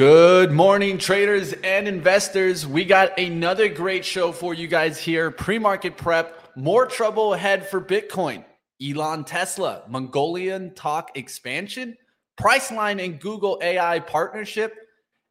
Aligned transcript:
Good 0.00 0.50
morning, 0.50 0.96
traders 0.96 1.52
and 1.62 1.86
investors. 1.86 2.66
We 2.66 2.86
got 2.86 3.18
another 3.18 3.68
great 3.68 4.02
show 4.02 4.32
for 4.32 4.54
you 4.54 4.66
guys 4.66 4.96
here. 4.96 5.30
Pre 5.30 5.58
market 5.58 5.98
prep, 5.98 6.56
more 6.56 6.86
trouble 6.86 7.34
ahead 7.34 7.68
for 7.68 7.82
Bitcoin. 7.82 8.42
Elon 8.82 9.24
Tesla, 9.24 9.82
Mongolian 9.88 10.72
talk 10.72 11.10
expansion, 11.18 11.98
Priceline 12.40 13.04
and 13.04 13.20
Google 13.20 13.58
AI 13.60 13.98
partnership, 14.00 14.74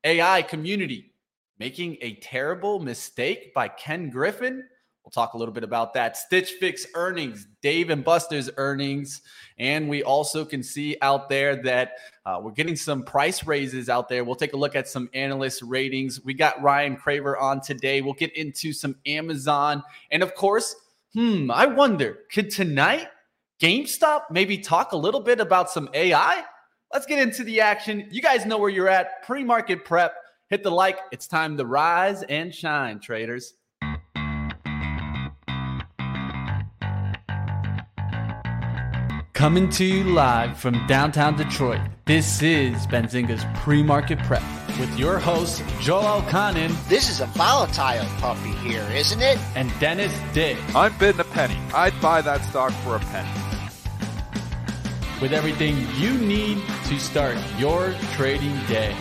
AI 0.04 0.44
community 0.44 1.14
making 1.58 1.98
a 2.02 2.18
terrible 2.18 2.80
mistake 2.80 3.52
by 3.56 3.70
Ken 3.70 4.12
Griffin. 4.12 4.64
We'll 5.04 5.12
talk 5.12 5.34
a 5.34 5.38
little 5.38 5.54
bit 5.54 5.64
about 5.64 5.94
that. 5.96 6.18
Stitch 6.18 6.52
Fix 6.60 6.86
earnings, 6.94 7.48
Dave 7.62 7.90
and 7.90 8.04
Buster's 8.04 8.50
earnings. 8.58 9.22
And 9.58 9.90
we 9.90 10.04
also 10.04 10.46
can 10.46 10.62
see 10.62 10.98
out 11.02 11.30
there 11.30 11.56
that 11.64 11.94
uh, 12.26 12.40
we're 12.42 12.52
getting 12.52 12.76
some 12.76 13.04
price 13.04 13.44
raises 13.46 13.90
out 13.90 14.08
there. 14.08 14.24
We'll 14.24 14.36
take 14.36 14.54
a 14.54 14.58
look 14.58 14.76
at 14.76 14.88
some 14.88 15.10
analyst 15.14 15.64
ratings. 15.64 16.24
We 16.24 16.34
got 16.34 16.62
Ryan 16.62 16.96
Craver 16.96 17.42
on 17.42 17.62
today. 17.62 18.02
We'll 18.02 18.14
get 18.14 18.36
into 18.38 18.72
some 18.72 18.96
Amazon. 19.06 19.84
And 20.12 20.22
of 20.22 20.36
course, 20.36 20.76
hmm, 21.14 21.50
I 21.50 21.66
wonder 21.66 22.20
could 22.32 22.52
tonight 22.52 23.08
GameStop 23.60 24.24
maybe 24.30 24.58
talk 24.58 24.92
a 24.92 24.98
little 24.98 25.22
bit 25.22 25.40
about 25.40 25.70
some 25.70 25.90
AI? 25.94 26.44
Let's 26.94 27.06
get 27.06 27.20
into 27.20 27.44
the 27.44 27.62
action. 27.62 28.08
You 28.12 28.22
guys 28.22 28.46
know 28.46 28.58
where 28.58 28.70
you're 28.70 28.90
at. 28.90 29.24
Pre 29.24 29.44
market 29.44 29.86
prep. 29.86 30.16
Hit 30.50 30.64
the 30.64 30.72
like. 30.72 31.00
It's 31.12 31.28
time 31.28 31.58
to 31.58 31.66
rise 31.66 32.24
and 32.24 32.54
shine, 32.54 33.00
traders. 33.00 33.54
Coming 39.40 39.70
to 39.70 39.86
you 39.86 40.04
live 40.04 40.58
from 40.58 40.86
downtown 40.86 41.38
Detroit, 41.38 41.80
this 42.04 42.42
is 42.42 42.76
Benzinga's 42.88 43.46
Pre-Market 43.62 44.20
Prep 44.20 44.44
with 44.78 45.00
your 45.00 45.18
host, 45.18 45.64
Joel 45.80 46.22
Elconin. 46.22 46.76
This 46.90 47.10
is 47.10 47.22
a 47.22 47.26
volatile 47.28 48.06
puppy 48.20 48.52
here, 48.56 48.86
isn't 48.92 49.22
it? 49.22 49.40
And 49.56 49.72
Dennis 49.80 50.14
Dick. 50.34 50.58
I'm 50.76 50.92
bidding 50.98 51.22
a 51.22 51.24
penny. 51.24 51.58
I'd 51.74 51.94
buy 52.02 52.22
that 52.22 52.44
stock 52.44 52.74
for 52.84 52.98
a 52.98 53.00
penny. 53.00 53.30
With 55.22 55.32
everything 55.32 55.88
you 55.96 56.16
need 56.16 56.62
to 56.88 57.00
start 57.00 57.38
your 57.58 57.96
trading 58.18 58.60
day. 58.66 58.94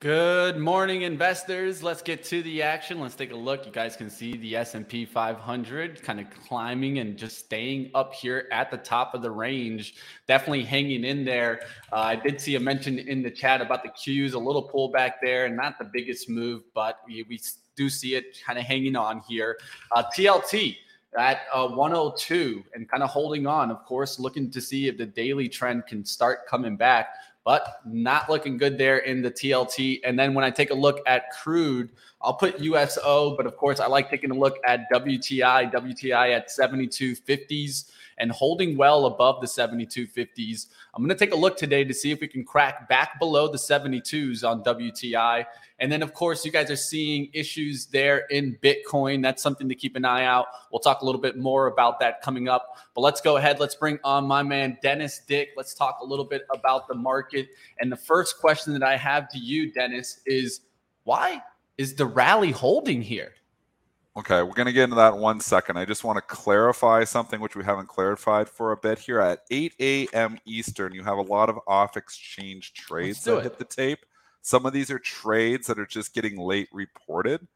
Good 0.00 0.58
morning, 0.58 1.02
investors. 1.02 1.82
Let's 1.82 2.02
get 2.02 2.22
to 2.26 2.40
the 2.44 2.62
action. 2.62 3.00
Let's 3.00 3.16
take 3.16 3.32
a 3.32 3.36
look. 3.36 3.66
You 3.66 3.72
guys 3.72 3.96
can 3.96 4.08
see 4.08 4.36
the 4.36 4.54
S&P 4.54 5.04
500 5.04 6.00
kind 6.04 6.20
of 6.20 6.30
climbing 6.46 7.00
and 7.00 7.16
just 7.16 7.38
staying 7.38 7.90
up 7.96 8.14
here 8.14 8.46
at 8.52 8.70
the 8.70 8.76
top 8.76 9.14
of 9.14 9.22
the 9.22 9.30
range. 9.32 9.96
Definitely 10.28 10.62
hanging 10.62 11.02
in 11.02 11.24
there. 11.24 11.62
Uh, 11.92 11.96
I 11.96 12.14
did 12.14 12.40
see 12.40 12.54
a 12.54 12.60
mention 12.60 13.00
in 13.00 13.24
the 13.24 13.30
chat 13.32 13.60
about 13.60 13.82
the 13.82 13.88
Qs, 13.88 14.34
a 14.34 14.38
little 14.38 14.70
pullback 14.70 15.14
there, 15.20 15.46
and 15.46 15.56
not 15.56 15.80
the 15.80 15.90
biggest 15.92 16.30
move, 16.30 16.62
but 16.74 17.00
we, 17.04 17.24
we 17.28 17.40
do 17.74 17.90
see 17.90 18.14
it 18.14 18.38
kind 18.46 18.56
of 18.56 18.64
hanging 18.64 18.94
on 18.94 19.20
here. 19.28 19.58
Uh, 19.90 20.04
TLT 20.16 20.76
at 21.18 21.40
uh, 21.52 21.66
102 21.66 22.62
and 22.72 22.88
kind 22.88 23.02
of 23.02 23.10
holding 23.10 23.48
on. 23.48 23.72
Of 23.72 23.84
course, 23.84 24.20
looking 24.20 24.48
to 24.52 24.60
see 24.60 24.86
if 24.86 24.96
the 24.96 25.06
daily 25.06 25.48
trend 25.48 25.88
can 25.88 26.04
start 26.04 26.46
coming 26.46 26.76
back 26.76 27.08
but 27.48 27.80
not 27.86 28.28
looking 28.28 28.58
good 28.58 28.76
there 28.76 28.98
in 28.98 29.22
the 29.22 29.30
TLT. 29.30 30.00
And 30.04 30.18
then 30.18 30.34
when 30.34 30.44
I 30.44 30.50
take 30.50 30.68
a 30.68 30.74
look 30.74 31.00
at 31.06 31.30
crude, 31.30 31.88
I'll 32.20 32.34
put 32.34 32.60
USO, 32.60 33.38
but 33.38 33.46
of 33.46 33.56
course, 33.56 33.80
I 33.80 33.86
like 33.86 34.10
taking 34.10 34.30
a 34.30 34.34
look 34.34 34.58
at 34.66 34.84
WTI, 34.92 35.72
WTI 35.72 36.36
at 36.36 36.50
7250s 36.50 37.90
and 38.18 38.30
holding 38.30 38.76
well 38.76 39.06
above 39.06 39.40
the 39.40 39.46
7250s. 39.46 40.66
I'm 40.94 41.02
going 41.02 41.16
to 41.16 41.24
take 41.24 41.32
a 41.32 41.38
look 41.38 41.56
today 41.56 41.84
to 41.84 41.94
see 41.94 42.10
if 42.10 42.20
we 42.20 42.28
can 42.28 42.44
crack 42.44 42.88
back 42.88 43.18
below 43.18 43.50
the 43.50 43.58
72s 43.58 44.48
on 44.48 44.62
WTI. 44.64 45.46
And 45.78 45.92
then, 45.92 46.02
of 46.02 46.12
course, 46.12 46.44
you 46.44 46.50
guys 46.50 46.70
are 46.70 46.76
seeing 46.76 47.30
issues 47.32 47.86
there 47.86 48.26
in 48.30 48.58
Bitcoin. 48.62 49.22
That's 49.22 49.42
something 49.42 49.68
to 49.68 49.76
keep 49.76 49.94
an 49.94 50.04
eye 50.04 50.24
out. 50.24 50.46
We'll 50.72 50.80
talk 50.80 51.02
a 51.02 51.04
little 51.04 51.20
bit 51.20 51.38
more 51.38 51.68
about 51.68 52.00
that 52.00 52.20
coming 52.20 52.48
up. 52.48 52.78
But 52.94 53.02
let's 53.02 53.20
go 53.20 53.36
ahead. 53.36 53.60
Let's 53.60 53.76
bring 53.76 54.00
on 54.02 54.24
my 54.24 54.42
man, 54.42 54.76
Dennis 54.82 55.20
Dick. 55.28 55.50
Let's 55.56 55.74
talk 55.74 56.00
a 56.02 56.04
little 56.04 56.24
bit 56.24 56.42
about 56.52 56.88
the 56.88 56.94
market. 56.94 57.37
And 57.80 57.92
the 57.92 57.96
first 57.96 58.38
question 58.38 58.72
that 58.72 58.82
I 58.82 58.96
have 58.96 59.28
to 59.30 59.38
you, 59.38 59.70
Dennis, 59.72 60.20
is 60.26 60.60
why 61.04 61.42
is 61.76 61.94
the 61.94 62.06
rally 62.06 62.50
holding 62.50 63.02
here? 63.02 63.34
Okay, 64.16 64.42
we're 64.42 64.54
going 64.54 64.66
to 64.66 64.72
get 64.72 64.84
into 64.84 64.96
that 64.96 65.14
in 65.14 65.20
one 65.20 65.38
second. 65.38 65.76
I 65.76 65.84
just 65.84 66.02
want 66.02 66.16
to 66.16 66.22
clarify 66.22 67.04
something 67.04 67.40
which 67.40 67.54
we 67.54 67.62
haven't 67.62 67.86
clarified 67.86 68.48
for 68.48 68.72
a 68.72 68.76
bit 68.76 68.98
here. 68.98 69.20
At 69.20 69.42
8 69.48 69.74
a.m. 69.78 70.38
Eastern, 70.44 70.92
you 70.92 71.04
have 71.04 71.18
a 71.18 71.22
lot 71.22 71.48
of 71.48 71.60
off 71.68 71.96
exchange 71.96 72.72
trades 72.72 73.22
that 73.22 73.36
it. 73.36 73.42
hit 73.44 73.58
the 73.58 73.64
tape. 73.64 74.00
Some 74.42 74.66
of 74.66 74.72
these 74.72 74.90
are 74.90 74.98
trades 74.98 75.68
that 75.68 75.78
are 75.78 75.86
just 75.86 76.14
getting 76.14 76.36
late 76.36 76.68
reported. 76.72 77.46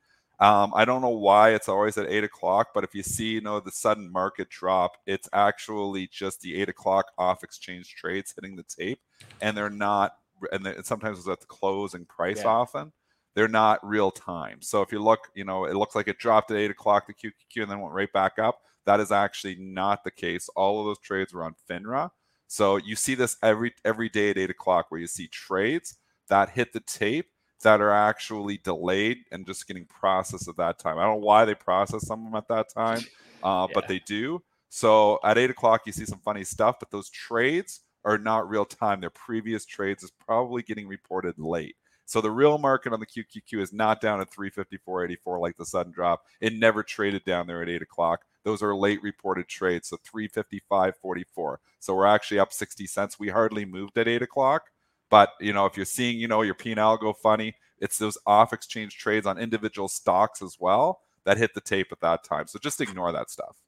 Um, 0.42 0.72
I 0.74 0.84
don't 0.84 1.02
know 1.02 1.08
why 1.08 1.50
it's 1.50 1.68
always 1.68 1.96
at 1.96 2.10
eight 2.10 2.24
o'clock, 2.24 2.70
but 2.74 2.82
if 2.82 2.96
you 2.96 3.04
see, 3.04 3.34
you 3.34 3.40
know, 3.40 3.60
the 3.60 3.70
sudden 3.70 4.10
market 4.10 4.50
drop, 4.50 4.96
it's 5.06 5.28
actually 5.32 6.08
just 6.08 6.40
the 6.40 6.60
eight 6.60 6.68
o'clock 6.68 7.12
off 7.16 7.44
exchange 7.44 7.94
trades 7.94 8.34
hitting 8.34 8.56
the 8.56 8.64
tape, 8.64 8.98
and 9.40 9.56
they're 9.56 9.70
not. 9.70 10.16
And 10.50 10.66
sometimes 10.84 11.20
it's 11.20 11.28
at 11.28 11.38
the 11.38 11.46
closing 11.46 12.04
price 12.06 12.38
yeah. 12.38 12.48
often. 12.48 12.92
They're 13.36 13.46
not 13.46 13.86
real 13.86 14.10
time. 14.10 14.60
So 14.62 14.82
if 14.82 14.90
you 14.90 15.00
look, 15.00 15.30
you 15.36 15.44
know, 15.44 15.64
it 15.64 15.76
looks 15.76 15.94
like 15.94 16.08
it 16.08 16.18
dropped 16.18 16.50
at 16.50 16.56
eight 16.56 16.72
o'clock 16.72 17.06
the 17.06 17.14
QQQ 17.14 17.62
and 17.62 17.70
then 17.70 17.80
went 17.80 17.94
right 17.94 18.12
back 18.12 18.40
up. 18.40 18.58
That 18.84 18.98
is 18.98 19.12
actually 19.12 19.54
not 19.60 20.02
the 20.02 20.10
case. 20.10 20.48
All 20.56 20.80
of 20.80 20.86
those 20.86 20.98
trades 20.98 21.32
were 21.32 21.44
on 21.44 21.54
FINRA. 21.70 22.10
So 22.48 22.78
you 22.78 22.96
see 22.96 23.14
this 23.14 23.36
every 23.44 23.74
every 23.84 24.08
day 24.08 24.30
at 24.30 24.38
eight 24.38 24.50
o'clock 24.50 24.86
where 24.88 25.00
you 25.00 25.06
see 25.06 25.28
trades 25.28 25.98
that 26.28 26.50
hit 26.50 26.72
the 26.72 26.80
tape 26.80 27.28
that 27.62 27.80
are 27.80 27.90
actually 27.90 28.58
delayed 28.58 29.18
and 29.30 29.46
just 29.46 29.66
getting 29.66 29.84
processed 29.86 30.48
at 30.48 30.56
that 30.56 30.78
time. 30.78 30.98
I 30.98 31.04
don't 31.04 31.20
know 31.20 31.26
why 31.26 31.44
they 31.44 31.54
process 31.54 32.06
some 32.06 32.20
of 32.20 32.32
them 32.32 32.36
at 32.36 32.48
that 32.48 32.68
time, 32.68 33.00
uh, 33.42 33.66
yeah. 33.68 33.74
but 33.74 33.88
they 33.88 34.00
do. 34.00 34.42
So 34.68 35.18
at 35.24 35.38
eight 35.38 35.50
o'clock, 35.50 35.82
you 35.86 35.92
see 35.92 36.06
some 36.06 36.20
funny 36.20 36.44
stuff, 36.44 36.76
but 36.78 36.90
those 36.90 37.10
trades 37.10 37.80
are 38.04 38.18
not 38.18 38.48
real 38.48 38.64
time. 38.64 39.00
Their 39.00 39.10
previous 39.10 39.64
trades 39.64 40.02
is 40.02 40.10
probably 40.10 40.62
getting 40.62 40.88
reported 40.88 41.38
late. 41.38 41.76
So 42.04 42.20
the 42.20 42.30
real 42.30 42.58
market 42.58 42.92
on 42.92 43.00
the 43.00 43.06
QQQ 43.06 43.60
is 43.60 43.72
not 43.72 44.00
down 44.00 44.20
at 44.20 44.30
354.84 44.30 45.40
like 45.40 45.56
the 45.56 45.64
sudden 45.64 45.92
drop. 45.92 46.22
It 46.40 46.52
never 46.52 46.82
traded 46.82 47.24
down 47.24 47.46
there 47.46 47.62
at 47.62 47.68
eight 47.68 47.82
o'clock. 47.82 48.24
Those 48.44 48.62
are 48.62 48.74
late 48.74 49.02
reported 49.02 49.48
trades. 49.48 49.88
So 49.88 49.98
355.44. 50.14 51.56
So 51.78 51.94
we're 51.94 52.06
actually 52.06 52.40
up 52.40 52.52
60 52.52 52.86
cents. 52.86 53.18
We 53.18 53.28
hardly 53.28 53.64
moved 53.64 53.96
at 53.98 54.08
eight 54.08 54.22
o'clock. 54.22 54.71
But 55.12 55.34
you 55.40 55.52
know, 55.52 55.66
if 55.66 55.76
you're 55.76 55.84
seeing, 55.84 56.18
you 56.18 56.26
know, 56.26 56.40
your 56.40 56.54
P&L 56.54 56.96
go 56.96 57.12
funny, 57.12 57.54
it's 57.78 57.98
those 57.98 58.16
off 58.26 58.54
exchange 58.54 58.96
trades 58.96 59.26
on 59.26 59.36
individual 59.36 59.86
stocks 59.86 60.40
as 60.40 60.56
well 60.58 61.02
that 61.26 61.36
hit 61.36 61.52
the 61.52 61.60
tape 61.60 61.92
at 61.92 62.00
that 62.00 62.24
time. 62.24 62.46
So 62.46 62.58
just 62.58 62.80
ignore 62.80 63.12
that 63.12 63.28
stuff. 63.28 63.58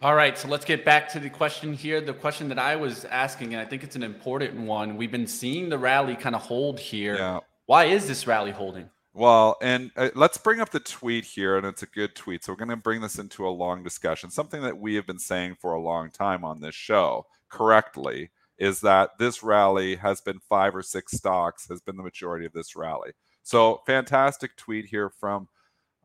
All 0.00 0.14
right, 0.14 0.36
so 0.36 0.48
let's 0.48 0.64
get 0.64 0.82
back 0.82 1.10
to 1.10 1.20
the 1.20 1.28
question 1.28 1.74
here. 1.74 2.00
The 2.00 2.14
question 2.14 2.48
that 2.48 2.58
I 2.58 2.76
was 2.76 3.04
asking, 3.04 3.52
and 3.52 3.60
I 3.60 3.66
think 3.66 3.84
it's 3.84 3.96
an 3.96 4.02
important 4.02 4.58
one. 4.60 4.96
We've 4.96 5.12
been 5.12 5.26
seeing 5.26 5.68
the 5.68 5.76
rally 5.76 6.16
kind 6.16 6.34
of 6.34 6.40
hold 6.40 6.80
here. 6.80 7.16
Yeah. 7.16 7.40
Why 7.66 7.84
is 7.84 8.08
this 8.08 8.26
rally 8.26 8.50
holding? 8.50 8.88
Well, 9.12 9.58
and 9.60 9.90
uh, 9.94 10.08
let's 10.14 10.38
bring 10.38 10.60
up 10.60 10.70
the 10.70 10.80
tweet 10.80 11.26
here, 11.26 11.58
and 11.58 11.66
it's 11.66 11.82
a 11.82 11.86
good 11.86 12.14
tweet. 12.14 12.44
So 12.44 12.52
we're 12.52 12.56
going 12.56 12.70
to 12.70 12.76
bring 12.76 13.02
this 13.02 13.18
into 13.18 13.46
a 13.46 13.50
long 13.50 13.82
discussion. 13.82 14.30
Something 14.30 14.62
that 14.62 14.78
we 14.78 14.94
have 14.94 15.06
been 15.06 15.18
saying 15.18 15.58
for 15.60 15.74
a 15.74 15.80
long 15.80 16.10
time 16.10 16.46
on 16.46 16.60
this 16.60 16.74
show, 16.74 17.26
correctly, 17.50 18.30
is 18.58 18.80
that 18.80 19.10
this 19.18 19.42
rally 19.42 19.96
has 19.96 20.20
been 20.20 20.38
five 20.48 20.74
or 20.74 20.82
six 20.82 21.12
stocks 21.12 21.68
has 21.68 21.80
been 21.80 21.96
the 21.96 22.02
majority 22.02 22.46
of 22.46 22.52
this 22.52 22.76
rally. 22.76 23.12
So 23.42 23.82
fantastic 23.86 24.56
tweet 24.56 24.86
here 24.86 25.10
from 25.10 25.48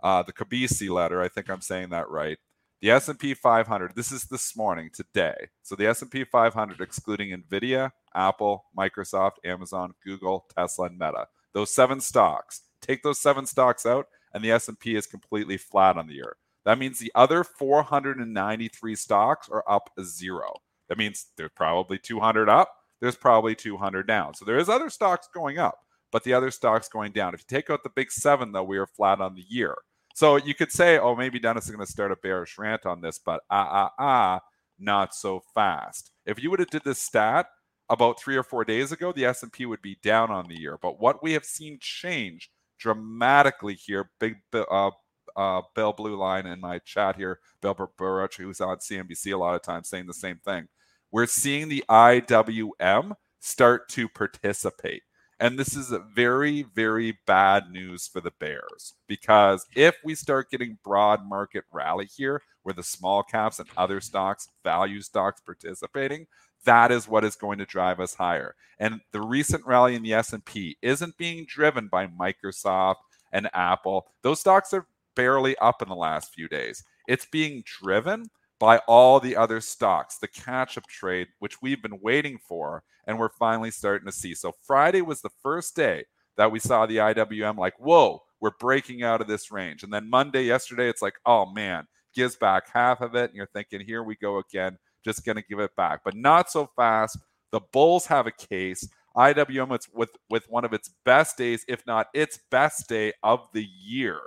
uh, 0.01 0.24
the 0.24 0.33
Kobeissi 0.33 0.89
letter. 0.89 1.22
I 1.22 1.27
think 1.27 1.50
I'm 1.50 1.62
saying 1.62 1.89
that 1.89 2.10
right. 2.10 2.38
The 2.81 2.92
S&P 2.92 3.33
500. 3.33 3.95
This 3.95 4.12
is 4.12 4.25
this 4.25 4.56
morning, 4.56 4.92
today. 4.94 5.36
So 5.63 5.75
the 5.75 5.88
S&P 5.88 6.24
500, 6.24 6.80
excluding 6.80 7.36
Nvidia, 7.36 7.92
Apple, 8.13 8.66
Microsoft, 8.77 9.33
Amazon, 9.44 9.94
Google, 10.04 10.45
Tesla, 10.56 10.86
and 10.86 10.98
Meta. 10.98 11.27
Those 11.54 11.74
seven 11.74 12.00
stocks. 12.00 12.62
Take 12.81 13.01
those 13.01 13.19
seven 13.19 13.48
stocks 13.48 13.88
out, 13.88 14.07
and 14.33 14.44
the 14.44 14.51
S&P 14.51 14.95
is 14.95 15.07
completely 15.07 15.57
flat 15.57 15.98
on 15.98 16.06
the 16.07 16.13
year. 16.13 16.38
That 16.66 16.77
means 16.77 17.00
the 17.00 17.12
other 17.16 17.44
493 17.44 18.95
stocks 18.95 19.50
are 19.50 19.63
up 19.68 19.89
zero. 20.04 20.54
That 20.89 20.98
means 20.98 21.28
there's 21.38 21.51
probably 21.56 21.98
200 21.98 22.50
up. 22.50 22.72
There's 23.01 23.16
probably 23.16 23.56
200 23.56 24.07
down. 24.07 24.34
So 24.34 24.45
there 24.45 24.57
is 24.57 24.69
other 24.69 24.89
stocks 24.89 25.28
going 25.34 25.60
up, 25.60 25.78
but 26.12 26.24
the 26.24 26.34
other 26.34 26.51
stocks 26.51 26.88
going 26.89 27.12
down. 27.12 27.34
If 27.34 27.42
you 27.42 27.45
take 27.48 27.69
out 27.69 27.84
the 27.84 27.92
big 27.95 28.12
seven, 28.12 28.51
though, 28.51 28.63
we 28.63 28.78
are 28.78 28.88
flat 28.88 29.22
on 29.22 29.36
the 29.36 29.45
year. 29.48 29.75
So 30.16 30.38
you 30.38 30.56
could 30.56 30.72
say, 30.72 30.98
oh, 30.98 31.16
maybe 31.16 31.39
Dennis 31.39 31.66
is 31.66 31.72
going 31.72 31.86
to 31.86 31.92
start 31.92 32.12
a 32.12 32.16
bearish 32.16 32.57
rant 32.57 32.88
on 32.88 33.01
this, 33.01 33.19
but 33.24 33.42
ah, 33.51 33.68
ah, 33.69 33.94
ah, 34.00 34.39
not 34.80 35.13
so 35.13 35.44
fast. 35.54 36.12
If 36.25 36.42
you 36.42 36.50
would 36.50 36.60
have 36.60 36.72
did 36.72 36.84
this 36.84 37.00
stat 37.00 37.48
about 37.89 38.19
three 38.19 38.36
or 38.36 38.44
four 38.44 38.66
days 38.66 38.92
ago, 38.92 39.12
the 39.12 39.25
S&P 39.25 39.68
would 39.68 39.81
be 39.81 39.98
down 40.01 40.31
on 40.31 40.48
the 40.48 40.60
year. 40.60 40.80
But 40.81 41.00
what 41.00 41.22
we 41.22 41.34
have 41.34 41.45
seen 41.45 41.78
change 41.80 42.50
dramatically 42.78 43.75
here. 43.75 44.10
Big 44.19 44.38
uh, 44.54 44.92
uh, 45.36 45.62
Bill 45.75 45.94
Blue 45.94 46.16
Line 46.16 46.45
in 46.45 46.60
my 46.60 46.80
chat 46.80 47.16
here, 47.16 47.39
Bill 47.62 47.75
Baruch, 47.98 48.36
who's 48.36 48.62
on 48.62 48.78
CNBC 48.78 49.34
a 49.34 49.38
lot 49.38 49.56
of 49.56 49.62
times, 49.62 49.89
saying 49.89 50.07
the 50.07 50.13
same 50.13 50.38
thing. 50.44 50.68
We're 51.12 51.25
seeing 51.25 51.69
the 51.69 51.83
IWM 51.89 53.13
start 53.39 53.89
to 53.89 54.09
participate. 54.09 55.04
And 55.39 55.57
this 55.57 55.75
is 55.75 55.94
very, 56.15 56.63
very 56.63 57.19
bad 57.27 57.69
news 57.69 58.07
for 58.07 58.21
the 58.21 58.33
Bears 58.39 58.95
because 59.07 59.65
if 59.75 59.95
we 60.04 60.15
start 60.15 60.50
getting 60.50 60.80
broad 60.83 61.24
market 61.25 61.63
rally 61.71 62.07
here, 62.07 62.42
where 62.63 62.74
the 62.74 62.83
small 62.83 63.24
caps 63.24 63.59
and 63.59 63.69
other 63.77 64.01
stocks, 64.01 64.50
value 64.63 65.00
stocks 65.00 65.39
participating, 65.39 66.25
that 66.65 66.92
is 66.92 67.07
what 67.07 67.24
is 67.24 67.36
going 67.36 67.60
to 67.60 67.65
drive 67.65 68.00
us 68.00 68.15
higher. 68.15 68.56
And 68.80 69.00
the 69.12 69.21
recent 69.21 69.65
rally 69.65 69.95
in 69.95 70.01
the 70.03 70.13
S&P 70.13 70.75
isn't 70.81 71.18
being 71.18 71.45
driven 71.48 71.88
by 71.88 72.07
Microsoft 72.07 72.95
and 73.31 73.48
Apple. 73.53 74.07
Those 74.24 74.39
stocks 74.39 74.74
are 74.74 74.88
barely 75.15 75.56
up 75.60 75.81
in 75.81 75.88
the 75.88 75.95
last 75.95 76.33
few 76.33 76.48
days. 76.48 76.83
It's 77.07 77.25
being 77.25 77.63
driven 77.65 78.25
by 78.59 78.80
all 78.88 79.19
the 79.19 79.36
other 79.36 79.62
stocks, 79.62 80.18
the 80.18 80.27
catch 80.27 80.77
up 80.77 80.88
trade, 80.88 81.27
which 81.39 81.62
we've 81.62 81.81
been 81.81 82.00
waiting 82.01 82.38
for, 82.38 82.83
and 83.06 83.19
we're 83.19 83.30
finally 83.30 83.71
starting 83.71 84.06
to 84.06 84.12
see. 84.12 84.33
So, 84.33 84.51
Friday 84.65 85.01
was 85.01 85.21
the 85.21 85.30
first 85.42 85.75
day 85.75 86.06
that 86.38 86.51
we 86.51 86.59
saw 86.59 86.86
the 86.86 86.98
IWM 86.98 87.57
like, 87.57 87.74
whoa, 87.80 88.21
we're 88.39 88.51
breaking 88.59 89.04
out 89.04 89.21
of 89.21 89.27
this 89.27 89.51
range. 89.51 89.83
And 89.83 89.92
then 89.92 90.09
Monday, 90.09 90.44
yesterday, 90.44 90.89
it's 90.89 91.01
like, 91.01 91.15
oh 91.25 91.45
man, 91.45 91.86
gives 92.13 92.36
back 92.36 92.69
half 92.71 93.01
of 93.01 93.15
it. 93.15 93.30
And 93.30 93.36
you're 93.36 93.48
thinking, 93.48 93.81
here 93.81 94.04
we 94.04 94.15
go 94.15 94.38
again, 94.38 94.77
just 95.03 95.25
going 95.25 95.38
to 95.38 95.44
give 95.44 95.60
it 95.60 95.75
back. 95.75 96.01
But 96.03 96.15
not 96.15 96.51
so 96.51 96.69
fast. 96.75 97.18
The 97.51 97.62
Bulls 97.71 98.06
have 98.07 98.27
a 98.27 98.31
case. 98.31 98.88
IWM 99.15 99.74
it's 99.74 99.89
with 99.92 100.12
with 100.30 100.45
one 100.48 100.63
of 100.63 100.74
its 100.74 100.92
best 101.03 101.38
days, 101.38 101.65
if 101.68 101.83
not 101.88 102.07
its 102.13 102.39
best 102.51 102.88
day 102.88 103.13
of 103.24 103.48
the 103.51 103.68
year 103.81 104.19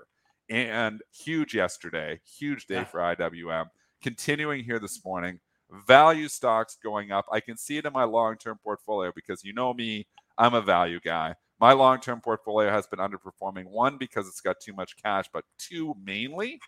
and 0.49 1.01
huge 1.13 1.55
yesterday, 1.55 2.21
huge 2.39 2.67
day 2.67 2.77
yeah. 2.77 2.85
for 2.85 2.99
IWM. 2.99 3.67
Continuing 4.03 4.65
here 4.65 4.79
this 4.79 5.05
morning, 5.05 5.41
value 5.87 6.29
stocks 6.29 6.79
going 6.83 7.13
up. 7.13 7.27
I 7.31 7.41
can 7.41 7.57
see 7.57 7.77
it 7.77 7.85
in 7.85 7.93
my 7.93 8.05
long 8.05 8.37
term 8.37 8.59
portfolio 8.63 9.13
because 9.15 9.45
you 9.45 9.53
know 9.53 9.75
me, 9.75 10.07
I'm 10.39 10.55
a 10.55 10.63
value 10.63 11.01
guy. 11.01 11.35
My 11.61 11.73
long 11.73 12.01
term 12.01 12.21
portfolio 12.21 12.71
has 12.71 12.87
been 12.87 12.99
underperforming, 12.99 13.67
one, 13.67 13.99
because 13.99 14.27
it's 14.27 14.41
got 14.41 14.57
too 14.61 14.73
much 14.73 14.97
cash, 15.03 15.27
but 15.33 15.45
two, 15.59 15.95
mainly 16.03 16.59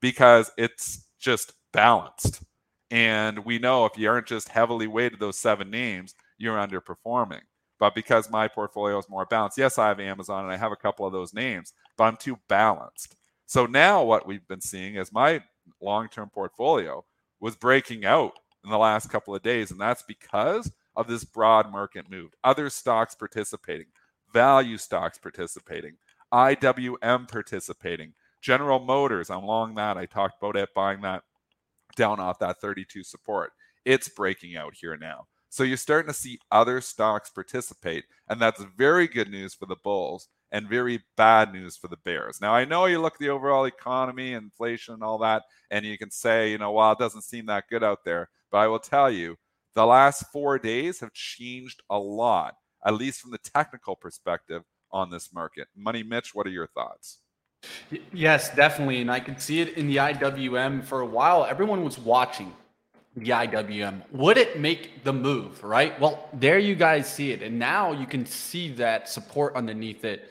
because 0.00 0.50
it's 0.56 1.06
just 1.20 1.52
balanced. 1.72 2.42
And 2.90 3.44
we 3.44 3.58
know 3.58 3.84
if 3.84 3.98
you 3.98 4.08
aren't 4.08 4.26
just 4.26 4.48
heavily 4.48 4.86
weighted 4.86 5.20
those 5.20 5.38
seven 5.38 5.70
names, 5.70 6.14
you're 6.38 6.56
underperforming. 6.56 7.42
But 7.78 7.94
because 7.94 8.30
my 8.30 8.48
portfolio 8.48 8.98
is 8.98 9.08
more 9.08 9.26
balanced, 9.26 9.58
yes, 9.58 9.78
I 9.78 9.88
have 9.88 10.00
Amazon 10.00 10.44
and 10.44 10.52
I 10.52 10.56
have 10.56 10.72
a 10.72 10.76
couple 10.76 11.06
of 11.06 11.12
those 11.12 11.34
names, 11.34 11.74
but 11.96 12.04
I'm 12.04 12.16
too 12.16 12.38
balanced. 12.48 13.14
So 13.46 13.66
now 13.66 14.02
what 14.02 14.26
we've 14.26 14.46
been 14.48 14.60
seeing 14.60 14.96
is 14.96 15.12
my 15.12 15.42
long-term 15.80 16.30
portfolio 16.30 17.04
was 17.40 17.56
breaking 17.56 18.04
out 18.04 18.32
in 18.64 18.70
the 18.70 18.78
last 18.78 19.10
couple 19.10 19.34
of 19.34 19.42
days, 19.42 19.70
and 19.70 19.80
that's 19.80 20.02
because 20.02 20.70
of 20.96 21.06
this 21.06 21.24
broad 21.24 21.70
market 21.70 22.10
move. 22.10 22.30
Other 22.44 22.70
stocks 22.70 23.14
participating, 23.14 23.86
value 24.32 24.76
stocks 24.76 25.18
participating, 25.18 25.96
IWM 26.32 27.28
participating, 27.30 28.14
General 28.40 28.80
Motors. 28.80 29.30
I'm 29.30 29.44
long 29.44 29.74
that. 29.76 29.96
I 29.96 30.06
talked 30.06 30.42
about 30.42 30.56
it 30.56 30.68
buying 30.74 31.00
that 31.02 31.22
down 31.96 32.20
off 32.20 32.38
that 32.40 32.60
32 32.60 33.02
support. 33.02 33.52
It's 33.84 34.08
breaking 34.08 34.56
out 34.56 34.74
here 34.74 34.96
now. 34.96 35.26
So 35.50 35.62
you're 35.62 35.76
starting 35.76 36.12
to 36.12 36.18
see 36.18 36.38
other 36.50 36.80
stocks 36.80 37.30
participate, 37.30 38.04
and 38.28 38.40
that's 38.40 38.62
very 38.76 39.08
good 39.08 39.30
news 39.30 39.54
for 39.54 39.66
the 39.66 39.76
bulls 39.82 40.28
and 40.52 40.68
very 40.68 41.02
bad 41.16 41.52
news 41.52 41.76
for 41.76 41.88
the 41.88 41.98
Bears. 42.04 42.40
Now, 42.40 42.54
I 42.54 42.64
know 42.64 42.86
you 42.86 43.00
look 43.00 43.14
at 43.14 43.20
the 43.20 43.28
overall 43.28 43.66
economy, 43.66 44.32
inflation, 44.32 44.94
and 44.94 45.02
all 45.02 45.18
that, 45.18 45.42
and 45.70 45.84
you 45.84 45.98
can 45.98 46.10
say, 46.10 46.50
you 46.50 46.58
know, 46.58 46.72
well, 46.72 46.92
it 46.92 46.98
doesn't 46.98 47.22
seem 47.22 47.46
that 47.46 47.68
good 47.68 47.84
out 47.84 48.04
there. 48.04 48.28
But 48.50 48.58
I 48.58 48.68
will 48.68 48.78
tell 48.78 49.10
you, 49.10 49.36
the 49.74 49.84
last 49.84 50.24
four 50.32 50.58
days 50.58 51.00
have 51.00 51.12
changed 51.12 51.82
a 51.90 51.98
lot, 51.98 52.54
at 52.84 52.94
least 52.94 53.20
from 53.20 53.30
the 53.30 53.38
technical 53.38 53.94
perspective 53.94 54.62
on 54.90 55.10
this 55.10 55.32
market. 55.32 55.68
Money 55.76 56.02
Mitch, 56.02 56.34
what 56.34 56.46
are 56.46 56.50
your 56.50 56.66
thoughts? 56.68 57.18
Yes, 58.12 58.54
definitely. 58.54 59.00
And 59.00 59.10
I 59.10 59.20
could 59.20 59.40
see 59.40 59.60
it 59.60 59.76
in 59.76 59.86
the 59.86 59.96
IWM 59.96 60.84
for 60.84 61.00
a 61.00 61.06
while. 61.06 61.44
Everyone 61.44 61.84
was 61.84 61.98
watching 61.98 62.52
the 63.16 63.30
IWM. 63.30 64.02
Would 64.12 64.38
it 64.38 64.58
make 64.58 65.04
the 65.04 65.12
move, 65.12 65.62
right? 65.64 65.98
Well, 66.00 66.28
there 66.32 66.58
you 66.58 66.74
guys 66.74 67.12
see 67.12 67.32
it. 67.32 67.42
And 67.42 67.58
now 67.58 67.92
you 67.92 68.06
can 68.06 68.24
see 68.24 68.72
that 68.74 69.08
support 69.08 69.56
underneath 69.56 70.04
it 70.04 70.30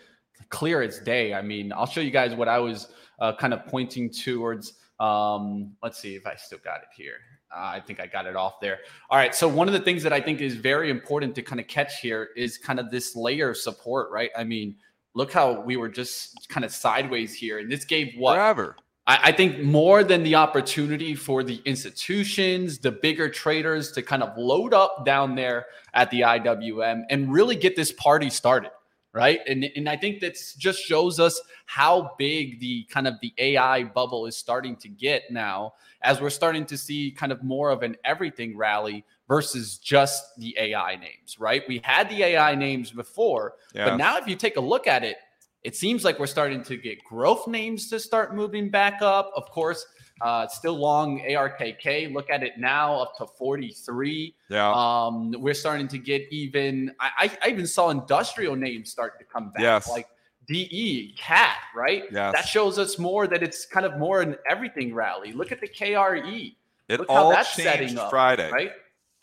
clear 0.50 0.82
as 0.82 1.00
day. 1.00 1.34
I 1.34 1.42
mean, 1.42 1.72
I'll 1.74 1.86
show 1.86 2.02
you 2.02 2.12
guys 2.12 2.36
what 2.36 2.48
I 2.48 2.60
was 2.60 2.88
uh, 3.20 3.34
kind 3.36 3.54
of 3.54 3.66
pointing 3.66 4.10
towards. 4.10 4.74
Um, 5.00 5.74
let's 5.84 6.00
see 6.00 6.16
if 6.16 6.26
I 6.26 6.36
still 6.36 6.60
got 6.64 6.78
it 6.78 6.90
here. 6.96 7.18
Uh, 7.56 7.72
I 7.76 7.80
think 7.80 8.00
I 8.00 8.08
got 8.08 8.26
it 8.26 8.36
off 8.36 8.60
there. 8.60 8.80
All 9.10 9.18
right. 9.18 9.34
So 9.34 9.48
one 9.48 9.68
of 9.68 9.74
the 9.74 9.80
things 9.80 10.04
that 10.04 10.12
I 10.12 10.20
think 10.20 10.42
is 10.42 10.56
very 10.56 10.90
important 10.90 11.34
to 11.36 11.42
kind 11.42 11.62
of 11.62 11.68
catch 11.68 12.02
here 12.02 12.30
is 12.36 12.58
kind 12.58 12.80
of 12.80 12.92
this 12.92 13.16
layer 13.16 13.52
of 13.52 13.58
support, 13.58 14.12
right? 14.12 14.32
I 14.38 14.44
mean, 14.44 14.76
look 15.14 15.32
how 15.32 15.62
we 15.62 15.78
were 15.78 15.90
just 15.90 16.50
kind 16.50 16.66
of 16.66 16.72
sideways 16.72 17.34
here, 17.34 17.60
and 17.60 17.72
this 17.72 17.86
gave 17.86 18.14
what 18.18 18.36
forever. 18.36 18.76
I, 19.08 19.20
I 19.24 19.32
think 19.32 19.60
more 19.60 20.04
than 20.04 20.24
the 20.24 20.36
opportunity 20.36 21.16
for 21.16 21.42
the 21.42 21.62
institutions, 21.66 22.78
the 22.80 22.92
bigger 22.92 23.30
traders 23.30 23.92
to 23.94 24.02
kind 24.02 24.22
of 24.22 24.38
load 24.38 24.74
up 24.74 25.06
down 25.06 25.36
there 25.36 25.66
at 25.94 26.12
the 26.12 26.22
IWM 26.22 27.04
and 27.10 27.32
really 27.32 27.56
get 27.56 27.76
this 27.76 27.92
party 27.94 28.30
started 28.30 28.72
right? 29.18 29.40
And 29.48 29.66
and 29.76 29.90
I 29.90 29.98
think 29.98 30.20
that 30.22 30.38
just 30.58 30.80
shows 30.80 31.20
us 31.20 31.42
how 31.66 32.12
big 32.18 32.60
the 32.60 32.86
kind 32.90 33.08
of 33.08 33.16
the 33.22 33.34
AI 33.40 33.84
bubble 33.84 34.28
is 34.28 34.38
starting 34.38 34.76
to 34.78 34.88
get 34.88 35.24
now, 35.32 35.74
as 36.04 36.22
we're 36.22 36.30
starting 36.30 36.66
to 36.68 36.78
see 36.78 37.12
kind 37.12 37.32
of 37.32 37.44
more 37.44 37.72
of 37.72 37.82
an 37.82 37.98
everything 38.06 38.56
rally 38.56 39.04
versus 39.28 39.80
just 39.80 40.24
the 40.38 40.56
AI 40.60 40.96
names, 40.96 41.40
right? 41.40 41.64
We 41.68 41.82
had 41.84 42.10
the 42.10 42.24
AI 42.24 42.56
names 42.56 42.92
before, 42.92 43.56
yeah. 43.74 43.90
but 43.90 43.98
now 43.98 44.18
if 44.18 44.28
you 44.28 44.36
take 44.36 44.56
a 44.56 44.62
look 44.62 44.88
at 44.88 45.04
it, 45.04 45.18
it 45.64 45.76
seems 45.76 46.06
like 46.06 46.20
we're 46.20 46.28
starting 46.28 46.64
to 46.64 46.78
get 46.78 47.04
growth 47.04 47.48
names 47.48 47.90
to 47.90 48.00
start 48.00 48.36
moving 48.36 48.70
back 48.70 49.02
up. 49.02 49.32
Of 49.36 49.50
course, 49.50 49.86
uh, 50.22 50.48
still 50.48 50.78
long 50.78 51.22
ARKK. 51.22 52.14
Look 52.14 52.30
at 52.30 52.44
it 52.44 52.58
now, 52.58 52.96
up 53.02 53.18
to 53.18 53.26
43. 53.26 54.34
Yeah. 54.50 54.72
Um, 54.72 55.34
we're 55.38 55.54
starting 55.54 55.88
to 55.90 55.98
get 55.98 56.24
even. 56.32 56.94
I, 57.00 57.32
I 57.44 57.50
even 57.50 57.68
saw 57.68 57.90
industrial 57.90 58.56
names 58.56 58.92
start 58.92 59.20
to 59.20 59.26
come 59.26 59.52
back. 59.52 59.62
Yes. 59.62 59.90
Like 59.90 60.08
DE, 60.48 61.14
CAT, 61.18 61.58
right? 61.76 62.04
Yes. 62.12 62.34
That 62.34 62.48
shows 62.48 62.80
us 62.80 62.98
more 62.98 63.28
that 63.28 63.44
it's 63.44 63.66
kind 63.66 63.86
of 63.86 63.98
more 63.98 64.22
an 64.22 64.38
everything 64.50 64.94
rally. 64.94 65.34
Look 65.34 65.52
at 65.52 65.60
the 65.60 65.68
KRE. 65.68 66.56
It 66.88 67.00
Look 67.02 67.10
all 67.10 67.36
changed 67.44 67.98
up, 67.98 68.10
Friday. 68.10 68.50
Right. 68.50 68.72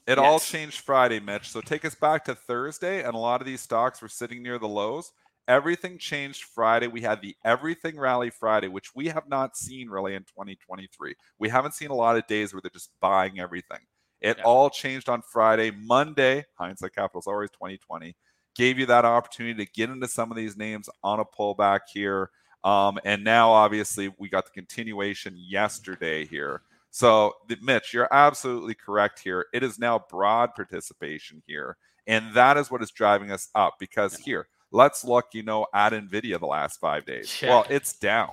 It 0.07 0.19
yes. 0.19 0.19
all 0.19 0.39
changed 0.39 0.81
Friday, 0.81 1.19
Mitch. 1.19 1.51
So 1.51 1.63
take 1.63 1.85
us 1.87 1.95
back 1.95 2.27
to 2.27 2.35
Thursday, 2.35 3.03
and 3.03 3.15
a 3.15 3.19
lot 3.19 3.41
of 3.41 3.47
these 3.47 3.63
stocks 3.63 4.03
were 4.03 4.09
sitting 4.09 4.43
near 4.43 4.59
the 4.59 4.69
lows. 4.69 5.13
Everything 5.47 5.99
changed 5.99 6.45
Friday. 6.45 6.87
We 6.87 7.03
had 7.03 7.21
the 7.21 7.37
Everything 7.45 7.99
Rally 7.99 8.31
Friday, 8.31 8.69
which 8.69 8.95
we 8.95 9.09
have 9.09 9.29
not 9.29 9.57
seen 9.57 9.91
really 9.91 10.15
in 10.15 10.23
2023. 10.23 11.15
We 11.39 11.49
haven't 11.49 11.75
seen 11.75 11.91
a 11.91 11.95
lot 11.95 12.17
of 12.17 12.27
days 12.27 12.53
where 12.53 12.61
they're 12.63 12.71
just 12.71 12.91
buying 13.01 13.41
everything. 13.41 13.81
It 14.21 14.39
yeah. 14.39 14.45
all 14.45 14.71
changed 14.71 15.09
on 15.09 15.21
Friday. 15.21 15.71
Monday, 15.71 16.47
hindsight 16.55 16.95
capital 16.95 17.21
is 17.21 17.27
always 17.27 17.51
2020, 17.51 18.17
gave 18.55 18.79
you 18.79 18.87
that 18.87 19.05
opportunity 19.05 19.65
to 19.65 19.71
get 19.73 19.91
into 19.91 20.09
some 20.09 20.31
of 20.31 20.37
these 20.37 20.57
names 20.57 20.89
on 21.03 21.21
a 21.21 21.25
pullback 21.25 21.81
here. 21.93 22.31
Um, 22.65 22.99
and 23.05 23.23
now, 23.23 23.51
obviously, 23.51 24.15
we 24.19 24.31
got 24.31 24.47
the 24.47 24.53
continuation 24.53 25.35
yesterday 25.37 26.25
here. 26.25 26.63
So, 26.91 27.35
Mitch, 27.61 27.93
you're 27.93 28.09
absolutely 28.13 28.75
correct 28.75 29.19
here. 29.19 29.47
It 29.53 29.63
is 29.63 29.79
now 29.79 30.05
broad 30.09 30.55
participation 30.55 31.43
here. 31.47 31.77
And 32.07 32.33
that 32.35 32.57
is 32.57 32.71
what 32.71 32.83
is 32.83 32.91
driving 32.91 33.31
us 33.31 33.49
up 33.55 33.75
because 33.79 34.19
yeah. 34.21 34.25
here, 34.25 34.49
Let's 34.75 35.05
look, 35.05 35.27
you 35.35 35.45
know, 35.45 35.69
at 35.73 35.93
Nvidia 35.93 36.41
the 36.41 36.47
last 36.47 36.81
five 36.81 37.07
days. 37.07 37.41
Yeah. 37.41 37.51
Well, 37.51 37.67
it's 37.71 37.93
down. 37.93 38.33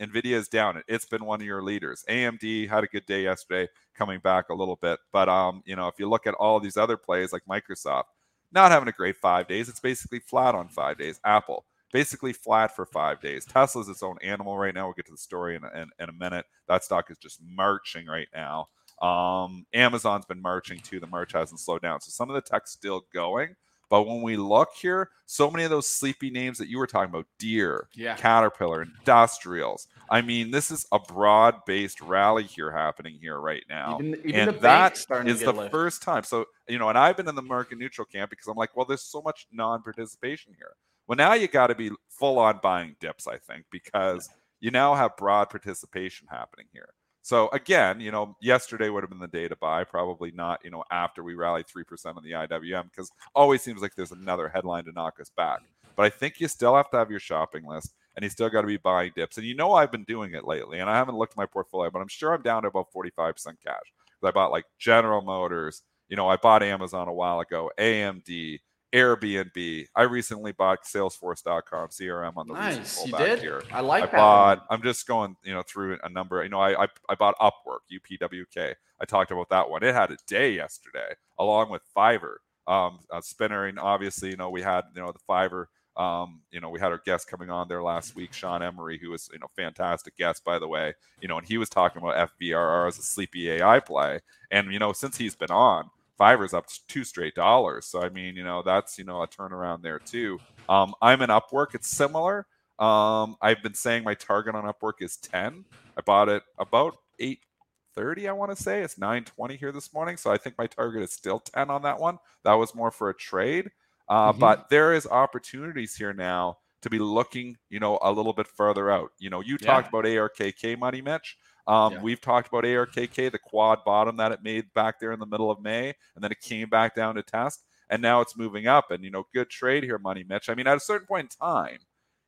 Nvidia 0.00 0.34
is 0.34 0.46
down. 0.46 0.80
It's 0.86 1.04
been 1.04 1.24
one 1.24 1.40
of 1.40 1.46
your 1.46 1.62
leaders. 1.62 2.04
AMD 2.08 2.68
had 2.68 2.84
a 2.84 2.86
good 2.86 3.04
day 3.06 3.24
yesterday, 3.24 3.68
coming 3.96 4.20
back 4.20 4.50
a 4.50 4.54
little 4.54 4.76
bit. 4.76 5.00
But 5.12 5.28
um, 5.28 5.64
you 5.66 5.74
know, 5.74 5.88
if 5.88 5.96
you 5.98 6.08
look 6.08 6.28
at 6.28 6.34
all 6.34 6.60
these 6.60 6.76
other 6.76 6.96
plays 6.96 7.32
like 7.32 7.42
Microsoft, 7.50 8.04
not 8.52 8.70
having 8.70 8.88
a 8.88 8.92
great 8.92 9.16
five 9.16 9.48
days. 9.48 9.68
It's 9.68 9.80
basically 9.80 10.20
flat 10.20 10.54
on 10.54 10.68
five 10.68 10.96
days. 10.96 11.18
Apple, 11.24 11.64
basically 11.92 12.32
flat 12.32 12.74
for 12.76 12.86
five 12.86 13.20
days. 13.20 13.44
Tesla's 13.44 13.88
its 13.88 14.04
own 14.04 14.16
animal 14.22 14.56
right 14.56 14.74
now. 14.74 14.86
We'll 14.86 14.94
get 14.94 15.06
to 15.06 15.12
the 15.12 15.18
story 15.18 15.56
in, 15.56 15.64
in, 15.64 15.88
in 15.98 16.08
a 16.08 16.12
minute. 16.12 16.46
That 16.68 16.84
stock 16.84 17.10
is 17.10 17.18
just 17.18 17.40
marching 17.42 18.06
right 18.06 18.28
now. 18.32 18.68
Um, 19.02 19.66
Amazon's 19.72 20.26
been 20.26 20.42
marching 20.42 20.78
too. 20.78 21.00
The 21.00 21.06
march 21.08 21.32
hasn't 21.32 21.60
slowed 21.60 21.82
down. 21.82 22.00
So 22.00 22.10
some 22.10 22.30
of 22.30 22.34
the 22.34 22.42
tech's 22.42 22.70
still 22.70 23.02
going. 23.12 23.56
But 23.90 24.04
when 24.04 24.22
we 24.22 24.36
look 24.36 24.70
here, 24.80 25.10
so 25.26 25.50
many 25.50 25.64
of 25.64 25.70
those 25.70 25.88
sleepy 25.88 26.30
names 26.30 26.58
that 26.58 26.68
you 26.68 26.78
were 26.78 26.86
talking 26.86 27.10
about, 27.10 27.26
Deere, 27.38 27.88
yeah. 27.92 28.14
Caterpillar, 28.16 28.82
Industrials. 28.82 29.88
I 30.10 30.22
mean, 30.22 30.52
this 30.52 30.70
is 30.70 30.86
a 30.92 31.00
broad-based 31.00 32.00
rally 32.00 32.44
here 32.44 32.70
happening 32.70 33.18
here 33.20 33.40
right 33.40 33.64
now. 33.68 33.98
Even, 34.00 34.20
even 34.24 34.48
and 34.48 34.60
that 34.60 34.96
is 35.26 35.40
the 35.40 35.68
first 35.70 36.02
time. 36.02 36.22
So, 36.22 36.46
you 36.68 36.78
know, 36.78 36.88
and 36.88 36.96
I've 36.96 37.16
been 37.16 37.28
in 37.28 37.34
the 37.34 37.42
market 37.42 37.78
neutral 37.78 38.04
camp 38.04 38.30
because 38.30 38.46
I'm 38.46 38.56
like, 38.56 38.76
well, 38.76 38.86
there's 38.86 39.02
so 39.02 39.20
much 39.22 39.48
non-participation 39.52 40.54
here. 40.56 40.76
Well, 41.08 41.16
now 41.16 41.34
you 41.34 41.48
got 41.48 41.66
to 41.66 41.74
be 41.74 41.90
full 42.08 42.38
on 42.38 42.60
buying 42.62 42.94
dips, 43.00 43.26
I 43.26 43.38
think, 43.38 43.64
because 43.72 44.28
you 44.60 44.70
now 44.70 44.94
have 44.94 45.16
broad 45.16 45.50
participation 45.50 46.28
happening 46.30 46.66
here. 46.72 46.90
So 47.22 47.48
again, 47.52 48.00
you 48.00 48.10
know, 48.10 48.36
yesterday 48.40 48.88
would 48.88 49.02
have 49.02 49.10
been 49.10 49.18
the 49.18 49.28
day 49.28 49.46
to 49.46 49.56
buy, 49.56 49.84
probably 49.84 50.30
not, 50.30 50.60
you 50.64 50.70
know, 50.70 50.84
after 50.90 51.22
we 51.22 51.34
rallied 51.34 51.66
3% 51.66 52.16
on 52.16 52.22
the 52.22 52.32
IWM, 52.32 52.84
because 52.84 53.10
always 53.34 53.62
seems 53.62 53.82
like 53.82 53.94
there's 53.94 54.12
another 54.12 54.48
headline 54.48 54.84
to 54.84 54.92
knock 54.92 55.20
us 55.20 55.30
back. 55.36 55.60
But 55.96 56.06
I 56.06 56.10
think 56.10 56.40
you 56.40 56.48
still 56.48 56.74
have 56.76 56.90
to 56.90 56.96
have 56.96 57.10
your 57.10 57.20
shopping 57.20 57.66
list 57.66 57.92
and 58.16 58.22
you 58.22 58.30
still 58.30 58.48
got 58.48 58.62
to 58.62 58.66
be 58.66 58.78
buying 58.78 59.12
dips. 59.14 59.36
And 59.36 59.46
you 59.46 59.54
know, 59.54 59.72
I've 59.72 59.92
been 59.92 60.04
doing 60.04 60.34
it 60.34 60.46
lately, 60.46 60.78
and 60.78 60.88
I 60.88 60.96
haven't 60.96 61.16
looked 61.16 61.34
at 61.34 61.36
my 61.36 61.46
portfolio, 61.46 61.90
but 61.90 62.00
I'm 62.00 62.08
sure 62.08 62.32
I'm 62.32 62.42
down 62.42 62.62
to 62.62 62.68
about 62.68 62.92
45% 62.94 63.34
cash. 63.64 63.92
I 64.22 64.30
bought 64.30 64.50
like 64.50 64.66
General 64.78 65.22
Motors, 65.22 65.82
you 66.08 66.16
know, 66.16 66.28
I 66.28 66.36
bought 66.36 66.62
Amazon 66.62 67.08
a 67.08 67.12
while 67.12 67.40
ago, 67.40 67.70
AMD, 67.78 68.58
Airbnb. 68.92 69.86
I 69.94 70.02
recently 70.02 70.52
bought 70.52 70.84
Salesforce.com 70.84 71.88
CRM 71.88 72.32
on 72.36 72.48
the 72.48 72.54
nice. 72.54 73.06
You 73.06 73.16
did. 73.16 73.40
Here. 73.40 73.62
I 73.72 73.80
like 73.80 74.04
I 74.04 74.06
that. 74.06 74.16
Bought, 74.16 74.58
one. 74.58 74.66
I'm 74.70 74.82
just 74.82 75.06
going, 75.06 75.36
you 75.44 75.54
know, 75.54 75.62
through 75.62 75.98
a 76.02 76.08
number. 76.08 76.42
You 76.42 76.48
know, 76.48 76.60
I, 76.60 76.84
I 76.84 76.88
I 77.08 77.14
bought 77.14 77.38
Upwork, 77.38 77.80
UPWK. 77.92 78.74
I 79.00 79.04
talked 79.04 79.30
about 79.30 79.48
that 79.50 79.68
one. 79.68 79.82
It 79.82 79.94
had 79.94 80.10
a 80.10 80.16
day 80.26 80.52
yesterday, 80.52 81.14
along 81.38 81.70
with 81.70 81.82
Fiverr. 81.96 82.36
Um, 82.66 83.00
uh, 83.10 83.20
Spinner, 83.20 83.66
and 83.66 83.78
obviously, 83.78 84.30
you 84.30 84.36
know, 84.36 84.50
we 84.50 84.62
had 84.62 84.82
you 84.94 85.02
know 85.02 85.12
the 85.12 85.18
Fiverr. 85.28 85.66
Um, 85.96 86.40
you 86.50 86.60
know, 86.60 86.70
we 86.70 86.80
had 86.80 86.92
our 86.92 87.02
guest 87.04 87.28
coming 87.28 87.50
on 87.50 87.68
there 87.68 87.82
last 87.82 88.14
week, 88.14 88.32
Sean 88.32 88.62
Emery, 88.62 88.98
who 88.98 89.10
was, 89.10 89.28
you 89.32 89.38
know, 89.38 89.48
fantastic 89.56 90.16
guest, 90.16 90.44
by 90.44 90.58
the 90.58 90.68
way. 90.68 90.94
You 91.20 91.28
know, 91.28 91.36
and 91.36 91.46
he 91.46 91.58
was 91.58 91.68
talking 91.68 92.00
about 92.00 92.30
FVRR 92.40 92.88
as 92.88 92.98
a 92.98 93.02
sleepy 93.02 93.50
AI 93.50 93.80
play. 93.80 94.20
And, 94.50 94.72
you 94.72 94.78
know, 94.78 94.92
since 94.92 95.18
he's 95.18 95.34
been 95.34 95.50
on, 95.50 95.90
Fiverr's 96.20 96.52
up 96.52 96.66
two 96.86 97.02
straight 97.02 97.34
dollars. 97.34 97.86
So 97.86 98.02
I 98.02 98.10
mean, 98.10 98.36
you 98.36 98.44
know, 98.44 98.62
that's 98.62 98.98
you 98.98 99.04
know 99.04 99.22
a 99.22 99.28
turnaround 99.28 99.82
there 99.82 99.98
too. 99.98 100.38
Um, 100.68 100.94
I'm 101.00 101.22
in 101.22 101.30
Upwork. 101.30 101.74
It's 101.74 101.88
similar. 101.88 102.46
Um, 102.80 103.36
I've 103.42 103.62
been 103.62 103.74
saying 103.74 104.04
my 104.04 104.14
target 104.14 104.54
on 104.54 104.64
Upwork 104.64 105.00
is 105.00 105.18
10. 105.18 105.64
I 105.98 106.00
bought 106.00 106.30
it 106.30 106.42
about 106.58 106.96
830, 107.18 108.28
I 108.28 108.32
want 108.32 108.56
to 108.56 108.60
say. 108.60 108.80
It's 108.80 108.96
920 108.96 109.56
here 109.56 109.70
this 109.70 109.92
morning. 109.92 110.16
So 110.16 110.30
I 110.30 110.38
think 110.38 110.56
my 110.56 110.66
target 110.66 111.02
is 111.02 111.12
still 111.12 111.40
10 111.40 111.68
on 111.68 111.82
that 111.82 112.00
one. 112.00 112.18
That 112.44 112.54
was 112.54 112.74
more 112.74 112.90
for 112.90 113.10
a 113.10 113.14
trade. 113.14 113.70
Uh, 114.08 114.30
mm-hmm. 114.30 114.40
But 114.40 114.70
there 114.70 114.94
is 114.94 115.06
opportunities 115.06 115.94
here 115.94 116.14
now 116.14 116.56
to 116.80 116.88
be 116.88 116.98
looking, 116.98 117.58
you 117.68 117.80
know, 117.80 117.98
a 118.00 118.10
little 118.10 118.32
bit 118.32 118.46
further 118.46 118.90
out. 118.90 119.12
You 119.18 119.28
know, 119.28 119.40
you 119.40 119.58
yeah. 119.60 119.66
talked 119.66 119.90
about 119.90 120.06
ARKK 120.06 120.78
money, 120.78 121.02
Mitch. 121.02 121.36
Um, 121.66 121.94
yeah. 121.94 122.02
We've 122.02 122.20
talked 122.20 122.48
about 122.48 122.64
ARKK, 122.64 123.30
the 123.30 123.38
quad 123.38 123.84
bottom 123.84 124.16
that 124.16 124.32
it 124.32 124.42
made 124.42 124.72
back 124.74 125.00
there 125.00 125.12
in 125.12 125.20
the 125.20 125.26
middle 125.26 125.50
of 125.50 125.60
May, 125.60 125.94
and 126.14 126.22
then 126.24 126.32
it 126.32 126.40
came 126.40 126.68
back 126.68 126.94
down 126.94 127.14
to 127.16 127.22
test, 127.22 127.64
and 127.88 128.00
now 128.02 128.20
it's 128.20 128.36
moving 128.36 128.66
up. 128.66 128.90
And 128.90 129.04
you 129.04 129.10
know, 129.10 129.26
good 129.34 129.50
trade 129.50 129.84
here, 129.84 129.98
Money 129.98 130.24
Mitch. 130.28 130.48
I 130.48 130.54
mean, 130.54 130.66
at 130.66 130.76
a 130.76 130.80
certain 130.80 131.06
point 131.06 131.34
in 131.34 131.46
time, 131.46 131.78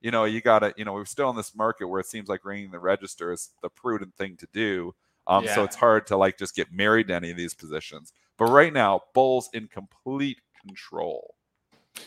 you 0.01 0.11
know, 0.11 0.25
you 0.25 0.41
got 0.41 0.61
to, 0.61 0.75
you 0.77 0.85
know, 0.85 0.93
we're 0.93 1.05
still 1.05 1.31
in 1.31 1.37
this 1.37 1.55
market 1.55 1.87
where 1.87 2.01
it 2.01 2.07
seems 2.07 2.29
like 2.29 2.45
ringing 2.45 2.71
the 2.71 2.79
register 2.79 3.33
is 3.33 3.51
the 3.63 3.71
prudent 3.71 4.15
thing 4.17 4.37
to 4.37 4.49
do. 4.53 4.95
Um, 5.27 5.45
yeah. 5.45 5.55
So 5.55 5.65
it's 5.65 5.77
hard 5.77 6.07
to 6.09 6.17
like 6.17 6.37
just 6.37 6.57
get 6.57 6.73
married 6.73 7.09
to 7.09 7.15
any 7.15 7.31
of 7.31 7.37
these 7.37 7.55
positions. 7.55 8.13
But 8.37 8.47
right 8.47 8.73
now, 8.73 9.03
Bulls 9.15 9.49
in 9.55 9.69
complete 9.69 10.41
control. 10.67 11.35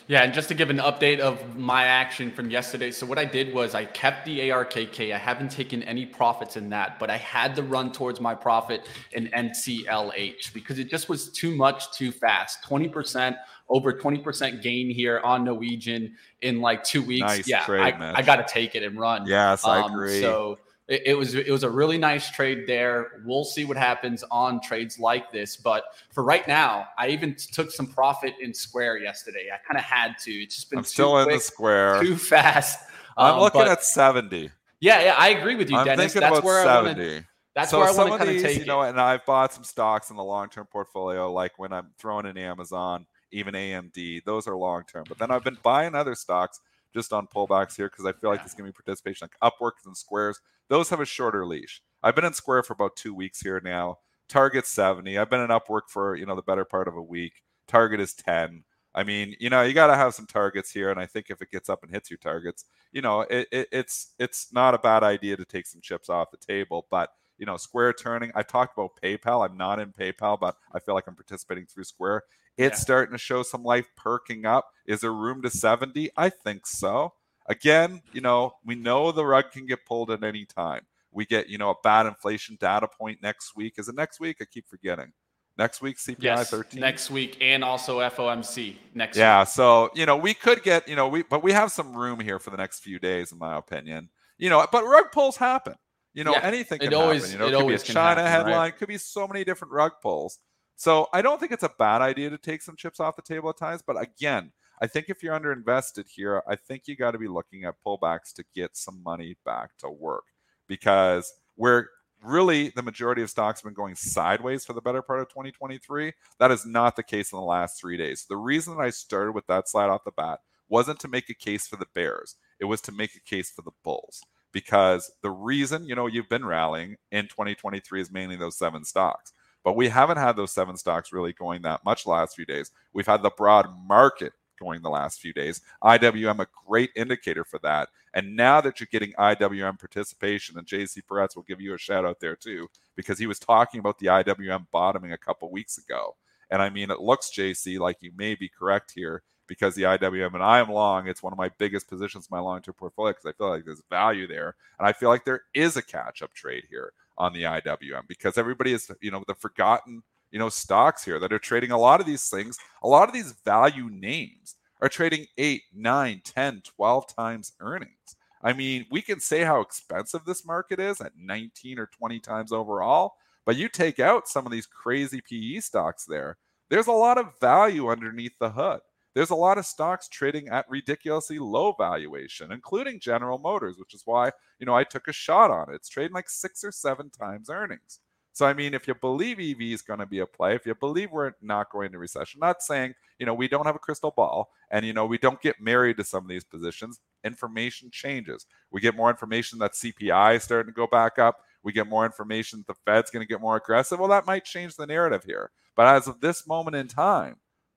Yeah, 0.08 0.22
and 0.22 0.32
just 0.32 0.48
to 0.48 0.54
give 0.54 0.70
an 0.70 0.78
update 0.78 1.18
of 1.18 1.56
my 1.56 1.84
action 1.84 2.30
from 2.30 2.48
yesterday. 2.48 2.92
So 2.92 3.04
what 3.06 3.18
I 3.18 3.24
did 3.24 3.52
was 3.52 3.74
I 3.74 3.86
kept 3.86 4.24
the 4.24 4.38
ARKK. 4.38 5.12
I 5.12 5.18
haven't 5.18 5.50
taken 5.50 5.82
any 5.82 6.06
profits 6.06 6.56
in 6.56 6.68
that, 6.70 7.00
but 7.00 7.10
I 7.10 7.16
had 7.16 7.56
to 7.56 7.64
run 7.64 7.90
towards 7.90 8.20
my 8.20 8.32
profit 8.32 8.88
in 9.12 9.26
NCLH 9.28 10.52
because 10.52 10.78
it 10.78 10.88
just 10.88 11.08
was 11.08 11.30
too 11.30 11.56
much 11.56 11.90
too 11.90 12.12
fast. 12.12 12.62
20% 12.62 13.36
over 13.68 13.92
20% 13.92 14.62
gain 14.62 14.90
here 14.90 15.20
on 15.24 15.42
Norwegian 15.42 16.14
in 16.40 16.60
like 16.60 16.84
2 16.84 17.02
weeks. 17.02 17.26
Nice 17.26 17.48
yeah, 17.48 17.64
trade, 17.64 17.94
I, 17.94 18.18
I 18.18 18.22
got 18.22 18.36
to 18.36 18.46
take 18.46 18.76
it 18.76 18.84
and 18.84 18.98
run. 18.98 19.26
Yes, 19.26 19.64
I 19.64 19.80
um, 19.80 19.92
agree. 19.92 20.20
So 20.20 20.58
it, 20.88 21.02
it, 21.06 21.14
was 21.14 21.34
it 21.34 21.50
was 21.50 21.64
a 21.64 21.70
really 21.70 21.98
nice 21.98 22.30
trade 22.30 22.64
there. 22.66 23.22
We'll 23.24 23.44
see 23.44 23.64
what 23.64 23.76
happens 23.76 24.22
on 24.30 24.60
trades 24.60 24.98
like 24.98 25.32
this, 25.32 25.56
but 25.56 25.84
for 26.12 26.22
right 26.22 26.46
now, 26.46 26.86
I 26.96 27.08
even 27.08 27.34
took 27.34 27.72
some 27.72 27.86
profit 27.88 28.34
in 28.40 28.54
Square 28.54 28.98
yesterday. 28.98 29.48
I 29.52 29.58
kind 29.66 29.78
of 29.78 29.84
had 29.84 30.16
to. 30.22 30.30
It's 30.30 30.54
just 30.54 30.70
been 30.70 30.78
I'm 30.78 30.84
still 30.84 31.12
quick, 31.12 31.28
in 31.28 31.34
the 31.34 31.40
Square 31.40 32.02
too 32.02 32.16
fast. 32.16 32.78
I'm 33.16 33.34
um, 33.34 33.40
looking 33.40 33.62
at 33.62 33.82
70. 33.82 34.50
Yeah, 34.78 35.02
yeah, 35.02 35.14
I 35.16 35.30
agree 35.30 35.56
with 35.56 35.70
you, 35.70 35.76
I'm 35.76 35.86
Dennis. 35.86 36.12
That's 36.12 36.42
where 36.42 36.62
70. 36.62 36.68
I 36.68 36.84
want 36.84 36.98
to. 36.98 37.24
That's 37.54 37.70
so 37.70 37.78
where 37.78 37.88
I 37.88 37.92
some 37.92 38.10
want 38.10 38.20
to 38.20 38.26
kind 38.26 38.36
of 38.36 38.42
take 38.44 38.58
you 38.58 38.66
know, 38.66 38.82
it. 38.82 38.90
and 38.90 39.00
I've 39.00 39.24
bought 39.24 39.54
some 39.54 39.64
stocks 39.64 40.10
in 40.10 40.16
the 40.16 40.22
long-term 40.22 40.66
portfolio, 40.66 41.32
like 41.32 41.58
when 41.58 41.72
I'm 41.72 41.88
throwing 41.98 42.26
in 42.26 42.36
Amazon, 42.36 43.06
even 43.32 43.54
AMD. 43.54 44.24
Those 44.24 44.46
are 44.46 44.54
long-term. 44.54 45.04
But 45.08 45.18
then 45.18 45.30
I've 45.30 45.42
been 45.42 45.56
buying 45.62 45.94
other 45.94 46.14
stocks 46.14 46.60
just 46.96 47.12
on 47.12 47.26
pullbacks 47.26 47.76
here 47.76 47.90
because 47.90 48.06
I 48.06 48.12
feel 48.12 48.30
like 48.30 48.40
going 48.40 48.56
to 48.56 48.62
be 48.64 48.72
participation 48.72 49.28
like 49.28 49.52
Upworks 49.52 49.84
and 49.84 49.96
Squares. 49.96 50.40
Those 50.68 50.88
have 50.88 51.00
a 51.00 51.04
shorter 51.04 51.46
leash. 51.46 51.82
I've 52.02 52.14
been 52.14 52.24
in 52.24 52.32
Square 52.32 52.62
for 52.62 52.72
about 52.72 52.96
two 52.96 53.14
weeks 53.14 53.40
here 53.40 53.60
now. 53.62 53.98
Target 54.28 54.66
70. 54.66 55.18
I've 55.18 55.30
been 55.30 55.42
in 55.42 55.48
Upwork 55.48 55.82
for 55.88 56.16
you 56.16 56.26
know 56.26 56.34
the 56.34 56.42
better 56.42 56.64
part 56.64 56.88
of 56.88 56.96
a 56.96 57.02
week. 57.02 57.42
Target 57.68 58.00
is 58.00 58.14
10. 58.14 58.64
I 58.94 59.04
mean, 59.04 59.36
you 59.38 59.50
know, 59.50 59.60
you 59.60 59.74
got 59.74 59.88
to 59.88 59.94
have 59.94 60.14
some 60.14 60.26
targets 60.26 60.70
here, 60.70 60.90
and 60.90 60.98
I 60.98 61.04
think 61.04 61.26
if 61.28 61.42
it 61.42 61.50
gets 61.50 61.68
up 61.68 61.82
and 61.82 61.92
hits 61.92 62.10
your 62.10 62.16
targets, 62.16 62.64
you 62.92 63.02
know, 63.02 63.20
it, 63.20 63.46
it, 63.52 63.68
it's 63.70 64.14
it's 64.18 64.52
not 64.52 64.74
a 64.74 64.78
bad 64.78 65.02
idea 65.02 65.36
to 65.36 65.44
take 65.44 65.66
some 65.66 65.82
chips 65.82 66.08
off 66.08 66.30
the 66.30 66.38
table. 66.38 66.86
But 66.90 67.10
you 67.36 67.44
know, 67.44 67.58
Square 67.58 67.92
turning. 67.94 68.32
I 68.34 68.42
talked 68.42 68.76
about 68.76 68.98
PayPal. 69.02 69.46
I'm 69.46 69.58
not 69.58 69.78
in 69.80 69.92
PayPal, 69.92 70.40
but 70.40 70.56
I 70.72 70.80
feel 70.80 70.94
like 70.94 71.04
I'm 71.06 71.14
participating 71.14 71.66
through 71.66 71.84
Square. 71.84 72.22
It's 72.56 72.78
yeah. 72.78 72.82
starting 72.82 73.12
to 73.12 73.18
show 73.18 73.42
some 73.42 73.62
life 73.62 73.86
perking 73.96 74.46
up. 74.46 74.70
Is 74.86 75.00
there 75.00 75.12
room 75.12 75.42
to 75.42 75.50
70? 75.50 76.10
I 76.16 76.30
think 76.30 76.66
so. 76.66 77.12
Again, 77.48 78.02
you 78.12 78.20
know, 78.20 78.54
we 78.64 78.74
know 78.74 79.12
the 79.12 79.24
rug 79.24 79.50
can 79.52 79.66
get 79.66 79.84
pulled 79.86 80.10
at 80.10 80.24
any 80.24 80.44
time. 80.44 80.86
We 81.12 81.26
get, 81.26 81.48
you 81.48 81.58
know, 81.58 81.70
a 81.70 81.74
bad 81.82 82.06
inflation 82.06 82.56
data 82.60 82.88
point 82.88 83.22
next 83.22 83.56
week. 83.56 83.74
Is 83.78 83.88
it 83.88 83.94
next 83.94 84.20
week? 84.20 84.38
I 84.40 84.44
keep 84.44 84.68
forgetting. 84.68 85.12
Next 85.58 85.80
week, 85.80 85.96
CPI 85.96 86.22
yes, 86.22 86.50
13. 86.50 86.78
Next 86.78 87.10
week, 87.10 87.38
and 87.40 87.64
also 87.64 88.00
FOMC 88.00 88.76
next 88.94 89.16
yeah, 89.16 89.40
week. 89.40 89.48
so, 89.48 89.88
you 89.94 90.04
know, 90.04 90.16
we 90.16 90.34
could 90.34 90.62
get, 90.62 90.86
you 90.86 90.96
know, 90.96 91.08
we, 91.08 91.22
but 91.22 91.42
we 91.42 91.52
have 91.52 91.72
some 91.72 91.96
room 91.96 92.20
here 92.20 92.38
for 92.38 92.50
the 92.50 92.58
next 92.58 92.80
few 92.80 92.98
days, 92.98 93.32
in 93.32 93.38
my 93.38 93.56
opinion. 93.56 94.10
You 94.36 94.50
know, 94.50 94.66
but 94.70 94.84
rug 94.84 95.12
pulls 95.12 95.38
happen. 95.38 95.74
You 96.12 96.24
know, 96.24 96.32
yeah, 96.32 96.40
anything 96.42 96.80
can 96.80 96.88
it 96.88 96.94
always, 96.94 97.30
happen. 97.30 97.32
You 97.32 97.38
know, 97.38 97.46
it, 97.46 97.54
it 97.54 97.62
could 97.62 97.68
be 97.68 97.74
a 97.90 97.94
China 97.94 98.20
happen, 98.22 98.32
headline, 98.32 98.56
right? 98.56 98.76
could 98.76 98.88
be 98.88 98.98
so 98.98 99.26
many 99.26 99.44
different 99.44 99.72
rug 99.72 99.92
pulls. 100.02 100.38
So 100.76 101.08
I 101.12 101.22
don't 101.22 101.40
think 101.40 101.52
it's 101.52 101.62
a 101.62 101.72
bad 101.78 102.02
idea 102.02 102.30
to 102.30 102.38
take 102.38 102.62
some 102.62 102.76
chips 102.76 103.00
off 103.00 103.16
the 103.16 103.22
table 103.22 103.50
at 103.50 103.56
times. 103.56 103.82
But 103.86 104.00
again, 104.00 104.52
I 104.80 104.86
think 104.86 105.06
if 105.08 105.22
you're 105.22 105.38
underinvested 105.38 106.06
here, 106.08 106.42
I 106.46 106.56
think 106.56 106.82
you 106.86 106.96
got 106.96 107.12
to 107.12 107.18
be 107.18 107.28
looking 107.28 107.64
at 107.64 107.76
pullbacks 107.84 108.34
to 108.34 108.44
get 108.54 108.76
some 108.76 109.02
money 109.02 109.36
back 109.44 109.70
to 109.78 109.90
work 109.90 110.24
because 110.68 111.32
where 111.54 111.88
really 112.22 112.70
the 112.70 112.82
majority 112.82 113.22
of 113.22 113.30
stocks 113.30 113.60
have 113.60 113.64
been 113.64 113.74
going 113.74 113.94
sideways 113.94 114.64
for 114.64 114.72
the 114.72 114.80
better 114.80 115.02
part 115.02 115.20
of 115.20 115.28
2023. 115.28 116.12
That 116.38 116.50
is 116.50 116.66
not 116.66 116.96
the 116.96 117.02
case 117.02 117.32
in 117.32 117.38
the 117.38 117.44
last 117.44 117.80
three 117.80 117.96
days. 117.96 118.26
The 118.28 118.36
reason 118.36 118.76
that 118.76 118.82
I 118.82 118.90
started 118.90 119.32
with 119.32 119.46
that 119.46 119.68
slide 119.68 119.88
off 119.88 120.04
the 120.04 120.12
bat 120.12 120.40
wasn't 120.68 120.98
to 121.00 121.08
make 121.08 121.30
a 121.30 121.34
case 121.34 121.66
for 121.66 121.76
the 121.76 121.86
Bears, 121.94 122.36
it 122.60 122.64
was 122.64 122.80
to 122.82 122.92
make 122.92 123.14
a 123.14 123.20
case 123.20 123.50
for 123.50 123.62
the 123.62 123.70
Bulls. 123.84 124.20
Because 124.52 125.10
the 125.22 125.30
reason, 125.30 125.84
you 125.86 125.94
know, 125.94 126.06
you've 126.06 126.28
been 126.28 126.44
rallying 126.44 126.96
in 127.12 127.24
2023 127.28 128.00
is 128.00 128.10
mainly 128.10 128.36
those 128.36 128.56
seven 128.56 128.84
stocks. 128.84 129.32
But 129.66 129.74
we 129.74 129.88
haven't 129.88 130.18
had 130.18 130.36
those 130.36 130.52
seven 130.52 130.76
stocks 130.76 131.12
really 131.12 131.32
going 131.32 131.62
that 131.62 131.84
much 131.84 132.06
last 132.06 132.36
few 132.36 132.46
days. 132.46 132.70
We've 132.92 133.04
had 133.04 133.24
the 133.24 133.32
broad 133.36 133.66
market 133.84 134.32
going 134.60 134.80
the 134.80 134.88
last 134.88 135.20
few 135.20 135.32
days. 135.32 135.60
IWM 135.82 136.38
a 136.38 136.46
great 136.68 136.90
indicator 136.94 137.42
for 137.42 137.58
that. 137.64 137.88
And 138.14 138.36
now 138.36 138.60
that 138.60 138.78
you're 138.78 138.86
getting 138.92 139.12
IWM 139.14 139.80
participation, 139.80 140.56
and 140.56 140.68
JC 140.68 141.02
Peretz 141.10 141.34
will 141.34 141.42
give 141.42 141.60
you 141.60 141.74
a 141.74 141.78
shout 141.78 142.04
out 142.04 142.20
there 142.20 142.36
too, 142.36 142.68
because 142.94 143.18
he 143.18 143.26
was 143.26 143.40
talking 143.40 143.80
about 143.80 143.98
the 143.98 144.06
IWM 144.06 144.68
bottoming 144.70 145.10
a 145.10 145.18
couple 145.18 145.50
weeks 145.50 145.78
ago. 145.78 146.14
And 146.48 146.62
I 146.62 146.70
mean, 146.70 146.92
it 146.92 147.00
looks, 147.00 147.32
JC, 147.36 147.80
like 147.80 147.96
you 148.02 148.12
may 148.16 148.36
be 148.36 148.48
correct 148.48 148.92
here 148.94 149.24
because 149.48 149.74
the 149.74 149.82
IWM 149.82 150.34
and 150.34 150.44
I 150.44 150.60
am 150.60 150.70
long. 150.70 151.08
It's 151.08 151.24
one 151.24 151.32
of 151.32 151.38
my 151.38 151.50
biggest 151.58 151.88
positions 151.88 152.28
in 152.30 152.36
my 152.36 152.40
long 152.40 152.62
term 152.62 152.76
portfolio 152.78 153.14
because 153.14 153.26
I 153.26 153.32
feel 153.32 153.48
like 153.48 153.64
there's 153.64 153.82
value 153.90 154.28
there. 154.28 154.54
And 154.78 154.86
I 154.86 154.92
feel 154.92 155.08
like 155.08 155.24
there 155.24 155.42
is 155.54 155.76
a 155.76 155.82
catch 155.82 156.22
up 156.22 156.32
trade 156.34 156.66
here 156.70 156.92
on 157.18 157.32
the 157.32 157.42
IWM 157.42 158.02
because 158.08 158.38
everybody 158.38 158.72
is, 158.72 158.90
you 159.00 159.10
know, 159.10 159.24
the 159.26 159.34
forgotten 159.34 160.02
you 160.30 160.38
know, 160.38 160.48
stocks 160.48 161.04
here 161.04 161.18
that 161.18 161.32
are 161.32 161.38
trading 161.38 161.70
a 161.70 161.78
lot 161.78 162.00
of 162.00 162.06
these 162.06 162.28
things. 162.28 162.58
A 162.82 162.88
lot 162.88 163.08
of 163.08 163.14
these 163.14 163.32
value 163.44 163.88
names 163.90 164.56
are 164.82 164.88
trading 164.88 165.26
8, 165.38 165.62
9, 165.74 166.20
10, 166.24 166.62
12 166.76 167.14
times 167.14 167.52
earnings. 167.60 168.16
I 168.42 168.52
mean, 168.52 168.86
we 168.90 169.00
can 169.00 169.20
say 169.20 169.44
how 169.44 169.60
expensive 169.60 170.24
this 170.24 170.44
market 170.44 170.78
is 170.78 171.00
at 171.00 171.12
19 171.16 171.78
or 171.78 171.86
20 171.86 172.20
times 172.20 172.52
overall, 172.52 173.14
but 173.44 173.56
you 173.56 173.68
take 173.68 173.98
out 173.98 174.28
some 174.28 174.44
of 174.44 174.52
these 174.52 174.66
crazy 174.66 175.20
PE 175.20 175.60
stocks 175.60 176.04
there, 176.04 176.36
there's 176.68 176.86
a 176.88 176.92
lot 176.92 177.18
of 177.18 177.38
value 177.40 177.88
underneath 177.88 178.38
the 178.38 178.50
hood. 178.50 178.80
There's 179.16 179.30
a 179.30 179.34
lot 179.34 179.56
of 179.56 179.64
stocks 179.64 180.08
trading 180.08 180.48
at 180.48 180.68
ridiculously 180.68 181.38
low 181.38 181.72
valuation, 181.72 182.52
including 182.52 183.00
General 183.00 183.38
Motors, 183.38 183.78
which 183.78 183.94
is 183.94 184.02
why, 184.04 184.30
you 184.58 184.66
know, 184.66 184.74
I 184.74 184.84
took 184.84 185.08
a 185.08 185.12
shot 185.12 185.50
on 185.50 185.70
it. 185.70 185.76
It's 185.76 185.88
trading 185.88 186.12
like 186.12 186.28
six 186.28 186.62
or 186.62 186.70
seven 186.70 187.08
times 187.08 187.48
earnings. 187.48 188.00
So 188.34 188.44
I 188.44 188.52
mean, 188.52 188.74
if 188.74 188.86
you 188.86 188.94
believe 188.94 189.40
EV 189.40 189.72
is 189.72 189.80
going 189.80 190.00
to 190.00 190.06
be 190.06 190.18
a 190.18 190.26
play, 190.26 190.54
if 190.54 190.66
you 190.66 190.74
believe 190.74 191.12
we're 191.12 191.32
not 191.40 191.72
going 191.72 191.92
to 191.92 191.98
recession, 191.98 192.40
not 192.40 192.62
saying 192.62 192.92
you 193.18 193.24
know 193.24 193.32
we 193.32 193.48
don't 193.48 193.64
have 193.64 193.74
a 193.74 193.78
crystal 193.78 194.12
ball, 194.14 194.50
and 194.70 194.84
you 194.84 194.92
know 194.92 195.06
we 195.06 195.16
don't 195.16 195.40
get 195.40 195.62
married 195.62 195.96
to 195.96 196.04
some 196.04 196.24
of 196.24 196.28
these 196.28 196.44
positions. 196.44 197.00
Information 197.24 197.88
changes. 197.90 198.44
We 198.70 198.82
get 198.82 198.94
more 198.94 199.08
information 199.08 199.58
that 199.60 199.72
CPI 199.72 200.36
is 200.36 200.42
starting 200.42 200.70
to 200.70 200.76
go 200.76 200.86
back 200.86 201.18
up. 201.18 201.38
We 201.62 201.72
get 201.72 201.88
more 201.88 202.04
information 202.04 202.58
that 202.58 202.66
the 202.66 202.78
Fed's 202.84 203.10
going 203.10 203.26
to 203.26 203.32
get 203.32 203.40
more 203.40 203.56
aggressive. 203.56 203.98
Well, 203.98 204.10
that 204.10 204.26
might 204.26 204.44
change 204.44 204.76
the 204.76 204.86
narrative 204.86 205.24
here. 205.24 205.50
But 205.74 205.86
as 205.86 206.06
of 206.06 206.20
this 206.20 206.46
moment 206.46 206.76
in 206.76 206.88
time, 206.88 207.36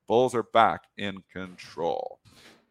Bulls 0.10 0.34
are 0.34 0.42
back 0.42 0.86
in 0.98 1.22
control. 1.32 2.18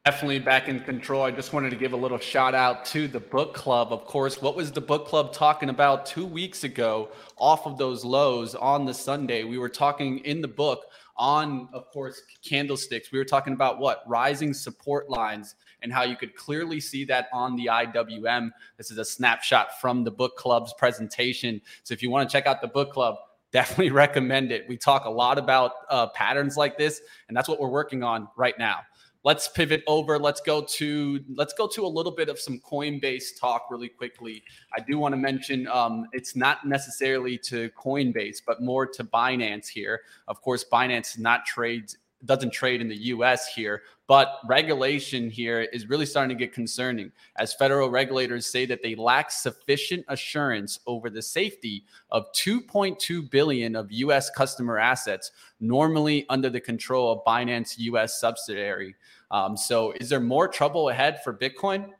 Definitely 0.05 0.41
back 0.41 0.67
in 0.67 0.81
control. 0.81 1.23
I 1.23 1.31
just 1.31 1.53
wanted 1.53 1.71
to 1.71 1.77
give 1.77 1.93
a 1.93 1.97
little 1.97 2.19
shout 2.19 2.53
out 2.53 2.85
to 2.87 3.07
the 3.07 3.21
book 3.21 3.55
club. 3.55 3.93
Of 3.93 4.07
course, 4.07 4.43
what 4.43 4.57
was 4.57 4.73
the 4.73 4.81
book 4.81 5.07
club 5.07 5.33
talking 5.33 5.69
about 5.69 6.05
two 6.05 6.27
weeks 6.27 6.65
ago 6.65 7.11
off 7.37 7.65
of 7.65 7.79
those 7.79 8.05
lows 8.05 8.57
on 8.57 8.85
the 8.85 8.93
Sunday? 8.93 9.45
We 9.45 9.57
were 9.57 9.69
talking 9.69 10.19
in 10.25 10.41
the 10.41 10.49
book 10.49 10.87
on, 11.17 11.69
of 11.73 11.89
course, 11.93 12.21
candlesticks. 12.45 13.13
We 13.13 13.21
were 13.21 13.25
talking 13.25 13.53
about 13.53 13.79
what? 13.79 14.03
Rising 14.09 14.53
support 14.53 15.09
lines 15.09 15.55
and 15.83 15.93
how 15.93 16.03
you 16.03 16.17
could 16.17 16.35
clearly 16.35 16.81
see 16.81 17.05
that 17.05 17.29
on 17.33 17.55
the 17.55 17.67
IWM. 17.67 18.51
This 18.79 18.91
is 18.91 18.99
a 18.99 19.05
snapshot 19.05 19.81
from 19.81 20.03
the 20.03 20.11
book 20.11 20.37
club's 20.37 20.75
presentation. 20.77 21.61
So 21.85 21.95
if 21.95 22.03
you 22.03 22.11
want 22.11 22.29
to 22.29 22.33
check 22.33 22.49
out 22.49 22.61
the 22.61 22.67
book 22.67 22.93
club, 22.93 23.15
definitely 23.53 23.91
recommend 24.05 24.53
it. 24.53 24.69
We 24.69 24.77
talk 24.77 25.05
a 25.05 25.11
lot 25.11 25.39
about 25.39 25.73
uh, 25.91 26.09
patterns 26.09 26.57
like 26.57 26.79
this, 26.79 27.01
and 27.29 27.37
that's 27.37 27.49
what 27.49 27.61
we're 27.61 27.69
working 27.69 28.03
on 28.03 28.29
right 28.37 28.59
now. 28.59 28.81
Let's 29.25 29.49
pivot 29.49 29.83
over. 29.87 30.19
Let's 30.19 30.41
go 30.41 30.63
to 30.63 31.21
let's 31.35 31.53
go 31.53 31.67
to 31.69 31.85
a 31.85 31.89
little 31.89 32.13
bit 32.13 32.29
of 32.29 32.39
some 32.39 32.61
coinbase 32.61 33.39
talk 33.39 33.67
really 33.69 33.89
quickly. 33.89 34.45
I 34.77 34.81
do 34.81 34.99
want 34.99 35.13
to 35.13 35.17
mention 35.17 35.67
um, 35.67 36.07
it's 36.13 36.37
not 36.37 36.67
necessarily 36.67 37.37
to 37.39 37.69
coinbase 37.71 38.39
but 38.47 38.63
more 38.63 38.87
to 38.87 39.05
binance 39.05 39.67
here. 39.67 40.03
Of 40.29 40.41
course 40.41 40.65
binance 40.73 41.19
not 41.19 41.45
trades 41.45 41.97
doesn't 42.25 42.53
trade 42.53 42.81
in 42.81 42.89
the 42.89 42.97
US 42.97 43.47
here, 43.47 43.83
but 44.07 44.41
regulation 44.47 45.31
here 45.31 45.61
is 45.73 45.89
really 45.89 46.07
starting 46.07 46.37
to 46.37 46.45
get 46.45 46.53
concerning 46.53 47.13
as 47.37 47.55
federal 47.55 47.91
regulators 47.91 48.47
say 48.47 48.67
that 48.67 48.83
they 48.83 48.95
lack 48.95 49.31
sufficient 49.31 50.05
assurance 50.09 50.81
over 50.87 51.11
the 51.11 51.23
safety 51.23 51.85
of 52.11 52.31
2.2 52.33 53.31
billion 53.31 53.77
of 53.77 53.93
US 53.93 54.31
customer 54.31 54.79
assets 54.79 55.31
normally 55.61 56.27
under 56.29 56.51
the 56.51 56.61
control 56.61 57.13
of 57.13 57.25
Binance 57.25 57.75
US 57.79 58.19
subsidiary. 58.19 58.95
Um, 59.31 59.57
so 59.57 59.93
is 59.93 60.09
there 60.09 60.21
more 60.21 60.49
trouble 60.49 60.89
ahead 60.89 61.23
for 61.23 61.35
Bitcoin? 61.35 61.91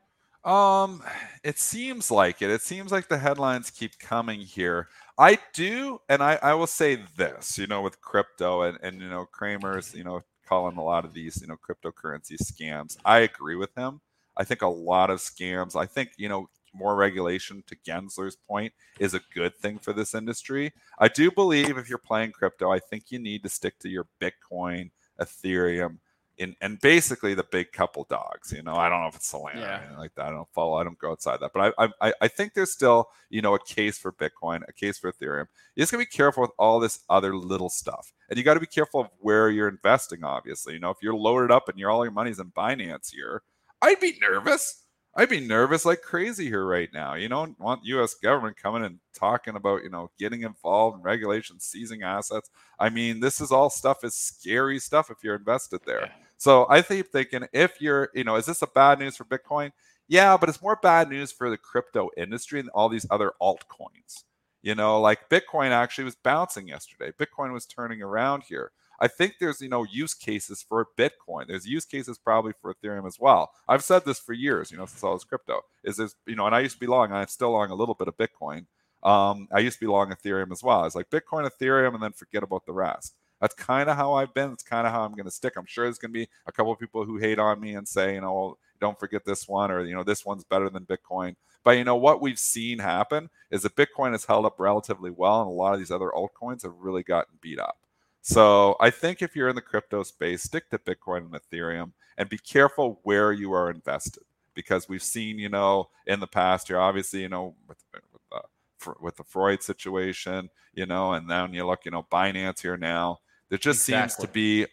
Um, 0.49 1.03
it 1.43 1.59
seems 1.59 2.09
like 2.09 2.41
it. 2.41 2.49
It 2.49 2.63
seems 2.63 2.91
like 2.91 3.07
the 3.07 3.19
headlines 3.19 3.69
keep 3.69 3.99
coming 3.99 4.39
here. 4.41 4.87
I 5.15 5.37
do, 5.53 6.01
and 6.09 6.23
I, 6.23 6.39
I 6.41 6.55
will 6.55 6.65
say 6.65 7.03
this, 7.15 7.59
you 7.59 7.67
know, 7.67 7.83
with 7.83 8.01
crypto 8.01 8.63
and, 8.63 8.79
and 8.81 8.99
you 8.99 9.09
know, 9.09 9.25
Cramer's, 9.25 9.93
you 9.93 10.03
know, 10.03 10.23
calling 10.47 10.77
a 10.77 10.83
lot 10.83 11.05
of 11.05 11.13
these, 11.13 11.39
you 11.39 11.45
know, 11.47 11.55
cryptocurrency 11.55 12.35
scams. 12.41 12.97
I 13.05 13.19
agree 13.19 13.57
with 13.57 13.77
him. 13.77 14.01
I 14.37 14.43
think 14.43 14.63
a 14.63 14.67
lot 14.67 15.11
of 15.11 15.19
scams, 15.19 15.75
I 15.75 15.85
think, 15.85 16.13
you 16.17 16.29
know, 16.29 16.49
more 16.73 16.95
regulation 16.95 17.63
to 17.67 17.75
Gensler's 17.87 18.35
point 18.35 18.73
is 18.97 19.13
a 19.13 19.21
good 19.35 19.55
thing 19.55 19.77
for 19.77 19.93
this 19.93 20.15
industry. 20.15 20.73
I 20.97 21.09
do 21.09 21.29
believe 21.29 21.77
if 21.77 21.89
you're 21.89 21.99
playing 21.99 22.31
crypto, 22.31 22.71
I 22.71 22.79
think 22.79 23.11
you 23.11 23.19
need 23.19 23.43
to 23.43 23.49
stick 23.49 23.77
to 23.79 23.89
your 23.89 24.07
Bitcoin, 24.19 24.89
Ethereum, 25.21 25.97
in, 26.39 26.55
and 26.61 26.79
basically 26.79 27.33
the 27.33 27.43
big 27.43 27.71
couple 27.71 28.05
dogs. 28.09 28.51
You 28.51 28.63
know, 28.63 28.75
I 28.75 28.89
don't 28.89 29.01
know 29.01 29.07
if 29.07 29.15
it's 29.15 29.31
Solana 29.31 29.55
yeah. 29.55 29.61
or 29.61 29.81
anything 29.81 29.97
like 29.97 30.15
that. 30.15 30.27
I 30.27 30.29
don't 30.31 30.47
follow. 30.53 30.75
I 30.75 30.83
don't 30.83 30.97
go 30.97 31.11
outside 31.11 31.41
that. 31.41 31.51
But 31.53 31.73
I, 31.77 31.89
I 32.01 32.13
I 32.21 32.27
think 32.27 32.53
there's 32.53 32.71
still 32.71 33.09
you 33.29 33.41
know 33.41 33.53
a 33.53 33.59
case 33.59 33.99
for 33.99 34.11
Bitcoin, 34.11 34.61
a 34.67 34.73
case 34.73 34.97
for 34.97 35.11
Ethereum. 35.11 35.45
You 35.75 35.83
just 35.83 35.91
gotta 35.91 36.01
be 36.01 36.05
careful 36.05 36.41
with 36.41 36.51
all 36.57 36.79
this 36.79 36.99
other 37.09 37.35
little 37.35 37.69
stuff, 37.69 38.11
and 38.29 38.37
you 38.37 38.43
got 38.43 38.55
to 38.55 38.59
be 38.59 38.65
careful 38.65 39.01
of 39.01 39.09
where 39.19 39.49
you're 39.49 39.67
investing. 39.67 40.23
Obviously, 40.23 40.73
you 40.73 40.79
know, 40.79 40.89
if 40.89 40.97
you're 41.01 41.13
loaded 41.13 41.51
up 41.51 41.69
and 41.69 41.77
you're 41.77 41.91
all 41.91 42.05
your 42.05 42.11
money's 42.11 42.39
in 42.39 42.51
Binance 42.51 43.13
here, 43.13 43.43
I'd 43.81 43.99
be 43.99 44.17
nervous. 44.21 44.83
I'd 45.15 45.29
be 45.29 45.39
nervous 45.39 45.85
like 45.85 46.01
crazy 46.01 46.45
here 46.45 46.65
right 46.65 46.89
now. 46.93 47.15
You 47.15 47.27
don't 47.27 47.59
want 47.59 47.83
U.S. 47.83 48.13
government 48.13 48.57
coming 48.57 48.85
and 48.85 48.99
talking 49.13 49.55
about 49.55 49.83
you 49.83 49.89
know 49.89 50.11
getting 50.17 50.43
involved 50.43 50.97
in 50.97 51.03
regulations, 51.03 51.65
seizing 51.65 52.03
assets. 52.03 52.49
I 52.79 52.89
mean, 52.89 53.19
this 53.19 53.41
is 53.41 53.51
all 53.51 53.69
stuff 53.69 54.03
is 54.03 54.15
scary 54.15 54.79
stuff 54.79 55.09
if 55.09 55.17
you're 55.23 55.35
invested 55.35 55.81
there. 55.85 56.01
Yeah. 56.01 56.25
So 56.39 56.65
I 56.69 56.81
keep 56.81 57.11
thinking 57.11 57.45
if 57.51 57.81
you're, 57.81 58.09
you 58.15 58.23
know, 58.23 58.37
is 58.37 58.45
this 58.45 58.61
a 58.61 58.67
bad 58.67 58.99
news 58.99 59.17
for 59.17 59.25
Bitcoin? 59.25 59.71
Yeah, 60.07 60.37
but 60.37 60.47
it's 60.47 60.61
more 60.61 60.79
bad 60.81 61.09
news 61.09 61.33
for 61.33 61.49
the 61.49 61.57
crypto 61.57 62.09
industry 62.15 62.61
and 62.61 62.69
all 62.69 62.87
these 62.87 63.05
other 63.11 63.33
altcoins. 63.41 64.23
You 64.61 64.73
know, 64.73 65.01
like 65.01 65.29
Bitcoin 65.29 65.71
actually 65.71 66.05
was 66.05 66.15
bouncing 66.15 66.69
yesterday. 66.69 67.11
Bitcoin 67.11 67.51
was 67.51 67.65
turning 67.65 68.01
around 68.01 68.43
here. 68.47 68.71
I 69.01 69.09
think 69.09 69.35
there's, 69.39 69.59
you 69.59 69.67
know, 69.67 69.83
use 69.83 70.13
cases 70.13 70.63
for 70.67 70.87
Bitcoin. 70.97 71.47
There's 71.47 71.67
use 71.67 71.85
cases 71.85 72.17
probably 72.17 72.53
for 72.61 72.73
Ethereum 72.73 73.05
as 73.05 73.17
well. 73.19 73.51
I've 73.67 73.83
said 73.83 74.05
this 74.05 74.19
for 74.19 74.31
years, 74.31 74.71
you 74.71 74.77
know, 74.77 74.85
since 74.85 75.03
all 75.03 75.13
this 75.13 75.25
crypto. 75.25 75.61
Is 75.83 75.97
this, 75.97 76.15
you 76.25 76.35
know, 76.35 76.45
and 76.45 76.55
I 76.55 76.61
used 76.61 76.75
to 76.75 76.79
be 76.79 76.87
long, 76.87 77.11
I'm 77.11 77.27
still 77.27 77.51
long 77.51 77.69
a 77.69 77.75
little 77.75 77.95
bit 77.95 78.07
of 78.07 78.17
Bitcoin. 78.17 78.65
Um, 79.03 79.49
I 79.53 79.59
used 79.59 79.79
to 79.79 79.85
be 79.85 79.91
long 79.91 80.11
Ethereum 80.11 80.51
as 80.53 80.63
well. 80.63 80.85
It's 80.85 80.95
like 80.95 81.09
Bitcoin, 81.09 81.49
Ethereum, 81.49 81.93
and 81.95 82.03
then 82.03 82.13
forget 82.13 82.43
about 82.43 82.65
the 82.65 82.73
rest. 82.73 83.15
That's 83.41 83.55
kind 83.55 83.89
of 83.89 83.95
how 83.95 84.13
I've 84.13 84.33
been. 84.33 84.51
It's 84.51 84.63
kind 84.63 84.85
of 84.85 84.93
how 84.93 85.03
I'm 85.03 85.13
going 85.13 85.25
to 85.25 85.31
stick. 85.31 85.53
I'm 85.55 85.65
sure 85.65 85.85
there's 85.85 85.97
going 85.97 86.11
to 86.11 86.19
be 86.19 86.27
a 86.45 86.51
couple 86.51 86.71
of 86.71 86.79
people 86.79 87.05
who 87.05 87.17
hate 87.17 87.39
on 87.39 87.59
me 87.59 87.75
and 87.75 87.87
say, 87.87 88.15
you 88.15 88.21
know, 88.21 88.57
don't 88.79 88.99
forget 88.99 89.25
this 89.25 89.47
one, 89.47 89.71
or 89.71 89.83
you 89.83 89.93
know, 89.93 90.03
this 90.03 90.25
one's 90.25 90.43
better 90.43 90.69
than 90.69 90.85
Bitcoin. 90.85 91.35
But 91.63 91.71
you 91.71 91.83
know 91.83 91.97
what 91.97 92.21
we've 92.21 92.39
seen 92.39 92.79
happen 92.79 93.29
is 93.51 93.63
that 93.63 93.75
Bitcoin 93.75 94.11
has 94.13 94.25
held 94.25 94.45
up 94.45 94.59
relatively 94.59 95.11
well, 95.11 95.41
and 95.41 95.49
a 95.49 95.53
lot 95.53 95.73
of 95.73 95.79
these 95.79 95.91
other 95.91 96.11
altcoins 96.15 96.63
have 96.63 96.73
really 96.79 97.03
gotten 97.03 97.35
beat 97.41 97.59
up. 97.59 97.77
So 98.21 98.75
I 98.79 98.89
think 98.89 99.21
if 99.21 99.35
you're 99.35 99.49
in 99.49 99.55
the 99.55 99.61
crypto 99.61 100.03
space, 100.03 100.43
stick 100.43 100.69
to 100.69 100.77
Bitcoin 100.77 101.17
and 101.17 101.31
Ethereum, 101.33 101.91
and 102.17 102.29
be 102.29 102.37
careful 102.37 102.99
where 103.03 103.31
you 103.31 103.53
are 103.53 103.69
invested 103.69 104.23
because 104.53 104.89
we've 104.89 105.03
seen, 105.03 105.39
you 105.39 105.49
know, 105.49 105.89
in 106.05 106.19
the 106.19 106.27
past 106.27 106.67
here, 106.67 106.79
obviously, 106.79 107.21
you 107.21 107.29
know, 107.29 107.55
with, 107.67 107.77
with, 107.93 108.21
uh, 108.31 108.93
with 108.99 109.15
the 109.17 109.23
Freud 109.23 109.63
situation, 109.63 110.49
you 110.73 110.85
know, 110.85 111.13
and 111.13 111.29
then 111.29 111.53
you 111.53 111.65
look, 111.65 111.85
you 111.85 111.91
know, 111.91 112.05
Binance 112.11 112.61
here 112.61 112.77
now 112.77 113.19
there 113.49 113.57
just 113.57 113.87
exactly. 113.87 114.09
seems 114.09 114.15
to 114.15 114.31
be 114.31 114.65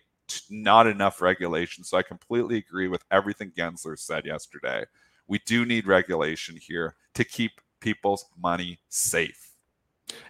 not 0.50 0.86
enough 0.86 1.20
regulation. 1.20 1.84
So 1.84 1.96
I 1.96 2.02
completely 2.02 2.58
agree 2.58 2.88
with 2.88 3.04
everything 3.10 3.52
Gensler 3.56 3.98
said 3.98 4.26
yesterday. 4.26 4.84
We 5.28 5.40
do 5.46 5.64
need 5.64 5.86
regulation 5.86 6.56
here 6.56 6.94
to 7.14 7.24
keep 7.24 7.60
people's 7.80 8.26
money 8.38 8.78
safe. 8.88 9.46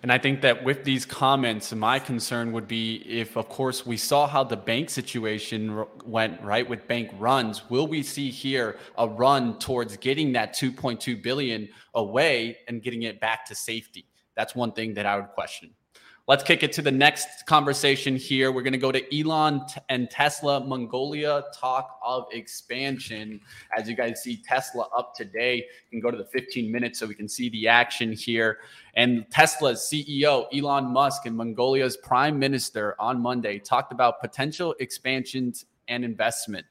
And 0.02 0.10
I 0.10 0.16
think 0.16 0.40
that 0.40 0.64
with 0.64 0.84
these 0.84 1.04
comments, 1.04 1.74
my 1.74 1.98
concern 1.98 2.52
would 2.52 2.66
be 2.66 2.96
if, 3.06 3.36
of 3.36 3.48
course, 3.48 3.84
we 3.84 3.98
saw 3.98 4.26
how 4.26 4.42
the 4.42 4.56
bank 4.56 4.88
situation 4.88 5.84
went, 6.04 6.40
right, 6.40 6.66
with 6.66 6.88
bank 6.88 7.10
runs, 7.18 7.68
will 7.68 7.86
we 7.86 8.02
see 8.02 8.30
here 8.30 8.78
a 8.96 9.06
run 9.06 9.58
towards 9.58 9.96
getting 9.98 10.32
that 10.32 10.54
2.2 10.54 11.22
billion 11.22 11.68
away 11.94 12.56
and 12.68 12.82
getting 12.82 13.02
it 13.02 13.20
back 13.20 13.44
to 13.46 13.54
safety? 13.54 14.06
That's 14.34 14.54
one 14.54 14.72
thing 14.72 14.94
that 14.94 15.04
I 15.04 15.16
would 15.16 15.28
question. 15.28 15.74
Let's 16.28 16.42
kick 16.42 16.64
it 16.64 16.72
to 16.72 16.82
the 16.82 16.90
next 16.90 17.46
conversation 17.46 18.16
here. 18.16 18.50
We're 18.50 18.64
going 18.64 18.72
to 18.72 18.80
go 18.80 18.90
to 18.90 19.16
Elon 19.16 19.62
and 19.88 20.10
Tesla 20.10 20.58
Mongolia 20.58 21.44
talk 21.54 22.00
of 22.04 22.26
expansion. 22.32 23.40
As 23.78 23.88
you 23.88 23.94
guys 23.94 24.24
see, 24.24 24.42
Tesla 24.44 24.88
up 24.98 25.14
today. 25.14 25.58
You 25.58 25.62
can 25.88 26.00
go 26.00 26.10
to 26.10 26.16
the 26.16 26.24
15 26.24 26.72
minutes 26.72 26.98
so 26.98 27.06
we 27.06 27.14
can 27.14 27.28
see 27.28 27.48
the 27.50 27.68
action 27.68 28.10
here. 28.10 28.58
And 28.94 29.24
Tesla's 29.30 29.88
CEO, 29.88 30.46
Elon 30.52 30.86
Musk, 30.92 31.26
and 31.26 31.36
Mongolia's 31.36 31.96
prime 31.96 32.40
minister 32.40 32.96
on 32.98 33.20
Monday 33.20 33.60
talked 33.60 33.92
about 33.92 34.20
potential 34.20 34.74
expansions 34.80 35.66
and 35.86 36.04
investment. 36.04 36.66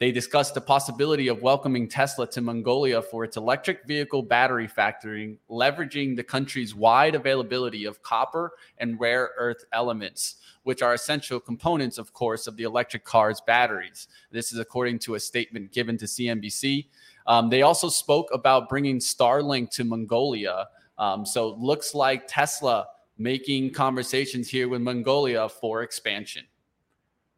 They 0.00 0.12
discussed 0.12 0.54
the 0.54 0.60
possibility 0.60 1.26
of 1.26 1.42
welcoming 1.42 1.88
Tesla 1.88 2.28
to 2.30 2.40
Mongolia 2.40 3.02
for 3.02 3.24
its 3.24 3.36
electric 3.36 3.84
vehicle 3.84 4.22
battery 4.22 4.68
factory, 4.68 5.38
leveraging 5.50 6.14
the 6.14 6.22
country's 6.22 6.72
wide 6.72 7.16
availability 7.16 7.84
of 7.84 8.00
copper 8.02 8.52
and 8.78 9.00
rare 9.00 9.30
earth 9.36 9.64
elements, 9.72 10.36
which 10.62 10.82
are 10.82 10.94
essential 10.94 11.40
components, 11.40 11.98
of 11.98 12.12
course, 12.12 12.46
of 12.46 12.56
the 12.56 12.62
electric 12.62 13.04
car's 13.04 13.40
batteries. 13.40 14.06
This 14.30 14.52
is 14.52 14.60
according 14.60 15.00
to 15.00 15.16
a 15.16 15.20
statement 15.20 15.72
given 15.72 15.98
to 15.98 16.04
CNBC. 16.04 16.86
Um, 17.26 17.50
they 17.50 17.62
also 17.62 17.88
spoke 17.88 18.28
about 18.32 18.68
bringing 18.68 19.00
Starlink 19.00 19.70
to 19.70 19.82
Mongolia. 19.82 20.68
Um, 20.96 21.26
so 21.26 21.48
it 21.48 21.58
looks 21.58 21.92
like 21.92 22.28
Tesla 22.28 22.86
making 23.18 23.72
conversations 23.72 24.48
here 24.48 24.68
with 24.68 24.80
Mongolia 24.80 25.48
for 25.48 25.82
expansion. 25.82 26.44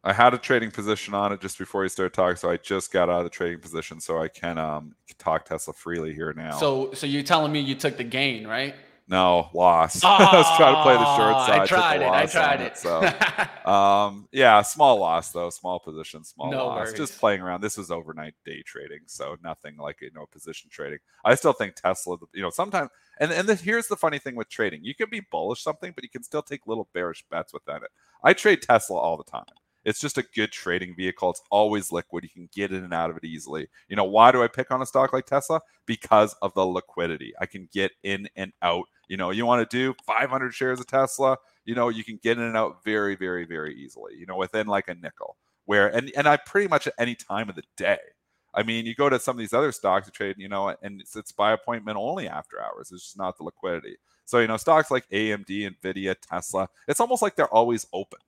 I 0.03 0.13
had 0.13 0.33
a 0.33 0.39
trading 0.39 0.71
position 0.71 1.13
on 1.15 1.33
it 1.33 1.41
just 1.41 1.59
before 1.59 1.83
you 1.83 1.91
started 1.91 2.15
talking, 2.15 2.37
so 2.37 2.51
I 2.51 2.57
just 2.57 2.93
got 2.93 3.11
out 3.11 3.19
of 3.19 3.25
the 3.25 3.31
trading 3.31 3.61
position, 3.61 4.01
so 4.01 4.21
I 4.21 4.29
can 4.29 4.59
um 4.59 4.95
talk 5.19 5.45
Tesla 5.45 5.75
freely 5.75 6.15
here 6.15 6.33
now. 6.33 6.59
So, 6.59 6.93
so 6.95 7.07
you're 7.07 7.23
telling 7.23 7.53
me 7.53 7.61
you 7.61 7.75
took 7.75 7.97
the 7.97 8.05
gain, 8.05 8.47
right? 8.47 8.75
No, 9.11 9.51
loss. 9.53 10.03
Oh, 10.05 10.09
I 10.09 10.37
was 10.37 10.57
trying 10.57 10.75
to 10.77 10.83
play 10.83 10.95
the 10.95 11.17
short 11.17 11.47
side. 11.47 11.61
I 11.61 11.67
tried 11.67 12.03
it. 12.03 12.09
I 12.09 12.27
tried 12.27 12.61
it. 12.61 12.73
it. 12.73 12.79
So, 12.79 13.71
um, 13.71 14.29
yeah, 14.31 14.63
small 14.63 15.01
loss 15.01 15.33
though. 15.33 15.51
Small 15.51 15.81
position, 15.81 16.25
small 16.25 16.51
no 16.51 16.67
loss. 16.67 16.87
Worries. 16.87 16.95
Just 16.97 17.19
playing 17.19 17.41
around. 17.41 17.61
This 17.61 17.77
was 17.77 17.91
overnight 17.91 18.35
day 18.47 18.63
trading, 18.65 19.01
so 19.07 19.37
nothing 19.43 19.77
like 19.77 20.01
you 20.01 20.11
know 20.15 20.27
position 20.31 20.71
trading. 20.71 20.99
I 21.25 21.35
still 21.35 21.53
think 21.53 21.75
Tesla. 21.75 22.17
You 22.33 22.43
know, 22.43 22.51
sometimes 22.51 22.91
and 23.19 23.33
and 23.33 23.49
the, 23.49 23.57
here's 23.57 23.89
the 23.89 23.97
funny 23.97 24.19
thing 24.19 24.37
with 24.37 24.49
trading: 24.49 24.85
you 24.85 24.95
can 24.95 25.11
be 25.11 25.21
bullish 25.31 25.63
something, 25.63 25.93
but 25.95 26.05
you 26.05 26.11
can 26.11 26.23
still 26.23 26.43
take 26.43 26.67
little 26.67 26.89
bearish 26.95 27.25
bets 27.31 27.53
within 27.53 27.77
it. 27.77 27.91
I 28.23 28.33
trade 28.33 28.63
Tesla 28.63 28.97
all 28.97 29.17
the 29.17 29.25
time. 29.25 29.45
It's 29.85 30.01
just 30.01 30.19
a 30.19 30.25
good 30.35 30.53
trading 30.53 30.95
vehicle. 30.95 31.31
It's 31.31 31.43
always 31.51 31.91
liquid. 31.93 32.25
You 32.25 32.31
can 32.31 32.49
get 32.55 32.73
in 32.73 32.85
and 32.85 32.93
out 32.93 33.11
of 33.11 33.17
it 33.17 33.25
easily. 33.25 33.69
You 33.89 33.97
know, 33.97 34.05
why 34.05 34.33
do 34.33 34.43
I 34.43 34.49
pick 34.49 34.71
on 34.71 34.83
a 34.83 34.87
stock 34.87 35.13
like 35.13 35.27
Tesla? 35.27 35.61
Because 35.87 36.35
of 36.43 36.53
the 36.55 36.65
liquidity. 36.65 37.33
I 37.41 37.47
can 37.47 37.69
get 37.73 37.93
in 38.03 38.29
and 38.37 38.53
out. 38.63 38.85
You 39.09 39.17
know, 39.17 39.31
you 39.31 39.47
want 39.47 39.69
to 39.69 39.77
do 39.77 39.95
500 40.07 40.55
shares 40.55 40.81
of 40.81 40.87
Tesla, 40.87 41.37
you 41.65 41.75
know, 41.75 41.89
you 41.89 42.05
can 42.05 42.19
get 42.23 42.39
in 42.39 42.45
and 42.45 42.57
out 42.57 42.85
very, 42.85 43.17
very, 43.17 43.45
very 43.45 43.75
easily, 43.75 44.15
you 44.17 44.27
know, 44.27 44.37
within 44.37 44.67
like 44.67 44.89
a 44.89 44.95
nickel. 44.95 45.37
Where, 45.65 45.89
and, 45.89 46.11
and 46.17 46.27
I 46.29 46.37
pretty 46.37 46.69
much 46.69 46.87
at 46.87 46.95
any 46.99 47.15
time 47.15 47.49
of 47.49 47.55
the 47.55 47.63
day. 47.77 47.99
I 48.53 48.65
mean, 48.65 48.87
you 48.87 48.95
go 48.95 49.09
to 49.09 49.21
some 49.21 49.37
of 49.37 49.39
these 49.39 49.53
other 49.53 49.71
stocks 49.71 50.07
to 50.07 50.13
trade, 50.13 50.37
you 50.39 50.49
know, 50.49 50.75
and 50.83 51.01
it's, 51.01 51.15
it's 51.15 51.33
by 51.33 51.53
appointment 51.53 51.97
only 51.97 52.29
after 52.29 52.61
hours. 52.61 52.91
It's 52.91 53.05
just 53.05 53.19
not 53.19 53.37
the 53.37 53.45
liquidity. 53.45 53.97
So, 54.25 54.41
you 54.41 54.49
know, 54.49 54.57
stocks 54.57 54.91
like 54.91 55.09
AMD, 55.11 55.77
Nvidia, 55.77 56.17
Tesla, 56.21 56.69
it's 56.89 57.01
almost 57.01 57.23
like 57.23 57.37
they're 57.37 57.53
always 57.55 57.87
open. 57.93 58.19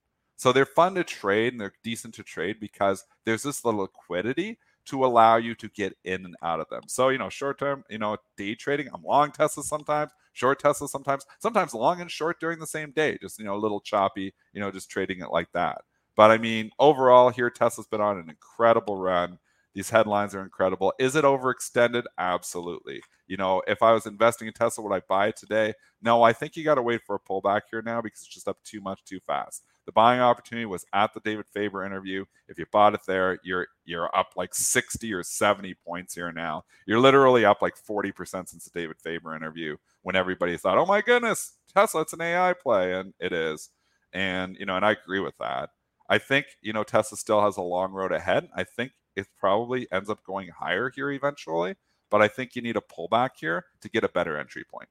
So 0.42 0.52
they're 0.52 0.66
fun 0.66 0.96
to 0.96 1.04
trade 1.04 1.52
and 1.52 1.60
they're 1.60 1.72
decent 1.84 2.14
to 2.14 2.24
trade 2.24 2.58
because 2.58 3.04
there's 3.24 3.44
this 3.44 3.64
little 3.64 3.82
liquidity 3.82 4.58
to 4.86 5.04
allow 5.06 5.36
you 5.36 5.54
to 5.54 5.68
get 5.68 5.96
in 6.02 6.24
and 6.24 6.34
out 6.42 6.58
of 6.58 6.68
them. 6.68 6.82
So, 6.88 7.10
you 7.10 7.18
know, 7.18 7.28
short 7.28 7.60
term, 7.60 7.84
you 7.88 7.98
know, 7.98 8.16
day 8.36 8.56
trading, 8.56 8.88
I'm 8.92 9.04
long 9.04 9.30
Tesla 9.30 9.62
sometimes, 9.62 10.10
short 10.32 10.58
Tesla 10.58 10.88
sometimes, 10.88 11.24
sometimes 11.38 11.74
long 11.74 12.00
and 12.00 12.10
short 12.10 12.40
during 12.40 12.58
the 12.58 12.66
same 12.66 12.90
day, 12.90 13.18
just, 13.22 13.38
you 13.38 13.44
know, 13.44 13.54
a 13.54 13.62
little 13.62 13.78
choppy, 13.78 14.34
you 14.52 14.58
know, 14.60 14.72
just 14.72 14.90
trading 14.90 15.20
it 15.20 15.30
like 15.30 15.52
that. 15.52 15.82
But 16.16 16.32
I 16.32 16.38
mean, 16.38 16.72
overall, 16.80 17.30
here, 17.30 17.48
Tesla's 17.48 17.86
been 17.86 18.00
on 18.00 18.18
an 18.18 18.28
incredible 18.28 18.96
run. 18.96 19.38
These 19.74 19.90
headlines 19.90 20.34
are 20.34 20.42
incredible. 20.42 20.92
Is 20.98 21.16
it 21.16 21.24
overextended? 21.24 22.04
Absolutely. 22.18 23.00
You 23.26 23.36
know, 23.38 23.62
if 23.66 23.82
I 23.82 23.92
was 23.92 24.06
investing 24.06 24.48
in 24.48 24.54
Tesla, 24.54 24.84
would 24.84 24.94
I 24.94 25.00
buy 25.08 25.28
it 25.28 25.36
today? 25.36 25.72
No, 26.02 26.22
I 26.22 26.32
think 26.32 26.56
you 26.56 26.64
got 26.64 26.74
to 26.74 26.82
wait 26.82 27.00
for 27.06 27.14
a 27.16 27.20
pullback 27.20 27.62
here 27.70 27.80
now 27.82 28.02
because 28.02 28.20
it's 28.20 28.28
just 28.34 28.48
up 28.48 28.58
too 28.64 28.80
much 28.80 29.02
too 29.04 29.20
fast. 29.20 29.64
The 29.86 29.92
buying 29.92 30.20
opportunity 30.20 30.66
was 30.66 30.84
at 30.92 31.12
the 31.12 31.20
David 31.20 31.46
Faber 31.52 31.84
interview. 31.84 32.24
If 32.48 32.58
you 32.58 32.66
bought 32.70 32.94
it 32.94 33.00
there, 33.06 33.38
you're 33.42 33.66
you're 33.84 34.14
up 34.16 34.32
like 34.36 34.54
60 34.54 35.12
or 35.12 35.22
70 35.22 35.74
points 35.86 36.14
here 36.14 36.30
now. 36.32 36.64
You're 36.86 37.00
literally 37.00 37.44
up 37.44 37.62
like 37.62 37.76
40% 37.76 38.50
since 38.50 38.64
the 38.64 38.78
David 38.78 38.96
Faber 39.02 39.34
interview 39.34 39.76
when 40.02 40.14
everybody 40.16 40.56
thought, 40.56 40.78
"Oh 40.78 40.86
my 40.86 41.00
goodness, 41.00 41.54
Tesla, 41.74 42.02
it's 42.02 42.12
an 42.12 42.20
AI 42.20 42.52
play." 42.52 42.92
And 42.94 43.14
it 43.18 43.32
is. 43.32 43.70
And 44.12 44.56
you 44.58 44.66
know, 44.66 44.76
and 44.76 44.84
I 44.84 44.92
agree 44.92 45.20
with 45.20 45.36
that. 45.38 45.70
I 46.08 46.18
think, 46.18 46.46
you 46.60 46.72
know, 46.72 46.84
Tesla 46.84 47.16
still 47.16 47.42
has 47.42 47.56
a 47.56 47.62
long 47.62 47.92
road 47.92 48.12
ahead. 48.12 48.48
I 48.54 48.64
think 48.64 48.92
it 49.16 49.26
probably 49.38 49.86
ends 49.92 50.10
up 50.10 50.24
going 50.24 50.48
higher 50.48 50.90
here 50.94 51.10
eventually, 51.10 51.74
but 52.10 52.22
I 52.22 52.28
think 52.28 52.54
you 52.54 52.62
need 52.62 52.76
a 52.76 52.80
pullback 52.80 53.30
here 53.38 53.66
to 53.80 53.88
get 53.88 54.04
a 54.04 54.08
better 54.08 54.38
entry 54.38 54.64
point. 54.64 54.88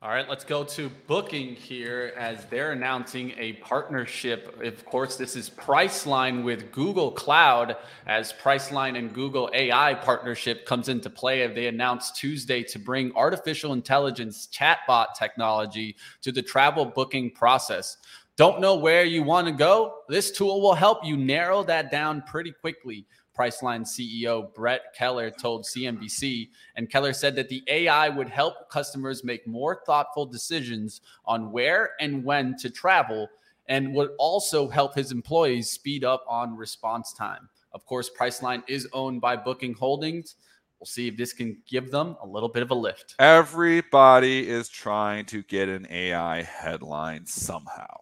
All 0.00 0.10
right, 0.10 0.28
let's 0.28 0.44
go 0.44 0.62
to 0.62 0.88
booking 1.08 1.56
here 1.56 2.12
as 2.16 2.44
they're 2.44 2.70
announcing 2.70 3.32
a 3.36 3.54
partnership. 3.54 4.56
Of 4.62 4.84
course, 4.84 5.16
this 5.16 5.34
is 5.34 5.50
Priceline 5.50 6.44
with 6.44 6.70
Google 6.70 7.10
Cloud 7.10 7.76
as 8.06 8.32
Priceline 8.32 8.96
and 8.96 9.12
Google 9.12 9.50
AI 9.52 9.94
partnership 9.94 10.66
comes 10.66 10.88
into 10.88 11.10
play. 11.10 11.44
They 11.48 11.66
announced 11.66 12.14
Tuesday 12.14 12.62
to 12.62 12.78
bring 12.78 13.10
artificial 13.16 13.72
intelligence 13.72 14.46
chatbot 14.54 15.14
technology 15.18 15.96
to 16.22 16.30
the 16.30 16.42
travel 16.42 16.84
booking 16.84 17.32
process. 17.32 17.96
Don't 18.36 18.60
know 18.60 18.76
where 18.76 19.02
you 19.02 19.24
want 19.24 19.48
to 19.48 19.52
go? 19.52 20.02
This 20.08 20.30
tool 20.30 20.60
will 20.60 20.74
help 20.74 21.04
you 21.04 21.16
narrow 21.16 21.64
that 21.64 21.90
down 21.90 22.22
pretty 22.22 22.52
quickly. 22.52 23.04
Priceline 23.38 23.82
CEO 23.82 24.52
Brett 24.54 24.94
Keller 24.96 25.30
told 25.30 25.64
CNBC. 25.64 26.48
And 26.76 26.90
Keller 26.90 27.12
said 27.12 27.36
that 27.36 27.48
the 27.48 27.62
AI 27.68 28.08
would 28.08 28.28
help 28.28 28.68
customers 28.68 29.22
make 29.22 29.46
more 29.46 29.82
thoughtful 29.86 30.26
decisions 30.26 31.00
on 31.24 31.52
where 31.52 31.90
and 32.00 32.24
when 32.24 32.56
to 32.56 32.68
travel 32.68 33.28
and 33.68 33.94
would 33.94 34.10
also 34.18 34.68
help 34.68 34.94
his 34.94 35.12
employees 35.12 35.70
speed 35.70 36.04
up 36.04 36.24
on 36.28 36.56
response 36.56 37.12
time. 37.12 37.48
Of 37.72 37.84
course, 37.84 38.10
Priceline 38.18 38.62
is 38.66 38.88
owned 38.92 39.20
by 39.20 39.36
Booking 39.36 39.74
Holdings. 39.74 40.36
We'll 40.80 40.86
see 40.86 41.08
if 41.08 41.16
this 41.16 41.32
can 41.32 41.58
give 41.68 41.90
them 41.90 42.16
a 42.22 42.26
little 42.26 42.48
bit 42.48 42.62
of 42.62 42.70
a 42.70 42.74
lift. 42.74 43.14
Everybody 43.18 44.48
is 44.48 44.68
trying 44.68 45.26
to 45.26 45.42
get 45.42 45.68
an 45.68 45.86
AI 45.90 46.42
headline 46.42 47.26
somehow. 47.26 47.98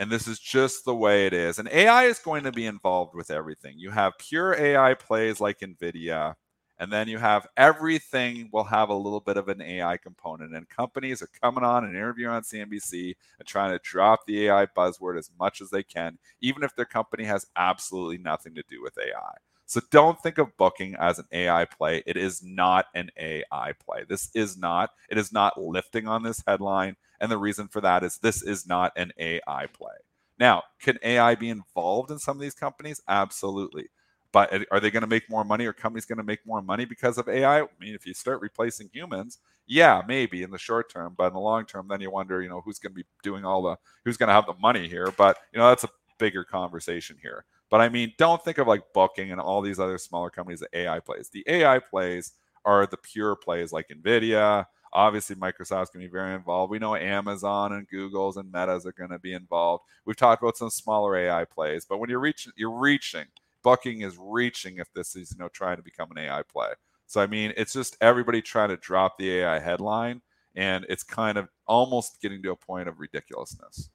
And 0.00 0.10
this 0.10 0.26
is 0.26 0.40
just 0.40 0.86
the 0.86 0.96
way 0.96 1.26
it 1.26 1.34
is. 1.34 1.58
And 1.58 1.68
AI 1.68 2.04
is 2.06 2.18
going 2.18 2.44
to 2.44 2.52
be 2.52 2.66
involved 2.66 3.14
with 3.14 3.30
everything. 3.30 3.78
You 3.78 3.90
have 3.90 4.18
pure 4.18 4.54
AI 4.58 4.94
plays 4.94 5.40
like 5.40 5.60
NVIDIA, 5.60 6.36
and 6.78 6.90
then 6.90 7.06
you 7.06 7.18
have 7.18 7.46
everything 7.58 8.48
will 8.50 8.64
have 8.64 8.88
a 8.88 8.94
little 8.94 9.20
bit 9.20 9.36
of 9.36 9.48
an 9.50 9.60
AI 9.60 9.98
component. 9.98 10.56
And 10.56 10.68
companies 10.70 11.20
are 11.22 11.28
coming 11.42 11.64
on 11.64 11.84
and 11.84 11.94
interviewing 11.94 12.32
on 12.34 12.42
CNBC 12.42 13.14
and 13.38 13.46
trying 13.46 13.72
to 13.72 13.80
drop 13.84 14.20
the 14.26 14.46
AI 14.46 14.66
buzzword 14.66 15.18
as 15.18 15.30
much 15.38 15.60
as 15.60 15.70
they 15.70 15.82
can, 15.82 16.18
even 16.40 16.62
if 16.64 16.74
their 16.74 16.86
company 16.86 17.24
has 17.24 17.46
absolutely 17.56 18.18
nothing 18.18 18.54
to 18.54 18.64
do 18.70 18.82
with 18.82 18.96
AI. 18.98 19.34
So 19.70 19.80
don't 19.92 20.20
think 20.20 20.38
of 20.38 20.56
booking 20.56 20.96
as 20.96 21.20
an 21.20 21.26
AI 21.30 21.64
play. 21.64 22.02
It 22.04 22.16
is 22.16 22.42
not 22.42 22.86
an 22.96 23.08
AI 23.16 23.72
play. 23.78 24.02
This 24.08 24.28
is 24.34 24.58
not. 24.58 24.90
It 25.08 25.16
is 25.16 25.32
not 25.32 25.62
lifting 25.62 26.08
on 26.08 26.24
this 26.24 26.42
headline. 26.44 26.96
And 27.20 27.30
the 27.30 27.38
reason 27.38 27.68
for 27.68 27.80
that 27.80 28.02
is 28.02 28.18
this 28.18 28.42
is 28.42 28.66
not 28.66 28.92
an 28.96 29.12
AI 29.16 29.66
play. 29.72 29.94
Now, 30.40 30.64
can 30.80 30.98
AI 31.04 31.36
be 31.36 31.50
involved 31.50 32.10
in 32.10 32.18
some 32.18 32.36
of 32.36 32.40
these 32.40 32.56
companies? 32.56 33.00
Absolutely. 33.06 33.90
But 34.32 34.66
are 34.72 34.80
they 34.80 34.90
going 34.90 35.02
to 35.02 35.06
make 35.06 35.30
more 35.30 35.44
money 35.44 35.66
or 35.66 35.72
companies 35.72 36.04
going 36.04 36.18
to 36.18 36.24
make 36.24 36.44
more 36.44 36.62
money 36.62 36.84
because 36.84 37.16
of 37.16 37.28
AI? 37.28 37.60
I 37.60 37.66
mean, 37.78 37.94
if 37.94 38.04
you 38.04 38.12
start 38.12 38.40
replacing 38.40 38.90
humans, 38.92 39.38
yeah, 39.68 40.02
maybe 40.04 40.42
in 40.42 40.50
the 40.50 40.58
short 40.58 40.90
term, 40.90 41.14
but 41.16 41.28
in 41.28 41.34
the 41.34 41.38
long 41.38 41.64
term, 41.64 41.86
then 41.86 42.00
you 42.00 42.10
wonder, 42.10 42.42
you 42.42 42.48
know, 42.48 42.60
who's 42.60 42.80
going 42.80 42.90
to 42.90 42.96
be 42.96 43.06
doing 43.22 43.44
all 43.44 43.62
the, 43.62 43.76
who's 44.04 44.16
going 44.16 44.30
to 44.30 44.34
have 44.34 44.46
the 44.46 44.54
money 44.54 44.88
here? 44.88 45.12
But, 45.16 45.38
you 45.52 45.60
know, 45.60 45.68
that's 45.68 45.84
a 45.84 45.90
bigger 46.18 46.42
conversation 46.42 47.16
here. 47.22 47.44
But 47.70 47.80
I 47.80 47.88
mean, 47.88 48.12
don't 48.18 48.44
think 48.44 48.58
of 48.58 48.66
like 48.66 48.82
Booking 48.92 49.30
and 49.32 49.40
all 49.40 49.62
these 49.62 49.80
other 49.80 49.98
smaller 49.98 50.30
companies 50.30 50.60
that 50.60 50.70
AI 50.74 51.00
plays. 51.00 51.30
The 51.30 51.44
AI 51.46 51.78
plays 51.78 52.32
are 52.64 52.86
the 52.86 52.96
pure 52.98 53.36
plays 53.36 53.72
like 53.72 53.88
NVIDIA, 53.88 54.66
Obviously, 54.92 55.36
Microsoft's 55.36 55.90
going 55.90 56.02
to 56.04 56.08
be 56.08 56.12
very 56.12 56.34
involved. 56.34 56.70
We 56.70 56.80
know 56.80 56.96
Amazon 56.96 57.72
and 57.72 57.86
Google's 57.88 58.36
and 58.36 58.50
Meta's 58.50 58.86
are 58.86 58.92
going 58.92 59.10
to 59.10 59.18
be 59.20 59.32
involved. 59.34 59.84
We've 60.04 60.16
talked 60.16 60.42
about 60.42 60.56
some 60.56 60.70
smaller 60.70 61.16
AI 61.16 61.44
plays, 61.44 61.84
but 61.84 61.98
when 61.98 62.10
you're 62.10 62.18
reaching, 62.20 62.52
you're 62.56 62.70
reaching. 62.76 63.26
Booking 63.62 64.00
is 64.00 64.16
reaching 64.18 64.78
if 64.78 64.92
this 64.94 65.14
is 65.14 65.32
you 65.32 65.38
know 65.38 65.48
trying 65.48 65.76
to 65.76 65.82
become 65.82 66.10
an 66.10 66.18
AI 66.18 66.42
play. 66.42 66.70
So 67.06 67.20
I 67.20 67.26
mean, 67.26 67.52
it's 67.56 67.72
just 67.72 67.96
everybody 68.00 68.42
trying 68.42 68.70
to 68.70 68.76
drop 68.78 69.18
the 69.18 69.30
AI 69.40 69.60
headline, 69.60 70.22
and 70.56 70.86
it's 70.88 71.02
kind 71.04 71.38
of 71.38 71.48
almost 71.68 72.20
getting 72.20 72.42
to 72.42 72.50
a 72.52 72.56
point 72.56 72.88
of 72.88 72.98
ridiculousness. 72.98 73.90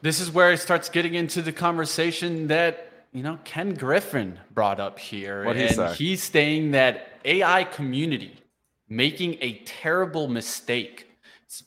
This 0.00 0.20
is 0.20 0.30
where 0.30 0.52
it 0.52 0.58
starts 0.58 0.88
getting 0.88 1.14
into 1.14 1.42
the 1.42 1.52
conversation 1.52 2.48
that 2.48 3.06
you 3.12 3.22
know 3.22 3.38
Ken 3.44 3.74
Griffin 3.74 4.38
brought 4.52 4.80
up 4.80 4.98
here, 4.98 5.44
what 5.44 5.56
and 5.56 5.94
he's 5.94 6.22
saying 6.22 6.72
that 6.72 7.20
AI 7.24 7.64
community 7.64 8.36
making 8.88 9.38
a 9.40 9.54
terrible 9.64 10.28
mistake. 10.28 11.08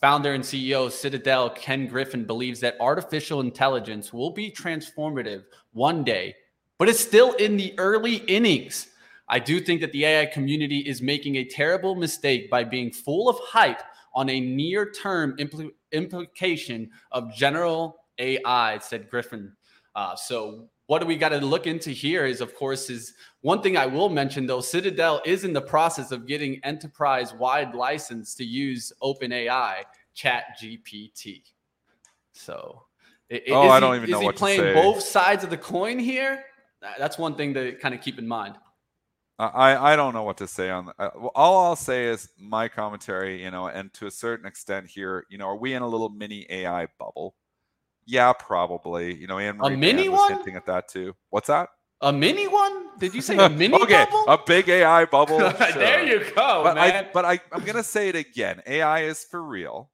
Founder 0.01 0.33
and 0.33 0.43
CEO 0.43 0.91
Citadel 0.91 1.51
Ken 1.51 1.85
Griffin 1.85 2.25
believes 2.25 2.59
that 2.61 2.75
artificial 2.79 3.39
intelligence 3.41 4.11
will 4.11 4.31
be 4.31 4.49
transformative 4.49 5.43
one 5.73 6.03
day, 6.03 6.35
but 6.79 6.89
it's 6.89 6.99
still 6.99 7.33
in 7.33 7.55
the 7.55 7.73
early 7.77 8.15
innings. 8.15 8.87
I 9.27 9.39
do 9.39 9.59
think 9.59 9.81
that 9.81 9.91
the 9.91 10.05
AI 10.05 10.25
community 10.25 10.79
is 10.79 11.01
making 11.01 11.35
a 11.35 11.45
terrible 11.45 11.95
mistake 11.95 12.49
by 12.49 12.63
being 12.63 12.91
full 12.91 13.29
of 13.29 13.37
hype 13.43 13.81
on 14.13 14.29
a 14.29 14.39
near 14.39 14.89
term 14.89 15.35
impl- 15.37 15.71
implication 15.95 16.89
of 17.11 17.33
general 17.33 17.97
AI, 18.19 18.77
said 18.79 19.09
Griffin. 19.09 19.51
Uh, 19.95 20.15
so 20.15 20.69
what 20.87 20.99
do 20.99 21.07
we 21.07 21.15
got 21.15 21.29
to 21.29 21.37
look 21.39 21.67
into 21.67 21.89
here 21.89 22.25
is 22.25 22.41
of 22.41 22.53
course 22.55 22.89
is 22.89 23.13
one 23.41 23.61
thing 23.61 23.77
i 23.77 23.85
will 23.85 24.09
mention 24.09 24.45
though 24.45 24.61
citadel 24.61 25.21
is 25.25 25.43
in 25.43 25.53
the 25.53 25.61
process 25.61 26.11
of 26.11 26.27
getting 26.27 26.59
enterprise 26.63 27.33
wide 27.33 27.73
license 27.73 28.35
to 28.35 28.43
use 28.43 28.93
openai 29.01 29.83
chat 30.13 30.57
gpt 30.61 31.41
so 32.33 32.83
oh, 33.49 33.69
I 33.69 33.79
don't 33.79 33.95
even 33.95 34.09
know 34.09 34.19
what 34.19 34.35
playing 34.35 34.61
to 34.61 34.73
say. 34.73 34.73
both 34.73 35.01
sides 35.01 35.43
of 35.43 35.49
the 35.49 35.57
coin 35.57 35.97
here 35.99 36.43
that's 36.99 37.17
one 37.17 37.35
thing 37.35 37.53
to 37.55 37.73
kind 37.73 37.95
of 37.95 38.01
keep 38.01 38.19
in 38.19 38.27
mind 38.27 38.55
I, 39.37 39.93
I 39.93 39.95
don't 39.97 40.13
know 40.13 40.23
what 40.23 40.37
to 40.37 40.47
say 40.47 40.69
on 40.69 40.87
uh, 40.87 40.91
that. 40.97 41.13
All 41.35 41.65
I'll 41.65 41.75
say 41.75 42.05
is 42.05 42.29
my 42.39 42.69
commentary, 42.69 43.43
you 43.43 43.51
know, 43.51 43.67
and 43.67 43.93
to 43.95 44.07
a 44.07 44.11
certain 44.11 44.45
extent 44.45 44.87
here, 44.87 45.25
you 45.29 45.37
know, 45.37 45.47
are 45.47 45.57
we 45.57 45.73
in 45.73 45.81
a 45.81 45.87
little 45.87 46.09
mini 46.09 46.45
AI 46.49 46.87
bubble? 46.97 47.35
Yeah, 48.05 48.31
probably. 48.33 49.13
You 49.13 49.27
know, 49.27 49.37
and 49.39 49.59
a 49.61 49.69
mini 49.71 50.07
was 50.07 50.19
one? 50.19 50.33
hinting 50.33 50.55
at 50.55 50.65
that 50.67 50.87
too. 50.87 51.15
What's 51.31 51.47
that? 51.47 51.69
A 52.01 52.13
mini 52.13 52.47
one? 52.47 52.97
Did 52.97 53.13
you 53.13 53.21
say 53.21 53.35
a 53.37 53.49
mini 53.61 53.75
okay, 53.81 54.05
bubble? 54.05 54.25
a 54.27 54.37
big 54.45 54.69
AI 54.69 55.05
bubble. 55.05 55.37
there 55.73 56.05
you 56.05 56.19
go, 56.33 56.63
but 56.63 56.75
man. 56.75 57.05
I, 57.05 57.09
but 57.11 57.25
I, 57.25 57.39
I'm 57.51 57.65
gonna 57.65 57.83
say 57.83 58.07
it 58.09 58.15
again. 58.15 58.61
AI 58.65 59.01
is 59.01 59.25
for 59.25 59.43
real. 59.43 59.91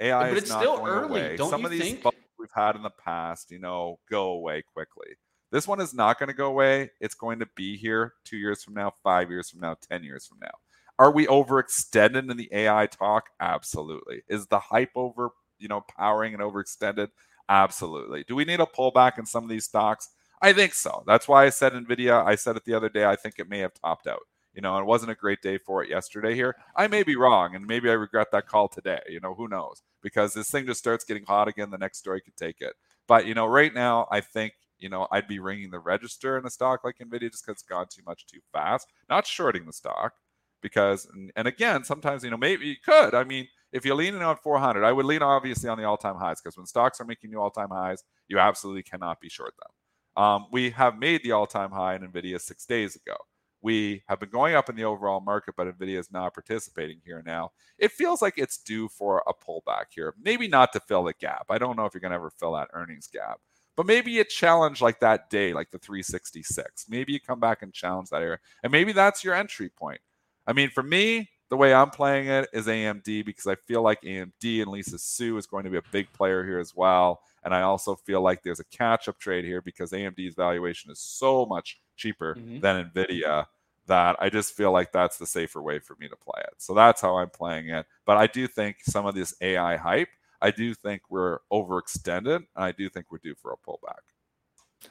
AI 0.00 0.28
but 0.28 0.36
is 0.36 0.42
it's 0.42 0.50
not 0.50 0.60
still 0.60 0.76
going 0.78 0.90
early. 0.90 1.20
away. 1.20 1.36
Don't 1.36 1.50
Some 1.50 1.60
you 1.60 1.66
of 1.66 1.72
these 1.72 1.82
think? 1.82 2.02
bubbles 2.02 2.20
we've 2.38 2.48
had 2.54 2.76
in 2.76 2.82
the 2.82 2.90
past, 2.90 3.50
you 3.50 3.60
know, 3.60 3.98
go 4.10 4.32
away 4.32 4.62
quickly. 4.74 5.16
This 5.54 5.68
one 5.68 5.80
is 5.80 5.94
not 5.94 6.18
going 6.18 6.26
to 6.26 6.34
go 6.34 6.48
away. 6.48 6.90
It's 7.00 7.14
going 7.14 7.38
to 7.38 7.46
be 7.54 7.76
here 7.76 8.14
two 8.24 8.36
years 8.36 8.64
from 8.64 8.74
now, 8.74 8.92
five 9.04 9.30
years 9.30 9.50
from 9.50 9.60
now, 9.60 9.76
ten 9.88 10.02
years 10.02 10.26
from 10.26 10.38
now. 10.42 10.50
Are 10.98 11.12
we 11.12 11.28
overextended 11.28 12.28
in 12.28 12.36
the 12.36 12.48
AI 12.50 12.86
talk? 12.86 13.26
Absolutely. 13.38 14.22
Is 14.26 14.48
the 14.48 14.58
hype 14.58 14.90
over, 14.96 15.30
you 15.60 15.68
know, 15.68 15.84
powering 15.96 16.34
and 16.34 16.42
overextended? 16.42 17.10
Absolutely. 17.48 18.24
Do 18.26 18.34
we 18.34 18.44
need 18.44 18.58
a 18.58 18.66
pullback 18.66 19.16
in 19.16 19.26
some 19.26 19.44
of 19.44 19.48
these 19.48 19.66
stocks? 19.66 20.08
I 20.42 20.52
think 20.52 20.74
so. 20.74 21.04
That's 21.06 21.28
why 21.28 21.44
I 21.44 21.50
said 21.50 21.72
Nvidia. 21.72 22.26
I 22.26 22.34
said 22.34 22.56
it 22.56 22.64
the 22.64 22.74
other 22.74 22.88
day. 22.88 23.04
I 23.04 23.14
think 23.14 23.36
it 23.38 23.48
may 23.48 23.60
have 23.60 23.74
topped 23.74 24.08
out. 24.08 24.22
You 24.54 24.60
know, 24.60 24.76
it 24.78 24.86
wasn't 24.86 25.12
a 25.12 25.16
great 25.16 25.40
day 25.40 25.58
for 25.58 25.84
it 25.84 25.88
yesterday 25.88 26.34
here. 26.34 26.56
I 26.74 26.88
may 26.88 27.04
be 27.04 27.14
wrong, 27.14 27.54
and 27.54 27.64
maybe 27.64 27.88
I 27.90 27.92
regret 27.92 28.32
that 28.32 28.48
call 28.48 28.66
today. 28.66 29.02
You 29.08 29.20
know, 29.20 29.34
who 29.34 29.46
knows? 29.46 29.82
Because 30.02 30.34
this 30.34 30.50
thing 30.50 30.66
just 30.66 30.80
starts 30.80 31.04
getting 31.04 31.24
hot 31.24 31.46
again. 31.46 31.70
The 31.70 31.78
next 31.78 31.98
story 31.98 32.20
could 32.20 32.36
take 32.36 32.60
it. 32.60 32.74
But 33.06 33.26
you 33.26 33.34
know, 33.34 33.46
right 33.46 33.72
now, 33.72 34.08
I 34.10 34.20
think 34.20 34.54
you 34.78 34.88
know 34.88 35.06
I'd 35.10 35.28
be 35.28 35.38
ringing 35.38 35.70
the 35.70 35.78
register 35.78 36.38
in 36.38 36.46
a 36.46 36.50
stock 36.50 36.84
like 36.84 36.98
Nvidia 36.98 37.30
just 37.30 37.44
because 37.44 37.60
it's 37.60 37.62
gone 37.62 37.86
too 37.90 38.02
much 38.06 38.26
too 38.26 38.40
fast. 38.52 38.88
Not 39.08 39.26
shorting 39.26 39.66
the 39.66 39.72
stock 39.72 40.14
because, 40.62 41.06
and, 41.36 41.46
again, 41.46 41.84
sometimes 41.84 42.24
you 42.24 42.30
know 42.30 42.36
maybe 42.36 42.66
you 42.66 42.76
could. 42.84 43.14
I 43.14 43.24
mean, 43.24 43.46
if 43.72 43.84
you're 43.84 43.96
leaning 43.96 44.22
on 44.22 44.36
400, 44.36 44.84
I 44.84 44.92
would 44.92 45.04
lean 45.06 45.22
obviously 45.22 45.68
on 45.68 45.78
the 45.78 45.84
all-time 45.84 46.16
highs 46.16 46.40
because 46.40 46.56
when 46.56 46.66
stocks 46.66 47.00
are 47.00 47.04
making 47.04 47.30
new 47.30 47.40
all-time 47.40 47.70
highs, 47.70 48.02
you 48.28 48.38
absolutely 48.38 48.82
cannot 48.82 49.20
be 49.20 49.28
short 49.28 49.52
them. 49.58 50.22
Um, 50.24 50.46
we 50.52 50.70
have 50.70 50.98
made 50.98 51.22
the 51.22 51.32
all-time 51.32 51.70
high 51.70 51.96
in 51.96 52.02
Nvidia 52.02 52.40
six 52.40 52.64
days 52.64 52.96
ago. 52.96 53.16
We 53.60 54.04
have 54.08 54.20
been 54.20 54.30
going 54.30 54.54
up 54.54 54.68
in 54.68 54.76
the 54.76 54.84
overall 54.84 55.20
market, 55.20 55.54
but 55.56 55.66
Nvidia 55.66 55.98
is 55.98 56.12
not 56.12 56.34
participating 56.34 57.00
here 57.04 57.22
now. 57.24 57.50
It 57.78 57.92
feels 57.92 58.22
like 58.22 58.34
it's 58.36 58.58
due 58.58 58.88
for 58.88 59.22
a 59.26 59.32
pullback 59.34 59.86
here. 59.90 60.14
Maybe 60.22 60.48
not 60.48 60.72
to 60.74 60.80
fill 60.80 61.04
the 61.04 61.14
gap. 61.14 61.46
I 61.50 61.58
don't 61.58 61.76
know 61.76 61.84
if 61.86 61.94
you're 61.94 62.00
going 62.02 62.12
to 62.12 62.16
ever 62.16 62.30
fill 62.30 62.52
that 62.52 62.68
earnings 62.74 63.08
gap, 63.08 63.40
but 63.76 63.86
maybe 63.86 64.12
you 64.12 64.24
challenge 64.24 64.80
like 64.80 65.00
that 65.00 65.30
day, 65.30 65.52
like 65.52 65.70
the 65.70 65.78
366. 65.78 66.86
Maybe 66.88 67.12
you 67.12 67.20
come 67.20 67.40
back 67.40 67.62
and 67.62 67.72
challenge 67.72 68.10
that 68.10 68.22
area, 68.22 68.38
and 68.62 68.70
maybe 68.70 68.92
that's 68.92 69.24
your 69.24 69.34
entry 69.34 69.68
point. 69.68 70.00
I 70.46 70.52
mean, 70.52 70.70
for 70.70 70.82
me, 70.82 71.30
the 71.50 71.56
way 71.56 71.74
I'm 71.74 71.90
playing 71.90 72.28
it 72.28 72.48
is 72.52 72.66
AMD 72.66 73.24
because 73.24 73.46
I 73.46 73.54
feel 73.54 73.82
like 73.82 74.02
AMD 74.02 74.62
and 74.62 74.70
Lisa 74.70 74.98
Su 74.98 75.36
is 75.36 75.46
going 75.46 75.64
to 75.64 75.70
be 75.70 75.76
a 75.76 75.82
big 75.92 76.12
player 76.12 76.44
here 76.44 76.58
as 76.58 76.74
well. 76.74 77.20
And 77.44 77.54
I 77.54 77.62
also 77.62 77.94
feel 77.94 78.22
like 78.22 78.42
there's 78.42 78.60
a 78.60 78.64
catch 78.64 79.08
up 79.08 79.18
trade 79.18 79.44
here 79.44 79.60
because 79.60 79.92
AMD's 79.92 80.34
valuation 80.34 80.90
is 80.90 80.98
so 80.98 81.44
much 81.46 81.80
cheaper 81.96 82.34
mm-hmm. 82.34 82.60
than 82.60 82.90
NVIDIA 82.90 83.46
that 83.86 84.16
I 84.18 84.30
just 84.30 84.54
feel 84.54 84.72
like 84.72 84.92
that's 84.92 85.18
the 85.18 85.26
safer 85.26 85.60
way 85.60 85.78
for 85.78 85.94
me 86.00 86.08
to 86.08 86.16
play 86.16 86.40
it. 86.40 86.54
So 86.58 86.72
that's 86.74 87.02
how 87.02 87.18
I'm 87.18 87.30
playing 87.30 87.68
it. 87.68 87.86
But 88.06 88.16
I 88.16 88.26
do 88.26 88.48
think 88.48 88.78
some 88.82 89.06
of 89.06 89.14
this 89.14 89.34
AI 89.40 89.76
hype, 89.76 90.08
I 90.44 90.50
do 90.50 90.74
think 90.74 91.00
we're 91.08 91.38
overextended. 91.50 92.44
I 92.54 92.70
do 92.72 92.90
think 92.90 93.06
we're 93.10 93.16
due 93.16 93.34
for 93.34 93.52
a 93.52 93.56
pullback. 93.56 94.02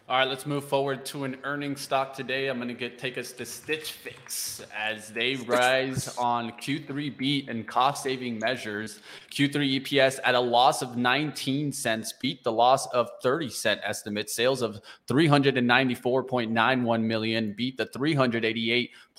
All 0.10 0.18
right, 0.18 0.28
let's 0.28 0.48
move 0.48 0.66
forward 0.66 1.06
to 1.06 1.24
an 1.24 1.38
earnings 1.44 1.82
stock 1.82 2.16
today. 2.16 2.48
I'm 2.48 2.58
going 2.58 2.68
to 2.68 2.74
get 2.74 2.98
take 2.98 3.20
us 3.20 3.32
to 3.34 3.46
Stitch 3.46 3.92
Fix 3.92 4.66
as 4.76 5.10
they 5.10 5.36
rise 5.36 6.08
on 6.18 6.54
Q3 6.54 7.16
beat 7.16 7.50
and 7.50 7.68
cost 7.68 8.02
saving 8.02 8.40
measures. 8.40 9.00
Q3 9.32 9.82
EPS 9.82 10.20
at 10.24 10.34
a 10.34 10.40
loss 10.40 10.82
of 10.82 10.98
19 10.98 11.72
cents 11.72 12.14
beat 12.20 12.44
the 12.44 12.52
loss 12.52 12.88
of 12.88 13.08
30 13.22 13.50
cent 13.50 13.82
estimate. 13.84 14.32
Sales 14.32 14.64
of 14.64 14.82
394.91 15.08 17.04
million 17.04 17.54
beat 17.56 17.78
the 17.78 17.86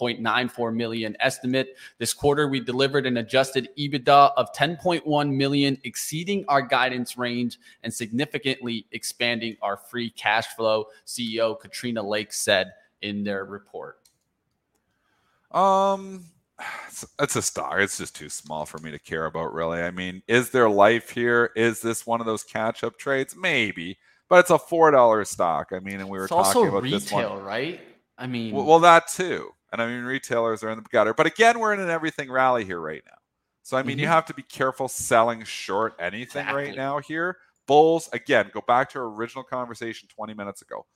388.94 0.01 0.75
million 0.75 1.17
estimate. 1.21 1.77
This 1.99 2.13
quarter 2.13 2.49
we 2.49 2.61
delivered 2.61 3.07
an 3.07 3.19
adjusted 3.19 3.69
EBITDA 3.79 4.33
of 4.37 4.53
10.1 4.53 5.35
million, 5.35 5.79
exceeding 5.85 6.45
our 6.49 6.63
guidance 6.63 7.17
range 7.17 7.59
and 7.83 7.93
significantly 7.93 8.87
expanding 8.93 9.57
our 9.63 9.77
free 9.77 10.11
cash 10.11 10.47
flow. 10.57 10.87
CEO 11.07 11.59
Katrina 11.59 12.03
Lake 12.03 12.33
said 12.33 12.73
in 13.03 13.25
their 13.25 13.45
report. 13.45 13.99
Um, 15.53 16.25
it's, 16.89 17.07
it's, 17.21 17.37
a 17.37 17.43
stock. 17.43 17.75
It's 17.79 17.99
just 17.99 18.17
too 18.17 18.29
small 18.29 18.67
for 18.67 18.79
me 18.79 18.91
to 18.91 18.99
care 18.99 19.27
about, 19.27 19.55
really. 19.55 19.83
I 19.83 19.91
mean, 19.91 20.23
is 20.27 20.51
there 20.51 20.69
life 20.69 21.11
here? 21.11 21.51
Is 21.55 21.81
this 21.81 22.07
one 22.07 22.21
of 22.21 22.27
those 22.27 22.43
catch-up 22.43 22.99
trades? 22.99 23.37
Maybe, 23.37 23.99
but 24.29 24.41
it's 24.41 24.51
a 24.51 24.59
four 24.59 24.91
dollar 24.91 25.25
stock. 25.25 25.69
I 25.73 25.79
mean, 25.79 26.01
and 26.01 26.09
we 26.09 26.19
were 26.19 26.25
it's 26.25 26.31
talking 26.31 26.47
also 26.47 26.69
about 26.69 26.83
retail, 26.83 26.99
this 26.99 27.13
one, 27.13 27.43
right? 27.43 27.81
I 28.19 28.27
mean, 28.27 28.55
well, 28.55 28.65
well, 28.65 28.81
that 28.81 29.09
too. 29.09 29.51
And 29.75 29.83
I 29.83 29.89
mean, 29.89 30.05
retailers 30.05 30.63
are 30.63 30.71
in 30.71 30.79
the 30.79 30.85
gutter. 30.89 31.13
But 31.13 31.27
again, 31.27 31.59
we're 31.59 31.75
in 31.75 31.81
an 31.81 31.91
everything 31.91 32.31
rally 32.31 32.65
here 32.65 32.79
right 32.79 33.03
now. 33.05 33.17
So 33.65 33.77
I 33.77 33.83
mean, 33.83 33.97
mm-hmm. 33.97 34.03
you 34.03 34.07
have 34.07 34.25
to 34.27 34.35
be 34.35 34.43
careful 34.43 34.87
selling 34.87 35.43
short 35.43 35.97
anything 35.99 36.43
exactly. 36.43 36.67
right 36.67 36.77
now 36.77 37.01
here. 37.01 37.39
Bulls, 37.67 38.09
again, 38.13 38.53
go 38.55 38.61
back 38.61 38.91
to 38.91 39.01
our 39.01 39.07
original 39.07 39.43
conversation 39.43 40.09
20 40.15 40.33
minutes 40.33 40.63
ago. 40.63 40.87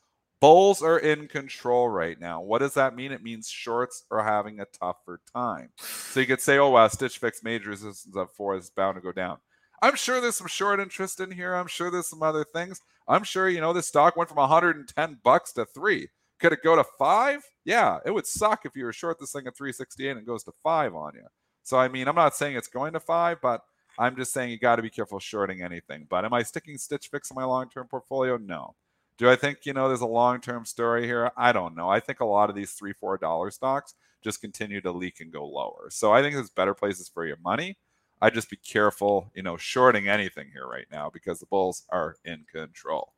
Bulls 0.40 0.80
are 0.80 0.98
in 1.00 1.26
control 1.26 1.88
right 1.88 2.20
now. 2.20 2.40
What 2.40 2.60
does 2.60 2.74
that 2.74 2.94
mean? 2.94 3.10
It 3.10 3.20
means 3.20 3.48
shorts 3.48 4.04
are 4.12 4.22
having 4.22 4.60
a 4.60 4.66
tougher 4.66 5.20
time. 5.34 5.70
So 5.78 6.20
you 6.20 6.26
could 6.26 6.40
say, 6.40 6.58
oh, 6.58 6.70
well, 6.70 6.88
Stitch 6.88 7.18
Fix 7.18 7.42
major 7.42 7.70
resistance 7.70 8.16
at 8.16 8.30
four 8.30 8.54
is 8.56 8.70
bound 8.70 8.94
to 8.94 9.00
go 9.00 9.10
down. 9.10 9.38
I'm 9.82 9.96
sure 9.96 10.20
there's 10.20 10.36
some 10.36 10.46
short 10.46 10.78
interest 10.78 11.18
in 11.18 11.32
here. 11.32 11.54
I'm 11.54 11.66
sure 11.66 11.90
there's 11.90 12.08
some 12.08 12.22
other 12.22 12.44
things. 12.44 12.80
I'm 13.08 13.24
sure, 13.24 13.48
you 13.48 13.60
know, 13.60 13.72
this 13.72 13.88
stock 13.88 14.16
went 14.16 14.28
from 14.28 14.38
110 14.38 15.18
bucks 15.24 15.52
to 15.54 15.64
three. 15.64 16.10
Could 16.38 16.52
it 16.52 16.62
go 16.62 16.76
to 16.76 16.84
five? 16.98 17.42
Yeah, 17.64 17.98
it 18.04 18.12
would 18.12 18.26
suck 18.26 18.64
if 18.64 18.76
you 18.76 18.84
were 18.84 18.92
short 18.92 19.18
this 19.18 19.32
thing 19.32 19.46
at 19.46 19.56
368 19.56 20.16
and 20.16 20.26
goes 20.26 20.44
to 20.44 20.52
five 20.62 20.94
on 20.94 21.12
you. 21.14 21.26
So, 21.64 21.78
I 21.78 21.88
mean, 21.88 22.08
I'm 22.08 22.14
not 22.14 22.34
saying 22.34 22.56
it's 22.56 22.68
going 22.68 22.92
to 22.94 23.00
five, 23.00 23.40
but 23.42 23.62
I'm 23.98 24.16
just 24.16 24.32
saying 24.32 24.50
you 24.50 24.58
got 24.58 24.76
to 24.76 24.82
be 24.82 24.90
careful 24.90 25.18
shorting 25.18 25.62
anything. 25.62 26.06
But 26.08 26.24
am 26.24 26.32
I 26.32 26.42
sticking 26.42 26.78
Stitch 26.78 27.08
Fix 27.08 27.30
in 27.30 27.34
my 27.34 27.44
long 27.44 27.68
term 27.68 27.88
portfolio? 27.88 28.36
No. 28.36 28.74
Do 29.18 29.28
I 29.28 29.34
think, 29.34 29.66
you 29.66 29.72
know, 29.72 29.88
there's 29.88 30.00
a 30.00 30.06
long 30.06 30.40
term 30.40 30.64
story 30.64 31.04
here? 31.04 31.32
I 31.36 31.52
don't 31.52 31.74
know. 31.74 31.88
I 31.88 31.98
think 31.98 32.20
a 32.20 32.24
lot 32.24 32.48
of 32.48 32.56
these 32.56 32.72
three, 32.72 32.92
four 32.92 33.18
dollar 33.18 33.50
stocks 33.50 33.94
just 34.22 34.40
continue 34.40 34.80
to 34.80 34.92
leak 34.92 35.20
and 35.20 35.32
go 35.32 35.46
lower. 35.46 35.88
So 35.90 36.12
I 36.12 36.22
think 36.22 36.34
there's 36.34 36.50
better 36.50 36.74
places 36.74 37.08
for 37.08 37.26
your 37.26 37.38
money. 37.44 37.76
I 38.20 38.30
just 38.30 38.50
be 38.50 38.56
careful, 38.56 39.30
you 39.34 39.42
know, 39.42 39.56
shorting 39.56 40.08
anything 40.08 40.48
here 40.52 40.66
right 40.66 40.86
now 40.90 41.10
because 41.12 41.38
the 41.40 41.46
bulls 41.46 41.84
are 41.90 42.16
in 42.24 42.44
control. 42.52 43.12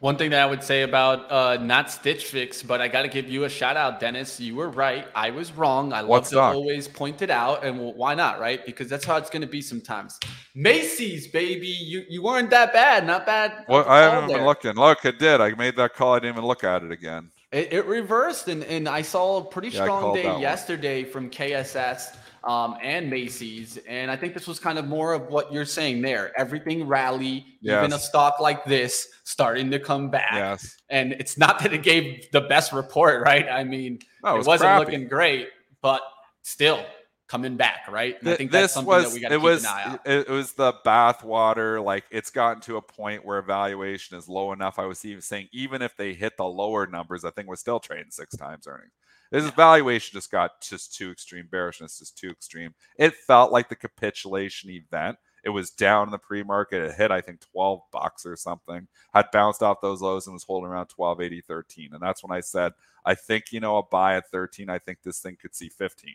One 0.00 0.18
thing 0.18 0.32
that 0.32 0.42
I 0.42 0.46
would 0.46 0.62
say 0.62 0.82
about 0.82 1.30
uh, 1.32 1.56
not 1.56 1.90
Stitch 1.90 2.26
Fix, 2.26 2.62
but 2.62 2.80
I 2.80 2.88
got 2.88 3.02
to 3.02 3.08
give 3.08 3.30
you 3.30 3.44
a 3.44 3.48
shout 3.48 3.78
out, 3.78 4.00
Dennis. 4.00 4.38
You 4.38 4.54
were 4.54 4.68
right. 4.68 5.06
I 5.14 5.30
was 5.30 5.50
wrong. 5.52 5.94
I 5.94 6.00
love 6.00 6.28
to 6.28 6.40
always 6.40 6.86
point 6.86 7.22
it 7.22 7.30
out, 7.30 7.64
and 7.64 7.78
well, 7.78 7.94
why 7.94 8.14
not, 8.14 8.38
right? 8.38 8.64
Because 8.66 8.88
that's 8.88 9.06
how 9.06 9.16
it's 9.16 9.30
going 9.30 9.40
to 9.40 9.48
be 9.48 9.62
sometimes. 9.62 10.20
Macy's, 10.54 11.26
baby, 11.26 11.68
you 11.68 12.04
you 12.10 12.22
weren't 12.22 12.50
that 12.50 12.74
bad. 12.74 13.06
Not 13.06 13.24
bad. 13.24 13.64
Well, 13.66 13.88
I 13.88 14.00
haven't 14.00 14.28
there. 14.28 14.38
been 14.38 14.46
looking. 14.46 14.74
Look, 14.74 15.06
it 15.06 15.18
did. 15.18 15.40
I 15.40 15.54
made 15.54 15.76
that 15.76 15.94
call. 15.94 16.12
I 16.12 16.18
didn't 16.18 16.34
even 16.34 16.44
look 16.44 16.64
at 16.64 16.82
it 16.82 16.92
again. 16.92 17.30
It, 17.50 17.72
it 17.72 17.86
reversed, 17.86 18.48
and, 18.48 18.62
and 18.64 18.86
I 18.88 19.00
saw 19.00 19.38
a 19.38 19.44
pretty 19.44 19.68
yeah, 19.68 19.84
strong 19.84 20.14
day 20.14 20.24
yesterday 20.38 21.04
one. 21.04 21.12
from 21.12 21.30
KSS 21.30 22.16
um, 22.44 22.76
and 22.82 23.08
Macy's. 23.08 23.78
And 23.88 24.10
I 24.10 24.16
think 24.16 24.34
this 24.34 24.46
was 24.46 24.58
kind 24.58 24.78
of 24.78 24.86
more 24.86 25.14
of 25.14 25.28
what 25.28 25.52
you're 25.52 25.64
saying 25.64 26.02
there. 26.02 26.32
Everything 26.38 26.86
rally, 26.86 27.46
yes. 27.60 27.82
even 27.82 27.92
a 27.92 27.98
stock 27.98 28.40
like 28.40 28.64
this 28.64 29.08
starting 29.24 29.70
to 29.70 29.78
come 29.78 30.10
back. 30.10 30.32
Yes. 30.32 30.76
And 30.90 31.12
it's 31.12 31.38
not 31.38 31.58
that 31.60 31.72
it 31.72 31.82
gave 31.82 32.30
the 32.32 32.42
best 32.42 32.72
report, 32.72 33.24
right? 33.24 33.48
I 33.48 33.64
mean, 33.64 34.00
no, 34.22 34.36
it, 34.36 34.46
was 34.46 34.60
not 34.60 34.80
looking 34.80 35.08
great, 35.08 35.48
but 35.80 36.02
still 36.42 36.84
coming 37.26 37.56
back, 37.56 37.86
right? 37.90 38.16
And 38.20 38.28
I 38.28 38.36
think 38.36 38.52
this 38.52 38.76
was, 38.76 39.16
it 39.16 39.40
was, 39.40 39.66
It 40.04 40.28
was 40.28 40.52
the 40.52 40.74
bathwater. 40.84 41.82
Like 41.82 42.04
it's 42.10 42.30
gotten 42.30 42.60
to 42.62 42.76
a 42.76 42.82
point 42.82 43.24
where 43.24 43.38
evaluation 43.38 44.18
is 44.18 44.28
low 44.28 44.52
enough. 44.52 44.78
I 44.78 44.84
was 44.84 45.02
even 45.04 45.22
saying, 45.22 45.48
even 45.52 45.80
if 45.80 45.96
they 45.96 46.12
hit 46.12 46.36
the 46.36 46.44
lower 46.44 46.86
numbers, 46.86 47.24
I 47.24 47.30
think 47.30 47.48
we're 47.48 47.56
still 47.56 47.80
trading 47.80 48.10
six 48.10 48.36
times 48.36 48.66
earnings. 48.66 48.92
This 49.34 49.50
valuation 49.50 50.12
just 50.12 50.30
got 50.30 50.60
just 50.62 50.94
too 50.94 51.10
extreme. 51.10 51.48
Bearishness 51.50 52.00
is 52.00 52.12
too 52.12 52.30
extreme. 52.30 52.72
It 52.96 53.16
felt 53.16 53.50
like 53.50 53.68
the 53.68 53.74
capitulation 53.74 54.70
event. 54.70 55.16
It 55.44 55.48
was 55.50 55.70
down 55.70 56.06
in 56.06 56.12
the 56.12 56.18
pre-market. 56.18 56.84
It 56.84 56.94
hit, 56.94 57.10
I 57.10 57.20
think, 57.20 57.40
12 57.52 57.80
bucks 57.90 58.24
or 58.24 58.36
something. 58.36 58.86
Had 59.12 59.32
bounced 59.32 59.60
off 59.60 59.80
those 59.82 60.00
lows 60.00 60.28
and 60.28 60.34
was 60.34 60.44
holding 60.44 60.70
around 60.70 60.86
12, 60.86 61.20
80, 61.20 61.40
13. 61.40 61.90
And 61.94 62.00
that's 62.00 62.22
when 62.22 62.30
I 62.30 62.38
said, 62.38 62.74
I 63.04 63.16
think, 63.16 63.46
you 63.50 63.58
know, 63.58 63.78
a 63.78 63.82
buy 63.82 64.14
at 64.14 64.30
13. 64.30 64.70
I 64.70 64.78
think 64.78 64.98
this 65.02 65.18
thing 65.18 65.36
could 65.42 65.56
see 65.56 65.68
15. 65.68 66.12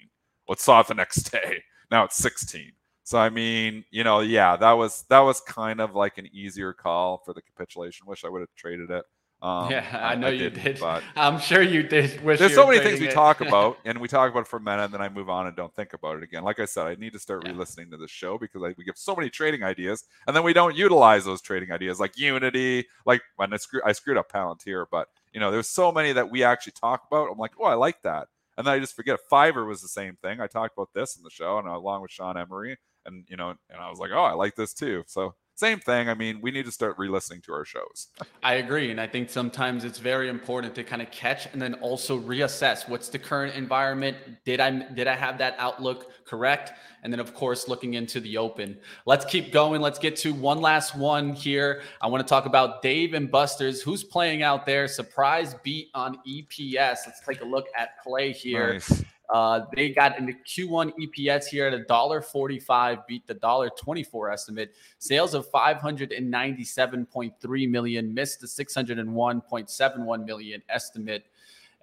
Well, 0.48 0.54
it 0.54 0.62
saw 0.62 0.80
it 0.80 0.88
the 0.88 0.94
next 0.94 1.24
day. 1.30 1.62
Now 1.92 2.06
it's 2.06 2.16
16. 2.16 2.72
So 3.04 3.18
I 3.18 3.30
mean, 3.30 3.84
you 3.92 4.06
know, 4.06 4.22
yeah, 4.22 4.56
that 4.56 4.72
was 4.74 5.04
that 5.10 5.20
was 5.20 5.42
kind 5.42 5.82
of 5.82 5.94
like 5.94 6.18
an 6.20 6.30
easier 6.32 6.72
call 6.72 7.18
for 7.26 7.34
the 7.34 7.42
capitulation. 7.42 8.08
Wish 8.08 8.24
I 8.24 8.30
would 8.30 8.42
have 8.42 8.56
traded 8.56 8.92
it. 8.92 9.04
Um, 9.42 9.72
yeah, 9.72 9.86
I 9.94 10.16
know 10.16 10.28
I 10.28 10.32
you 10.32 10.50
did. 10.50 10.80
But 10.80 11.02
I'm 11.16 11.40
sure 11.40 11.62
you 11.62 11.84
did. 11.84 12.20
there's 12.24 12.54
so 12.54 12.68
many 12.68 12.80
things 12.80 13.00
we 13.00 13.08
it. 13.08 13.14
talk 13.14 13.40
about, 13.48 13.78
and 13.86 14.00
we 14.00 14.08
talk 14.08 14.30
about 14.30 14.42
it 14.42 14.48
for 14.48 14.58
a 14.58 14.62
minute, 14.62 14.86
and 14.86 14.94
then 14.94 15.02
I 15.02 15.08
move 15.08 15.30
on 15.30 15.48
and 15.48 15.56
don't 15.56 15.74
think 15.74 15.94
about 15.94 16.18
it 16.18 16.24
again. 16.24 16.44
Like 16.44 16.60
I 16.60 16.66
said, 16.66 16.88
I 16.88 16.96
need 16.96 17.14
to 17.14 17.20
start 17.20 17.44
yeah. 17.46 17.52
re-listening 17.52 17.90
to 17.92 17.98
the 17.98 18.08
show 18.08 18.38
because 18.38 18.62
I, 18.64 18.76
we 18.78 18.84
give 18.84 18.98
so 18.98 19.16
many 19.16 19.30
trading 19.30 19.64
ideas, 19.64 20.04
and 20.28 20.36
then 20.36 20.44
we 20.44 20.52
don't 20.52 20.76
utilize 20.76 21.24
those 21.24 21.42
trading 21.42 21.72
ideas, 21.72 22.00
like 22.00 22.18
Unity. 22.18 22.86
Like 23.06 23.22
when 23.38 23.54
I, 23.54 23.58
screw, 23.58 23.82
I 23.86 23.94
screwed 23.94 24.18
up 24.18 24.32
Palantir, 24.32 24.86
but 24.92 25.08
You 25.34 25.40
know, 25.40 25.52
there's 25.52 25.70
so 25.70 25.92
many 25.92 26.12
that 26.12 26.30
we 26.30 26.44
actually 26.44 26.74
talk 26.74 27.04
about. 27.08 27.32
I'm 27.32 27.38
like, 27.38 27.54
oh, 27.60 27.66
I 27.66 27.76
like 27.76 28.02
that. 28.02 28.28
And 28.58 28.68
then 28.68 28.74
I 28.74 28.80
just 28.80 28.96
forget 28.96 29.20
Fiverr 29.32 29.66
was 29.66 29.82
the 29.82 29.88
same 29.88 30.18
thing. 30.18 30.42
I 30.42 30.48
talked 30.48 30.76
about 30.78 30.90
this 30.94 31.16
in 31.16 31.24
the 31.24 31.30
show 31.30 31.60
and 31.60 31.68
along 31.68 32.02
with 32.02 32.12
Sean 32.12 32.38
Emery. 32.38 32.78
And 33.06 33.24
you 33.30 33.38
know, 33.38 33.52
and 33.70 33.80
I 33.80 33.90
was 33.90 34.00
like, 34.00 34.12
oh, 34.14 34.24
I 34.24 34.34
like 34.34 34.56
this 34.56 34.74
too. 34.74 35.06
So 35.08 35.34
same 35.60 35.80
thing. 35.80 36.08
I 36.08 36.14
mean, 36.14 36.40
we 36.42 36.52
need 36.52 36.66
to 36.66 36.72
start 36.72 36.98
re-listening 36.98 37.42
to 37.42 37.54
our 37.54 37.66
shows. 37.66 38.08
I 38.44 38.56
agree, 38.56 38.92
and 38.92 39.02
I 39.02 39.08
think 39.08 39.30
sometimes 39.30 39.84
it's 39.84 40.00
very 40.00 40.30
important 40.30 40.74
to 40.76 40.86
kind 40.86 41.02
of 41.02 41.12
catch 41.12 41.48
and 41.52 41.62
then 41.62 41.74
also 41.76 42.18
reassess 42.18 42.88
what's 42.88 43.10
the 43.10 43.20
current 43.20 43.56
environment. 43.56 44.16
Did 44.46 44.62
I 44.62 44.72
did 44.72 45.08
I 45.08 45.16
have 45.16 45.38
that 45.40 45.56
outlook 45.58 46.12
correct? 46.26 46.72
And 47.04 47.12
then 47.12 47.20
of 47.20 47.34
course 47.34 47.68
looking 47.68 47.96
into 47.96 48.22
the 48.22 48.38
open. 48.38 48.78
Let's 49.06 49.26
keep 49.26 49.52
going. 49.52 49.82
Let's 49.82 50.00
get 50.00 50.16
to 50.18 50.34
one 50.34 50.62
last 50.62 50.96
one 50.96 51.34
here. 51.34 51.82
I 52.02 52.08
want 52.08 52.26
to 52.26 52.30
talk 52.30 52.46
about 52.46 52.82
Dave 52.82 53.14
and 53.14 53.30
Buster's. 53.30 53.82
Who's 53.82 54.04
playing 54.04 54.44
out 54.44 54.66
there? 54.66 54.88
Surprise 54.88 55.56
beat 55.64 55.90
on 55.94 56.20
EPS. 56.26 57.00
Let's 57.06 57.20
take 57.28 57.42
a 57.42 57.46
look 57.46 57.68
at 57.78 58.02
play 58.02 58.32
here. 58.32 58.74
Nice. 58.74 59.04
Uh, 59.30 59.62
they 59.76 59.90
got 59.90 60.18
in 60.18 60.26
the 60.26 60.34
Q1 60.34 60.92
EPS 61.00 61.46
here 61.46 61.68
at 61.68 61.74
a 61.74 61.84
dollar 61.86 62.22
forty-five, 62.22 63.06
beat 63.08 63.28
the 63.28 63.36
dollar 63.36 63.70
twenty-four 63.78 64.32
estimate. 64.32 64.74
Sales 64.98 65.34
of 65.36 65.48
five 65.50 65.78
hundred 65.78 66.12
and 66.12 66.30
ninety-seven 66.32 67.06
point 67.06 67.34
three 67.40 67.68
million, 67.68 68.12
missed 68.14 68.40
the 68.42 68.48
six 68.48 68.74
hundred 68.74 68.98
and 68.98 69.14
one 69.14 69.40
point 69.40 69.70
seven 69.70 70.06
one 70.06 70.26
million 70.26 70.64
estimate. 70.70 71.26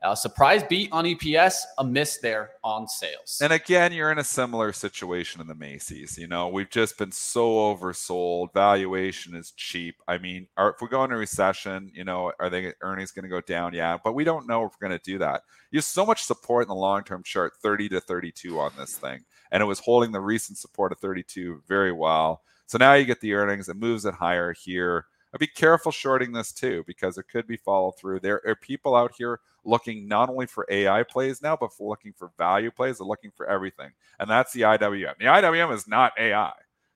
Uh, 0.02 0.14
surprise 0.14 0.62
beat 0.62 0.90
on 0.92 1.04
EPS, 1.04 1.62
a 1.78 1.84
miss 1.84 2.18
there 2.18 2.50
on 2.62 2.86
sales. 2.86 3.40
And 3.42 3.52
again, 3.52 3.92
you're 3.92 4.12
in 4.12 4.18
a 4.18 4.24
similar 4.24 4.72
situation 4.72 5.40
in 5.40 5.46
the 5.46 5.54
Macy's. 5.54 6.18
You 6.18 6.28
know, 6.28 6.48
we've 6.48 6.68
just 6.68 6.98
been 6.98 7.10
so 7.10 7.74
oversold. 7.74 8.52
Valuation 8.52 9.34
is 9.34 9.52
cheap. 9.52 9.96
I 10.06 10.18
mean, 10.18 10.48
are, 10.58 10.70
if 10.70 10.82
we 10.82 10.88
go 10.88 11.02
into 11.02 11.16
recession, 11.16 11.90
you 11.94 12.04
know, 12.04 12.30
are 12.38 12.50
they 12.50 12.74
earnings 12.82 13.10
going 13.10 13.22
to 13.22 13.28
go 13.28 13.40
down? 13.40 13.72
Yeah, 13.72 13.96
but 14.02 14.14
we 14.14 14.22
don't 14.22 14.46
know 14.46 14.64
if 14.64 14.72
we're 14.72 14.88
going 14.88 14.98
to 14.98 15.10
do 15.10 15.18
that. 15.18 15.42
You 15.70 15.78
have 15.78 15.84
so 15.84 16.04
much 16.04 16.24
support 16.24 16.64
in 16.64 16.68
the 16.68 16.74
long 16.74 17.02
term 17.02 17.22
chart, 17.24 17.54
30 17.62 17.88
to 17.90 18.00
32 18.00 18.60
on 18.60 18.72
this 18.78 18.98
thing, 18.98 19.20
and 19.50 19.62
it 19.62 19.66
was 19.66 19.80
holding 19.80 20.12
the 20.12 20.20
recent 20.20 20.58
support 20.58 20.92
of 20.92 20.98
32 20.98 21.62
very 21.66 21.92
well. 21.92 22.42
So 22.66 22.78
now 22.78 22.94
you 22.94 23.06
get 23.06 23.20
the 23.20 23.34
earnings. 23.34 23.68
It 23.68 23.76
moves 23.76 24.04
it 24.04 24.14
higher 24.14 24.52
here. 24.52 25.06
I'd 25.34 25.40
be 25.40 25.46
careful 25.46 25.92
shorting 25.92 26.32
this 26.32 26.52
too 26.52 26.84
because 26.86 27.18
it 27.18 27.28
could 27.30 27.46
be 27.46 27.56
follow 27.56 27.90
through. 27.90 28.20
There 28.20 28.40
are 28.46 28.54
people 28.54 28.94
out 28.94 29.12
here 29.16 29.40
looking 29.64 30.08
not 30.08 30.28
only 30.28 30.46
for 30.46 30.66
AI 30.70 31.02
plays 31.02 31.42
now, 31.42 31.56
but 31.56 31.72
for 31.72 31.88
looking 31.88 32.12
for 32.12 32.30
value 32.38 32.70
plays. 32.70 32.98
They're 32.98 33.06
looking 33.06 33.32
for 33.36 33.46
everything, 33.46 33.90
and 34.18 34.30
that's 34.30 34.52
the 34.52 34.62
IWM. 34.62 35.18
The 35.18 35.26
IWM 35.26 35.74
is 35.74 35.86
not 35.86 36.12
AI. 36.18 36.52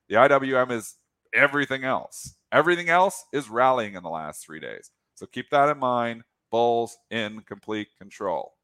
The 0.09 0.17
IWM 0.17 0.71
is 0.73 0.97
everything 1.35 1.85
else. 1.85 2.35
Everything 2.53 2.89
else 2.89 3.25
is 3.33 3.49
rallying 3.49 3.95
in 3.95 4.03
the 4.03 4.11
last 4.11 4.45
three 4.45 4.61
days. 4.61 4.91
So 5.15 5.27
keep 5.27 5.51
that 5.51 5.69
in 5.69 5.79
mind. 5.79 6.23
Bulls 6.51 6.97
in 7.11 7.43
complete 7.43 7.89
control. 7.99 8.55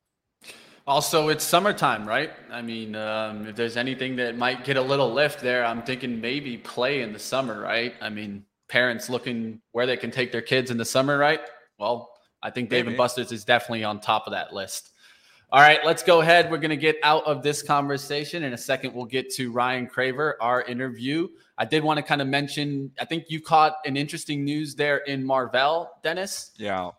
Also, 0.86 1.28
it's 1.28 1.44
summertime, 1.44 2.06
right? 2.06 2.30
I 2.50 2.62
mean, 2.62 2.94
um, 2.94 3.46
if 3.46 3.56
there's 3.56 3.76
anything 3.76 4.16
that 4.16 4.36
might 4.36 4.64
get 4.64 4.76
a 4.76 4.82
little 4.82 5.12
lift 5.12 5.40
there, 5.40 5.64
I'm 5.64 5.82
thinking 5.82 6.20
maybe 6.20 6.56
play 6.56 7.02
in 7.02 7.12
the 7.12 7.18
summer, 7.18 7.60
right? 7.60 7.94
I 8.00 8.08
mean, 8.08 8.44
parents 8.68 9.08
looking 9.08 9.60
where 9.72 9.86
they 9.86 9.96
can 9.96 10.10
take 10.10 10.32
their 10.32 10.42
kids 10.42 10.70
in 10.70 10.76
the 10.76 10.84
summer, 10.84 11.18
right? 11.18 11.40
Well, 11.78 12.10
I 12.42 12.50
think 12.50 12.70
Dave 12.70 12.84
Maybe. 12.84 12.94
and 12.94 12.98
Buster's 12.98 13.32
is 13.32 13.44
definitely 13.44 13.84
on 13.84 14.00
top 14.00 14.26
of 14.26 14.32
that 14.32 14.52
list. 14.52 14.92
All 15.52 15.60
right, 15.60 15.78
let's 15.84 16.02
go 16.02 16.20
ahead. 16.20 16.50
We're 16.50 16.58
going 16.58 16.70
to 16.70 16.76
get 16.76 16.96
out 17.04 17.24
of 17.24 17.42
this 17.42 17.62
conversation. 17.62 18.42
In 18.42 18.52
a 18.52 18.58
second, 18.58 18.94
we'll 18.94 19.04
get 19.04 19.30
to 19.34 19.52
Ryan 19.52 19.86
Craver, 19.86 20.34
our 20.40 20.62
interview. 20.62 21.28
I 21.56 21.64
did 21.64 21.84
want 21.84 21.98
to 21.98 22.02
kind 22.02 22.20
of 22.20 22.26
mention, 22.26 22.90
I 23.00 23.04
think 23.04 23.26
you 23.28 23.40
caught 23.40 23.76
an 23.84 23.96
interesting 23.96 24.44
news 24.44 24.74
there 24.74 24.98
in 24.98 25.24
Marvell, 25.24 25.92
Dennis. 26.02 26.50
Yeah. 26.56 26.90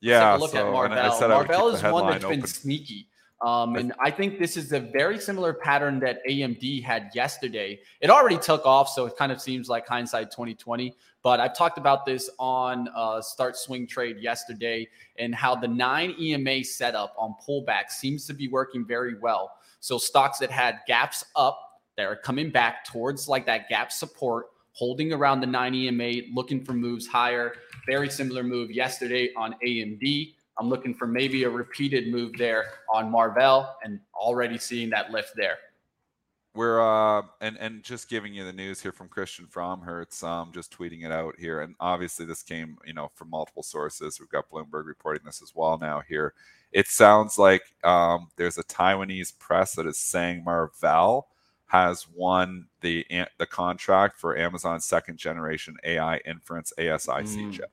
Yeah. 0.00 0.34
look 0.34 0.50
so, 0.50 0.66
at 0.66 0.72
Marvell. 0.72 1.28
Marvell 1.28 1.68
is 1.70 1.82
one 1.82 2.10
that's 2.10 2.24
open. 2.24 2.40
been 2.40 2.46
sneaky. 2.46 3.08
Um, 3.42 3.76
and 3.76 3.92
I 4.00 4.10
think 4.10 4.38
this 4.38 4.56
is 4.56 4.72
a 4.72 4.80
very 4.80 5.18
similar 5.18 5.52
pattern 5.52 6.00
that 6.00 6.24
AMD 6.26 6.82
had 6.82 7.10
yesterday. 7.14 7.80
It 8.00 8.08
already 8.08 8.38
took 8.38 8.64
off, 8.64 8.88
so 8.88 9.04
it 9.06 9.16
kind 9.16 9.30
of 9.30 9.40
seems 9.40 9.68
like 9.68 9.86
hindsight 9.86 10.30
2020. 10.30 10.94
But 11.22 11.40
I've 11.40 11.56
talked 11.56 11.76
about 11.76 12.06
this 12.06 12.30
on 12.38 12.88
uh, 12.94 13.20
Start 13.20 13.56
Swing 13.56 13.86
Trade 13.86 14.18
yesterday 14.20 14.88
and 15.18 15.34
how 15.34 15.54
the 15.54 15.68
nine 15.68 16.14
EMA 16.18 16.64
setup 16.64 17.14
on 17.18 17.34
pullback 17.46 17.90
seems 17.90 18.26
to 18.26 18.32
be 18.32 18.48
working 18.48 18.86
very 18.86 19.18
well. 19.18 19.52
So 19.80 19.98
stocks 19.98 20.38
that 20.38 20.50
had 20.50 20.80
gaps 20.86 21.24
up, 21.34 21.60
that 21.96 22.06
are 22.06 22.16
coming 22.16 22.50
back 22.50 22.84
towards 22.84 23.28
like 23.28 23.46
that 23.46 23.68
gap 23.68 23.90
support, 23.90 24.46
holding 24.72 25.12
around 25.12 25.40
the 25.40 25.46
nine 25.46 25.74
EMA, 25.74 26.26
looking 26.34 26.64
for 26.64 26.74
moves 26.74 27.06
higher. 27.06 27.54
Very 27.86 28.08
similar 28.08 28.42
move 28.42 28.70
yesterday 28.70 29.30
on 29.36 29.54
AMD. 29.66 30.34
I'm 30.58 30.68
looking 30.68 30.94
for 30.94 31.06
maybe 31.06 31.44
a 31.44 31.50
repeated 31.50 32.08
move 32.08 32.32
there 32.38 32.64
on 32.92 33.10
Marvell 33.10 33.76
and 33.84 34.00
already 34.14 34.58
seeing 34.58 34.90
that 34.90 35.10
lift 35.10 35.32
there. 35.36 35.58
We're 36.54 36.80
uh 36.80 37.22
and 37.42 37.58
and 37.58 37.82
just 37.82 38.08
giving 38.08 38.32
you 38.32 38.42
the 38.42 38.52
news 38.52 38.80
here 38.80 38.92
from 38.92 39.08
Christian 39.08 39.46
Fromhertz, 39.46 40.22
um, 40.22 40.52
just 40.54 40.76
tweeting 40.76 41.04
it 41.04 41.12
out 41.12 41.34
here, 41.38 41.60
and 41.60 41.74
obviously 41.80 42.24
this 42.24 42.42
came 42.42 42.78
you 42.86 42.94
know 42.94 43.10
from 43.14 43.28
multiple 43.28 43.62
sources. 43.62 44.18
We've 44.18 44.30
got 44.30 44.50
Bloomberg 44.50 44.86
reporting 44.86 45.22
this 45.26 45.42
as 45.42 45.52
well 45.54 45.76
now 45.76 46.00
here. 46.08 46.32
It 46.72 46.88
sounds 46.88 47.36
like 47.36 47.62
um, 47.84 48.28
there's 48.36 48.56
a 48.56 48.64
Taiwanese 48.64 49.38
press 49.38 49.74
that 49.74 49.86
is 49.86 49.98
saying 49.98 50.44
Marvell 50.44 51.28
has 51.66 52.06
won 52.08 52.68
the 52.80 53.04
the 53.36 53.46
contract 53.46 54.18
for 54.18 54.38
Amazon's 54.38 54.86
second 54.86 55.18
generation 55.18 55.76
AI 55.84 56.18
inference 56.18 56.72
ASIC 56.78 57.26
mm. 57.26 57.52
chip. 57.52 57.70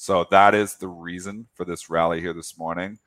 So 0.00 0.26
that 0.30 0.54
is 0.54 0.76
the 0.76 0.88
reason 0.88 1.46
for 1.52 1.66
this 1.66 1.90
rally 1.90 2.22
here 2.22 2.32
this 2.32 2.56
morning. 2.56 2.98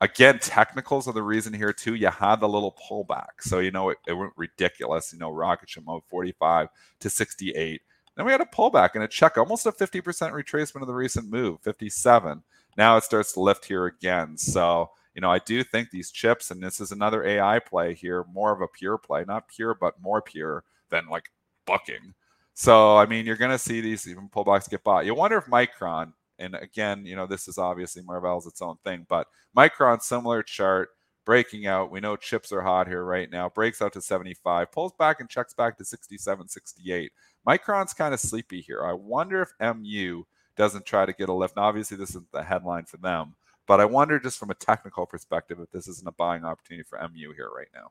Again, 0.00 0.40
technicals 0.40 1.06
are 1.06 1.12
the 1.12 1.22
reason 1.22 1.52
here 1.52 1.72
too. 1.72 1.94
You 1.94 2.08
had 2.08 2.40
the 2.40 2.48
little 2.48 2.76
pullback. 2.90 3.40
So, 3.40 3.60
you 3.60 3.70
know, 3.70 3.90
it, 3.90 3.98
it 4.08 4.14
went 4.14 4.32
ridiculous. 4.36 5.12
You 5.12 5.20
know, 5.20 5.30
rocket 5.30 5.70
ship 5.70 5.84
mode 5.86 6.02
45 6.10 6.70
to 6.98 7.08
68. 7.08 7.80
Then 8.16 8.26
we 8.26 8.32
had 8.32 8.40
a 8.40 8.46
pullback 8.46 8.96
and 8.96 9.04
a 9.04 9.08
check, 9.08 9.38
almost 9.38 9.66
a 9.66 9.70
50% 9.70 10.02
retracement 10.32 10.80
of 10.80 10.88
the 10.88 10.92
recent 10.92 11.30
move, 11.30 11.60
57. 11.60 12.42
Now 12.76 12.96
it 12.96 13.04
starts 13.04 13.32
to 13.34 13.40
lift 13.40 13.64
here 13.64 13.86
again. 13.86 14.36
So, 14.36 14.90
you 15.14 15.20
know, 15.20 15.30
I 15.30 15.38
do 15.38 15.62
think 15.62 15.90
these 15.92 16.10
chips, 16.10 16.50
and 16.50 16.60
this 16.60 16.80
is 16.80 16.90
another 16.90 17.22
AI 17.22 17.60
play 17.60 17.94
here, 17.94 18.24
more 18.32 18.50
of 18.50 18.60
a 18.60 18.66
pure 18.66 18.98
play, 18.98 19.24
not 19.24 19.46
pure, 19.46 19.76
but 19.80 20.02
more 20.02 20.20
pure 20.20 20.64
than 20.90 21.06
like 21.08 21.30
bucking. 21.64 22.12
So, 22.54 22.96
I 22.96 23.06
mean, 23.06 23.24
you're 23.24 23.36
going 23.36 23.52
to 23.52 23.58
see 23.58 23.80
these 23.80 24.08
even 24.08 24.28
pullbacks 24.28 24.68
get 24.68 24.82
bought. 24.82 25.06
You 25.06 25.14
wonder 25.14 25.38
if 25.38 25.46
Micron 25.46 26.12
and 26.38 26.54
again, 26.54 27.04
you 27.06 27.16
know, 27.16 27.26
this 27.26 27.48
is 27.48 27.58
obviously 27.58 28.02
Marvell's 28.02 28.46
its 28.46 28.62
own 28.62 28.76
thing, 28.84 29.06
but 29.08 29.28
Micron, 29.56 30.02
similar 30.02 30.42
chart, 30.42 30.90
breaking 31.24 31.66
out. 31.66 31.90
We 31.90 32.00
know 32.00 32.16
chips 32.16 32.52
are 32.52 32.62
hot 32.62 32.86
here 32.86 33.04
right 33.04 33.30
now. 33.30 33.48
Breaks 33.48 33.80
out 33.80 33.92
to 33.94 34.02
75, 34.02 34.72
pulls 34.72 34.92
back 34.92 35.20
and 35.20 35.28
checks 35.28 35.54
back 35.54 35.78
to 35.78 35.84
67, 35.84 36.48
68. 36.48 37.12
Micron's 37.46 37.94
kind 37.94 38.14
of 38.14 38.20
sleepy 38.20 38.60
here. 38.60 38.84
I 38.84 38.92
wonder 38.92 39.42
if 39.42 39.76
MU 39.76 40.24
doesn't 40.56 40.86
try 40.86 41.06
to 41.06 41.12
get 41.12 41.28
a 41.28 41.32
lift. 41.32 41.56
Now, 41.56 41.62
obviously, 41.62 41.96
this 41.96 42.10
isn't 42.10 42.30
the 42.32 42.42
headline 42.42 42.84
for 42.84 42.96
them, 42.98 43.34
but 43.66 43.80
I 43.80 43.84
wonder 43.84 44.18
just 44.18 44.38
from 44.38 44.50
a 44.50 44.54
technical 44.54 45.06
perspective 45.06 45.58
if 45.60 45.70
this 45.70 45.88
isn't 45.88 46.08
a 46.08 46.12
buying 46.12 46.44
opportunity 46.44 46.86
for 46.88 46.98
MU 46.98 47.32
here 47.32 47.50
right 47.54 47.68
now. 47.74 47.90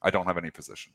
I 0.00 0.10
don't 0.10 0.26
have 0.26 0.38
any 0.38 0.50
position. 0.50 0.92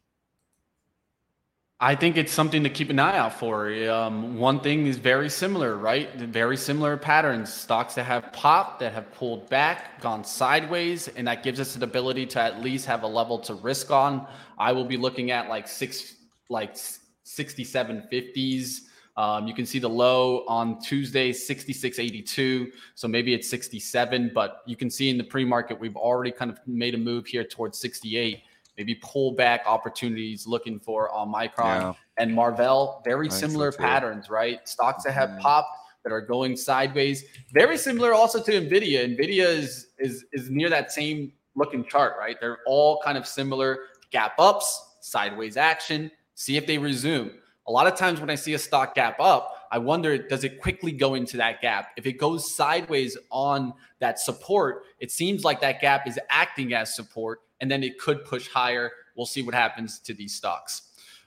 I 1.84 1.96
think 1.96 2.15
it's 2.15 2.32
something 2.32 2.63
to 2.63 2.69
keep 2.69 2.89
an 2.91 2.98
eye 2.98 3.17
out 3.17 3.38
for. 3.38 3.67
Um, 3.89 4.38
one 4.38 4.62
thing 4.62 4.88
is 4.88 4.96
very 4.96 5.30
similar, 5.30 5.76
right? 5.76 6.15
Very 6.15 6.56
similar 6.56 6.96
patterns. 6.96 7.54
Stocks 7.54 7.96
that 7.96 8.06
have 8.06 8.32
popped, 8.32 8.80
that 8.80 8.93
have 8.93 9.12
pulled 9.12 9.50
back, 9.50 10.00
gone 10.00 10.24
sideways, 10.24 11.10
and 11.10 11.28
that 11.28 11.43
gives 11.43 11.60
us 11.60 11.76
an 11.76 11.84
ability 11.84 12.26
to 12.28 12.39
at 12.39 12.62
least 12.62 12.86
have 12.86 13.04
a 13.04 13.08
level 13.08 13.38
to 13.39 13.56
risk 13.56 13.91
on. 13.91 14.26
I 14.58 14.72
will 14.72 14.86
be 14.86 14.96
looking 14.96 15.32
at 15.32 15.50
like 15.50 15.67
six, 15.67 16.15
like 16.48 16.78
67 17.24 18.08
50s. 18.10 18.80
Um, 19.17 19.46
you 19.46 19.54
can 19.54 19.65
see 19.65 19.80
the 19.80 19.89
low 19.89 20.46
on 20.48 20.80
Tuesday, 20.80 21.34
66.82. 21.34 22.72
So 22.96 23.10
maybe 23.10 23.34
it's 23.34 23.50
67, 23.50 24.32
but 24.34 24.62
you 24.65 24.78
can 24.78 24.89
see 24.89 25.10
in 25.10 25.17
the 25.17 25.26
pre 25.26 25.43
market, 25.43 25.78
we've 25.78 25.98
already 25.98 26.32
kind 26.32 26.50
of 26.50 26.60
made 26.65 26.96
a 26.96 26.98
move 26.98 27.28
here 27.28 27.43
towards 27.43 27.78
68 27.78 28.41
maybe 28.78 28.96
pullback 28.96 29.66
opportunities 29.66 30.48
looking 30.48 30.80
for 30.80 31.10
on 31.12 31.32
Micron 31.32 31.82
yeah. 31.82 31.94
and 32.18 32.34
Marvell. 32.34 33.02
Very 33.04 33.30
similar 33.30 33.72
so 33.72 33.78
patterns, 33.78 34.30
right? 34.30 34.68
Stocks 34.68 35.04
that 35.04 35.14
have 35.14 35.30
mm-hmm. 35.30 35.42
popped 35.42 35.78
that 36.04 36.12
are 36.12 36.22
going 36.22 36.56
sideways. 36.56 37.24
Very 37.54 37.78
similar 37.78 38.14
also 38.14 38.42
to 38.42 38.52
Nvidia. 38.52 39.18
Nvidia 39.18 39.46
is 39.46 39.88
is 40.00 40.26
is 40.34 40.50
near 40.50 40.70
that 40.70 40.92
same 40.92 41.32
looking 41.56 41.86
chart, 41.86 42.14
right? 42.20 42.38
They're 42.40 42.60
all 42.66 43.02
kind 43.04 43.18
of 43.18 43.28
similar. 43.28 43.80
Gap 44.12 44.34
ups, 44.38 44.96
sideways 45.02 45.58
action. 45.58 46.12
See 46.36 46.58
if 46.58 46.68
they 46.68 46.78
resume. 46.78 47.32
A 47.68 47.72
lot 47.72 47.88
of 47.88 47.96
times 47.96 48.20
when 48.20 48.30
I 48.30 48.36
see 48.36 48.54
a 48.56 48.60
stock 48.60 48.96
gap 48.96 49.20
up, 49.20 49.56
I 49.72 49.78
wonder 49.78 50.18
does 50.18 50.44
it 50.44 50.62
quickly 50.62 50.92
go 50.92 51.16
into 51.16 51.38
that 51.38 51.62
gap? 51.62 51.92
If 51.98 52.06
it 52.06 52.14
goes 52.14 52.56
sideways 52.56 53.18
on 53.32 53.74
that 54.00 54.20
support, 54.20 54.84
it 55.00 55.12
seems 55.12 55.43
like 55.43 55.62
that 55.62 55.82
gap 55.82 56.08
is 56.08 56.20
acting 56.30 56.74
as 56.74 56.95
support 56.95 57.39
and 57.64 57.72
then 57.72 57.82
it 57.82 57.97
could 57.97 58.26
push 58.26 58.49
higher. 58.49 58.91
We'll 59.16 59.26
see 59.26 59.41
what 59.41 59.55
happens 59.55 59.99
to 59.99 60.14
these 60.14 60.36
stocks. 60.36 60.82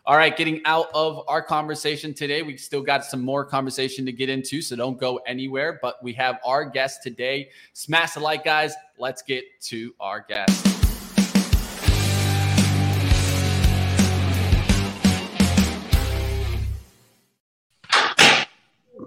All 0.04 0.18
right, 0.18 0.36
getting 0.36 0.60
out 0.66 0.88
of 0.92 1.24
our 1.28 1.40
conversation 1.40 2.12
today, 2.12 2.42
we 2.42 2.58
still 2.58 2.82
got 2.82 3.06
some 3.06 3.22
more 3.22 3.42
conversation 3.42 4.04
to 4.04 4.12
get 4.12 4.28
into, 4.28 4.60
so 4.60 4.76
don't 4.76 5.00
go 5.00 5.16
anywhere. 5.26 5.78
But 5.80 5.96
we 6.02 6.12
have 6.12 6.38
our 6.44 6.66
guest 6.66 7.02
today. 7.02 7.48
Smash 7.72 8.12
the 8.12 8.20
like, 8.20 8.44
guys. 8.44 8.74
Let's 8.98 9.22
get 9.22 9.44
to 9.62 9.94
our 9.98 10.20
guest. 10.20 10.62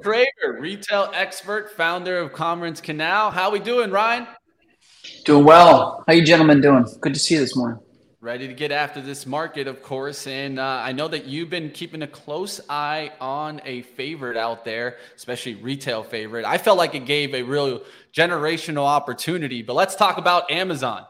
Craver, 0.04 0.60
retail 0.60 1.12
expert, 1.14 1.74
founder 1.78 2.18
of 2.18 2.34
Commerce 2.34 2.82
Canal. 2.82 3.30
How 3.30 3.52
we 3.52 3.60
doing, 3.60 3.92
Ryan? 3.92 4.26
Doing 5.30 5.46
well. 5.46 6.04
How 6.08 6.14
you 6.14 6.24
gentlemen 6.24 6.60
doing? 6.60 6.88
Good 7.02 7.14
to 7.14 7.20
see 7.20 7.36
you 7.36 7.40
this 7.40 7.56
morning 7.56 7.80
ready 8.20 8.48
to 8.48 8.54
get 8.56 8.72
after 8.72 9.00
this 9.00 9.28
market, 9.28 9.68
of 9.68 9.84
course. 9.84 10.26
And 10.26 10.58
uh, 10.58 10.82
I 10.84 10.92
know 10.92 11.08
that 11.08 11.26
you've 11.26 11.52
been 11.52 11.70
keeping 11.70 12.02
a 12.02 12.08
close 12.08 12.60
eye 12.68 13.12
on 13.22 13.62
a 13.64 13.84
favorite 13.84 14.38
out 14.38 14.66
there, 14.66 14.98
especially 15.16 15.54
retail 15.54 16.02
favorite. 16.02 16.46
I 16.46 16.58
felt 16.58 16.80
like 16.80 16.96
it 16.96 17.06
gave 17.06 17.36
a 17.36 17.44
real 17.44 17.84
generational 18.12 18.86
opportunity. 18.86 19.62
But 19.62 19.76
let's 19.76 19.96
talk 19.96 20.18
about 20.18 20.50
Amazon. 20.50 21.06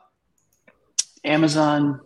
Amazon, 1.23 2.01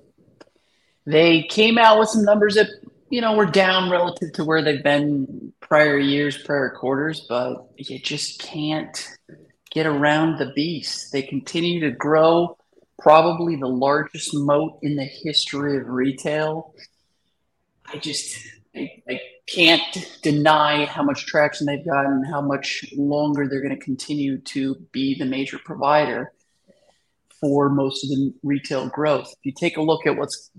they 1.07 1.41
came 1.41 1.79
out 1.79 1.97
with 1.97 2.09
some 2.09 2.25
numbers 2.25 2.53
that 2.53 2.69
you 3.09 3.21
know 3.21 3.35
were 3.35 3.47
down 3.47 3.89
relative 3.89 4.33
to 4.33 4.45
where 4.45 4.61
they've 4.61 4.83
been 4.83 5.51
prior 5.61 5.97
years, 5.97 6.37
prior 6.37 6.69
quarters, 6.69 7.21
but 7.27 7.71
you 7.75 7.97
just 7.97 8.39
can't 8.39 9.09
get 9.73 9.85
around 9.85 10.37
the 10.37 10.51
beast. 10.55 11.11
They 11.11 11.23
continue 11.23 11.79
to 11.81 11.91
grow 11.91 12.57
probably 12.99 13.55
the 13.55 13.67
largest 13.67 14.33
moat 14.33 14.79
in 14.81 14.95
the 14.95 15.03
history 15.03 15.77
of 15.77 15.89
retail. 15.89 16.73
I 17.91 17.97
just 17.97 18.37
I, 18.75 18.89
I 19.09 19.19
can't 19.47 19.81
deny 20.21 20.85
how 20.85 21.03
much 21.03 21.25
traction 21.25 21.65
they've 21.65 21.85
gotten, 21.85 22.23
how 22.23 22.41
much 22.41 22.85
longer 22.95 23.47
they're 23.47 23.61
going 23.61 23.77
to 23.77 23.83
continue 23.83 24.39
to 24.39 24.75
be 24.91 25.17
the 25.17 25.25
major 25.25 25.59
provider 25.59 26.31
for 27.41 27.69
most 27.69 28.05
of 28.05 28.09
the 28.09 28.33
retail 28.41 28.87
growth. 28.87 29.27
If 29.27 29.45
you 29.45 29.51
take 29.51 29.77
a 29.77 29.81
look 29.81 30.05
at 30.07 30.15
what's 30.15 30.49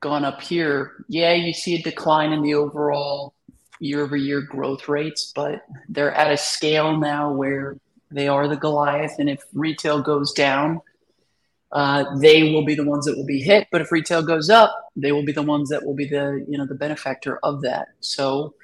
gone 0.00 0.24
up 0.24 0.42
here, 0.42 1.04
yeah, 1.08 1.32
you 1.32 1.54
see 1.54 1.76
a 1.76 1.82
decline 1.82 2.32
in 2.32 2.42
the 2.42 2.54
overall 2.54 3.34
year 3.80 4.02
over 4.02 4.16
year 4.16 4.42
growth 4.42 4.88
rates, 4.88 5.32
but 5.34 5.62
they're 5.88 6.12
at 6.12 6.30
a 6.30 6.36
scale 6.36 6.96
now 6.98 7.32
where 7.32 7.78
they 8.10 8.28
are 8.28 8.48
the 8.48 8.56
Goliath. 8.56 9.18
And 9.18 9.28
if 9.28 9.44
retail 9.52 10.02
goes 10.02 10.32
down, 10.32 10.80
uh, 11.70 12.16
they 12.18 12.52
will 12.52 12.64
be 12.64 12.74
the 12.74 12.84
ones 12.84 13.04
that 13.06 13.16
will 13.16 13.26
be 13.26 13.40
hit. 13.40 13.68
But 13.70 13.82
if 13.82 13.92
retail 13.92 14.22
goes 14.22 14.48
up, 14.48 14.74
they 14.96 15.12
will 15.12 15.24
be 15.24 15.32
the 15.32 15.42
ones 15.42 15.68
that 15.68 15.84
will 15.84 15.94
be 15.94 16.06
the 16.06 16.44
you 16.48 16.56
know 16.56 16.66
the 16.66 16.74
benefactor 16.74 17.38
of 17.42 17.62
that. 17.62 17.88
So 18.00 18.54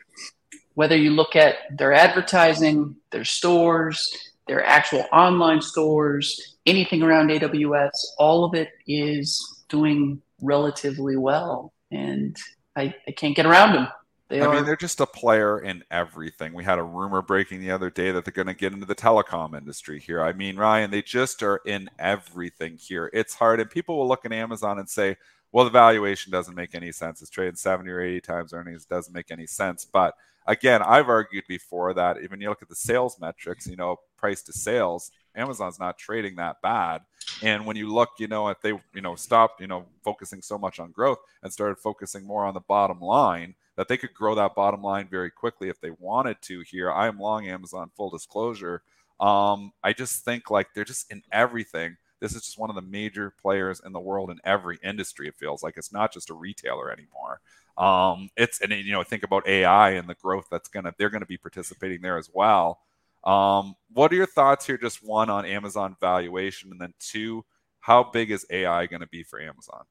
whether 0.74 0.97
you 0.97 1.11
look 1.11 1.36
at 1.36 1.57
their 1.76 1.92
advertising, 1.92 2.97
their 3.12 3.24
stores, 3.24 4.12
their 4.49 4.64
actual 4.64 5.05
online 5.12 5.61
stores, 5.61 6.57
anything 6.66 7.03
around 7.03 7.30
AWS, 7.30 7.92
all 8.18 8.45
of 8.45 8.55
it 8.55 8.70
is 8.86 9.62
doing 9.68 10.20
relatively 10.40 11.16
well, 11.16 11.72
and 11.90 12.36
I, 12.74 12.95
I 13.07 13.12
can't 13.12 13.36
get 13.36 13.47
around 13.47 13.74
them. 13.74 13.88
They 14.35 14.43
I 14.43 14.47
are... 14.47 14.55
mean, 14.55 14.64
they're 14.64 14.76
just 14.76 15.01
a 15.01 15.07
player 15.07 15.61
in 15.61 15.85
everything. 15.91 16.53
We 16.53 16.64
had 16.64 16.78
a 16.78 16.82
rumor 16.82 17.22
breaking 17.22 17.61
the 17.61 17.70
other 17.70 17.91
day 17.91 18.11
that 18.11 18.24
they're 18.24 18.32
going 18.32 18.49
to 18.49 18.55
get 18.55 18.72
into 18.72 18.87
the 18.87 18.95
telecom 18.95 19.57
industry 19.57 20.01
here. 20.01 20.22
I 20.22 20.32
mean, 20.32 20.57
Ryan, 20.57 20.91
they 20.91 21.03
just 21.03 21.43
are 21.43 21.61
in 21.64 21.89
everything 21.99 22.76
here. 22.76 23.11
It's 23.12 23.35
hard, 23.35 23.61
and 23.61 23.70
people 23.70 23.97
will 23.97 24.09
look 24.09 24.24
at 24.24 24.32
Amazon 24.32 24.78
and 24.78 24.89
say, 24.89 25.16
"Well, 25.53 25.64
the 25.64 25.70
valuation 25.70 26.32
doesn't 26.32 26.55
make 26.55 26.74
any 26.74 26.91
sense. 26.91 27.22
It's 27.22 27.30
trading 27.30 27.57
70 27.57 27.89
or 27.91 28.01
80 28.01 28.20
times 28.20 28.53
earnings. 28.53 28.82
It 28.82 28.89
doesn't 28.89 29.14
make 29.14 29.30
any 29.30 29.47
sense." 29.47 29.85
But 29.85 30.14
again, 30.47 30.82
I've 30.82 31.09
argued 31.09 31.45
before 31.49 31.95
that 31.95 32.20
even 32.22 32.41
you 32.41 32.49
look 32.49 32.62
at 32.62 32.68
the 32.68 32.74
sales 32.74 33.18
metrics, 33.20 33.66
you 33.66 33.76
know, 33.76 34.01
price 34.16 34.43
to 34.43 34.53
sales, 34.53 35.11
Amazon's 35.37 35.78
not 35.78 35.99
trading 35.99 36.37
that 36.37 36.61
bad. 36.62 37.03
And 37.43 37.66
when 37.66 37.76
you 37.76 37.93
look, 37.93 38.11
you 38.18 38.28
know, 38.28 38.49
if 38.49 38.61
they, 38.61 38.72
you 38.95 39.01
know, 39.01 39.14
stopped, 39.14 39.61
you 39.61 39.66
know, 39.66 39.87
focusing 40.03 40.43
so 40.43 40.59
much 40.59 40.78
on 40.78 40.93
growth 40.93 41.18
and 41.43 41.53
started 41.53 41.78
focusing 41.78 42.24
more 42.26 42.45
on 42.45 42.55
the 42.55 42.61
bottom 42.61 43.01
line, 43.01 43.55
that 43.77 43.89
they 43.89 43.97
could 43.97 44.14
grow 44.14 44.35
that 44.35 44.55
bottom 44.55 44.83
line 44.83 45.09
very 45.11 45.31
quickly 45.31 45.68
if 45.68 45.81
they 45.81 45.91
wanted 45.99 46.41
to 46.43 46.61
here. 46.61 46.91
I 46.91 47.07
am 47.09 47.18
long 47.18 47.47
Amazon, 47.49 47.91
full 47.97 48.11
disclosure. 48.11 48.83
Um, 49.20 49.72
I 49.83 49.93
just 49.93 50.25
think 50.25 50.51
like 50.51 50.68
they're 50.75 50.85
just 50.85 51.11
in 51.11 51.22
everything. 51.33 51.97
This 52.20 52.35
is 52.35 52.43
just 52.43 52.59
one 52.59 52.70
of 52.70 52.77
the 52.77 52.83
major 52.83 53.35
players 53.43 53.81
in 53.85 53.93
the 53.93 54.01
world 54.01 54.31
in 54.31 54.41
every 54.45 54.79
industry. 54.83 55.29
It 55.29 55.37
feels 55.37 55.62
like 55.62 55.77
it's 55.77 55.93
not 55.93 56.12
just 56.12 56.31
a 56.31 56.35
retailer 56.35 56.91
anymore. 56.91 57.41
Um, 57.77 58.31
it's 58.37 58.61
and 58.61 58.72
you 58.72 58.93
know 58.93 59.03
think 59.03 59.25
about 59.25 59.47
AI 59.49 59.91
and 59.91 60.09
the 60.09 60.14
growth 60.14 60.47
that's 60.51 60.68
gonna 60.68 60.95
they're 60.97 61.11
gonna 61.11 61.27
be 61.27 61.37
participating 61.37 62.03
there 62.03 62.16
as 62.16 62.31
well. 62.33 62.81
Um, 63.25 63.75
what 63.93 64.12
are 64.12 64.16
your 64.16 64.27
thoughts 64.27 64.66
here? 64.66 64.77
Just 64.79 65.05
one 65.05 65.31
on 65.31 65.45
Amazon 65.47 65.97
valuation, 66.01 66.70
and 66.70 66.81
then 66.81 66.95
two, 67.01 67.45
how 67.81 68.03
big 68.03 68.31
is 68.31 68.47
AI 68.51 68.87
going 68.87 69.01
to 69.01 69.07
be 69.07 69.22
for 69.22 69.41
Amazon? 69.41 69.85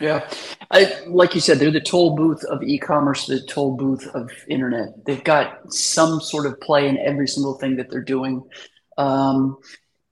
Yeah, 0.00 0.28
I, 0.70 1.04
like 1.06 1.34
you 1.34 1.40
said, 1.40 1.58
they're 1.58 1.70
the 1.70 1.80
toll 1.80 2.16
booth 2.16 2.42
of 2.44 2.62
e-commerce, 2.62 3.26
the 3.26 3.40
toll 3.40 3.76
booth 3.76 4.06
of 4.14 4.30
internet. 4.48 5.04
They've 5.04 5.22
got 5.22 5.72
some 5.72 6.20
sort 6.20 6.46
of 6.46 6.60
play 6.60 6.88
in 6.88 6.98
every 6.98 7.28
single 7.28 7.54
thing 7.54 7.76
that 7.76 7.90
they're 7.90 8.00
doing. 8.00 8.42
Um, 8.98 9.58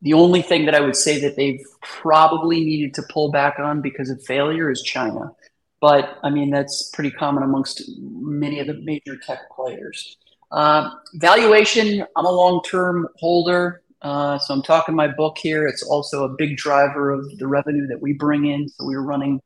the 0.02 0.12
only 0.12 0.42
thing 0.42 0.66
that 0.66 0.74
I 0.74 0.80
would 0.80 0.96
say 0.96 1.20
that 1.20 1.36
they've 1.36 1.62
probably 1.82 2.64
needed 2.64 2.94
to 2.94 3.02
pull 3.10 3.30
back 3.30 3.58
on 3.58 3.80
because 3.80 4.10
of 4.10 4.22
failure 4.24 4.70
is 4.70 4.82
China. 4.82 5.32
But 5.80 6.18
I 6.22 6.30
mean, 6.30 6.50
that's 6.50 6.90
pretty 6.90 7.10
common 7.10 7.42
amongst 7.42 7.82
many 7.98 8.60
of 8.60 8.66
the 8.66 8.74
major 8.74 9.16
tech 9.16 9.40
players. 9.54 10.16
Uh, 10.50 10.90
valuation, 11.14 12.04
I'm 12.16 12.26
a 12.26 12.30
long 12.30 12.62
term 12.62 13.08
holder. 13.16 13.82
Uh, 14.02 14.38
so 14.38 14.54
I'm 14.54 14.62
talking 14.62 14.94
my 14.94 15.08
book 15.08 15.36
here. 15.38 15.66
It's 15.66 15.82
also 15.82 16.24
a 16.24 16.28
big 16.28 16.56
driver 16.56 17.10
of 17.10 17.38
the 17.38 17.46
revenue 17.46 17.86
that 17.88 18.00
we 18.00 18.14
bring 18.14 18.46
in. 18.46 18.68
So 18.68 18.86
we're 18.86 19.02
running 19.02 19.40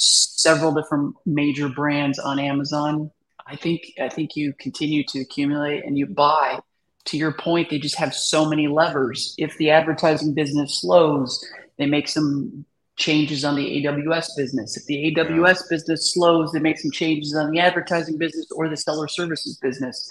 several 0.00 0.72
different 0.72 1.14
major 1.26 1.68
brands 1.68 2.18
on 2.18 2.38
Amazon. 2.38 3.10
I 3.46 3.56
think 3.56 3.92
I 4.00 4.08
think 4.08 4.36
you 4.36 4.52
continue 4.58 5.04
to 5.08 5.20
accumulate 5.20 5.84
and 5.84 5.98
you 5.98 6.06
buy. 6.06 6.60
To 7.06 7.16
your 7.16 7.32
point, 7.32 7.70
they 7.70 7.78
just 7.78 7.96
have 7.96 8.14
so 8.14 8.44
many 8.44 8.68
levers. 8.68 9.34
If 9.38 9.56
the 9.56 9.70
advertising 9.70 10.34
business 10.34 10.80
slows, 10.80 11.44
they 11.78 11.86
make 11.86 12.08
some 12.08 12.64
changes 12.96 13.44
on 13.44 13.56
the 13.56 13.82
AWS 13.82 14.36
business. 14.36 14.76
If 14.76 14.84
the 14.84 15.14
AWS 15.14 15.68
business 15.68 16.12
slows, 16.12 16.52
they 16.52 16.60
make 16.60 16.78
some 16.78 16.90
changes 16.90 17.34
on 17.34 17.50
the 17.50 17.58
advertising 17.58 18.18
business 18.18 18.46
or 18.52 18.68
the 18.68 18.76
seller 18.76 19.08
services 19.08 19.56
business. 19.56 20.08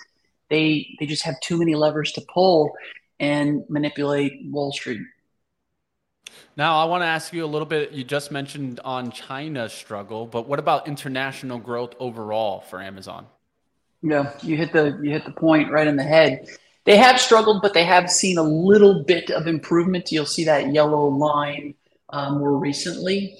They 0.50 0.96
they 1.00 1.06
just 1.06 1.24
have 1.24 1.40
too 1.42 1.58
many 1.58 1.76
levers 1.76 2.12
to 2.14 2.22
pull 2.22 2.76
and 3.20 3.64
manipulate 3.70 4.42
Wall 4.46 4.72
Street. 4.72 5.02
Now, 6.60 6.82
I 6.82 6.84
want 6.84 7.04
to 7.04 7.06
ask 7.06 7.32
you 7.32 7.46
a 7.46 7.48
little 7.48 7.66
bit. 7.66 7.94
You 7.94 8.04
just 8.04 8.34
mentioned 8.34 8.82
on 8.84 9.14
China's 9.14 9.72
struggle, 9.72 10.26
but 10.26 10.46
what 10.46 10.60
about 10.60 10.90
international 10.90 11.58
growth 11.58 11.94
overall 12.02 12.60
for 12.60 12.82
Amazon? 12.82 13.28
Yeah, 14.02 14.34
you 14.44 14.58
hit 14.58 14.74
the 14.74 15.00
you 15.02 15.10
hit 15.10 15.24
the 15.24 15.32
point 15.32 15.72
right 15.72 15.88
in 15.88 15.96
the 15.96 16.04
head. 16.04 16.50
They 16.84 16.98
have 16.98 17.18
struggled, 17.18 17.62
but 17.62 17.74
they 17.74 17.86
have 17.86 18.12
seen 18.12 18.38
a 18.38 18.44
little 18.44 19.06
bit 19.06 19.32
of 19.32 19.48
improvement. 19.48 20.12
You'll 20.12 20.26
see 20.26 20.44
that 20.44 20.74
yellow 20.74 21.08
line 21.08 21.76
um, 22.10 22.40
more 22.40 22.58
recently. 22.58 23.38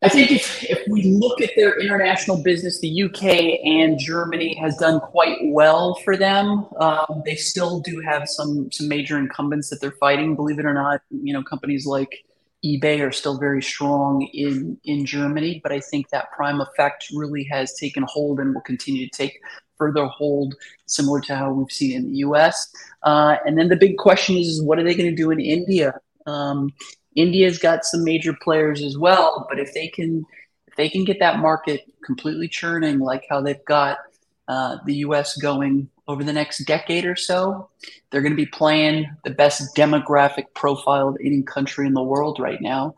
I 0.00 0.08
think 0.08 0.30
if, 0.30 0.62
if 0.64 0.86
we 0.88 1.02
look 1.02 1.40
at 1.40 1.50
their 1.56 1.80
international 1.80 2.40
business, 2.42 2.80
the 2.80 3.02
UK 3.02 3.24
and 3.64 3.98
Germany 3.98 4.54
has 4.54 4.76
done 4.76 5.00
quite 5.00 5.38
well 5.46 5.96
for 6.04 6.16
them. 6.16 6.66
Um, 6.78 7.22
they 7.24 7.34
still 7.34 7.80
do 7.80 8.00
have 8.00 8.28
some 8.28 8.70
some 8.70 8.86
major 8.86 9.18
incumbents 9.18 9.70
that 9.70 9.80
they're 9.80 9.90
fighting. 9.92 10.36
Believe 10.36 10.60
it 10.60 10.66
or 10.66 10.74
not, 10.74 11.02
you 11.10 11.32
know 11.32 11.42
companies 11.42 11.84
like 11.84 12.24
eBay 12.64 13.04
are 13.06 13.10
still 13.10 13.38
very 13.38 13.62
strong 13.62 14.22
in 14.32 14.78
in 14.84 15.04
Germany, 15.04 15.60
but 15.64 15.72
I 15.72 15.80
think 15.80 16.10
that 16.10 16.30
prime 16.30 16.60
effect 16.60 17.08
really 17.12 17.42
has 17.50 17.74
taken 17.74 18.04
hold 18.06 18.38
and 18.38 18.54
will 18.54 18.62
continue 18.62 19.08
to 19.08 19.16
take 19.16 19.40
further 19.78 20.06
hold, 20.06 20.54
similar 20.86 21.20
to 21.22 21.36
how 21.36 21.52
we've 21.52 21.72
seen 21.72 21.96
in 21.96 22.10
the 22.10 22.18
U.S. 22.18 22.70
Uh, 23.02 23.36
and 23.46 23.58
then 23.58 23.68
the 23.68 23.76
big 23.76 23.96
question 23.96 24.36
is, 24.36 24.46
is 24.48 24.62
what 24.62 24.78
are 24.78 24.84
they 24.84 24.94
going 24.94 25.10
to 25.10 25.16
do 25.16 25.30
in 25.30 25.40
India? 25.40 25.94
Um, 26.26 26.72
India's 27.18 27.58
got 27.58 27.84
some 27.84 28.04
major 28.04 28.32
players 28.32 28.80
as 28.80 28.96
well, 28.96 29.44
but 29.50 29.58
if 29.58 29.74
they 29.74 29.88
can 29.88 30.24
if 30.68 30.76
they 30.76 30.88
can 30.88 31.04
get 31.04 31.18
that 31.18 31.40
market 31.40 31.82
completely 32.04 32.46
churning 32.46 33.00
like 33.00 33.24
how 33.28 33.40
they've 33.40 33.64
got 33.64 33.98
uh, 34.46 34.76
the 34.86 34.94
U.S. 35.06 35.36
going 35.36 35.88
over 36.06 36.22
the 36.22 36.32
next 36.32 36.64
decade 36.64 37.04
or 37.04 37.16
so, 37.16 37.68
they're 38.10 38.22
going 38.22 38.32
to 38.32 38.36
be 38.36 38.46
playing 38.46 39.10
the 39.24 39.30
best 39.30 39.76
demographic 39.76 40.44
profile 40.54 41.08
of 41.08 41.16
any 41.22 41.42
country 41.42 41.88
in 41.88 41.92
the 41.92 42.02
world 42.02 42.38
right 42.38 42.62
now 42.62 42.94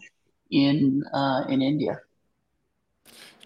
in 0.50 1.02
uh, 1.14 1.44
in 1.48 1.62
India. 1.62 2.02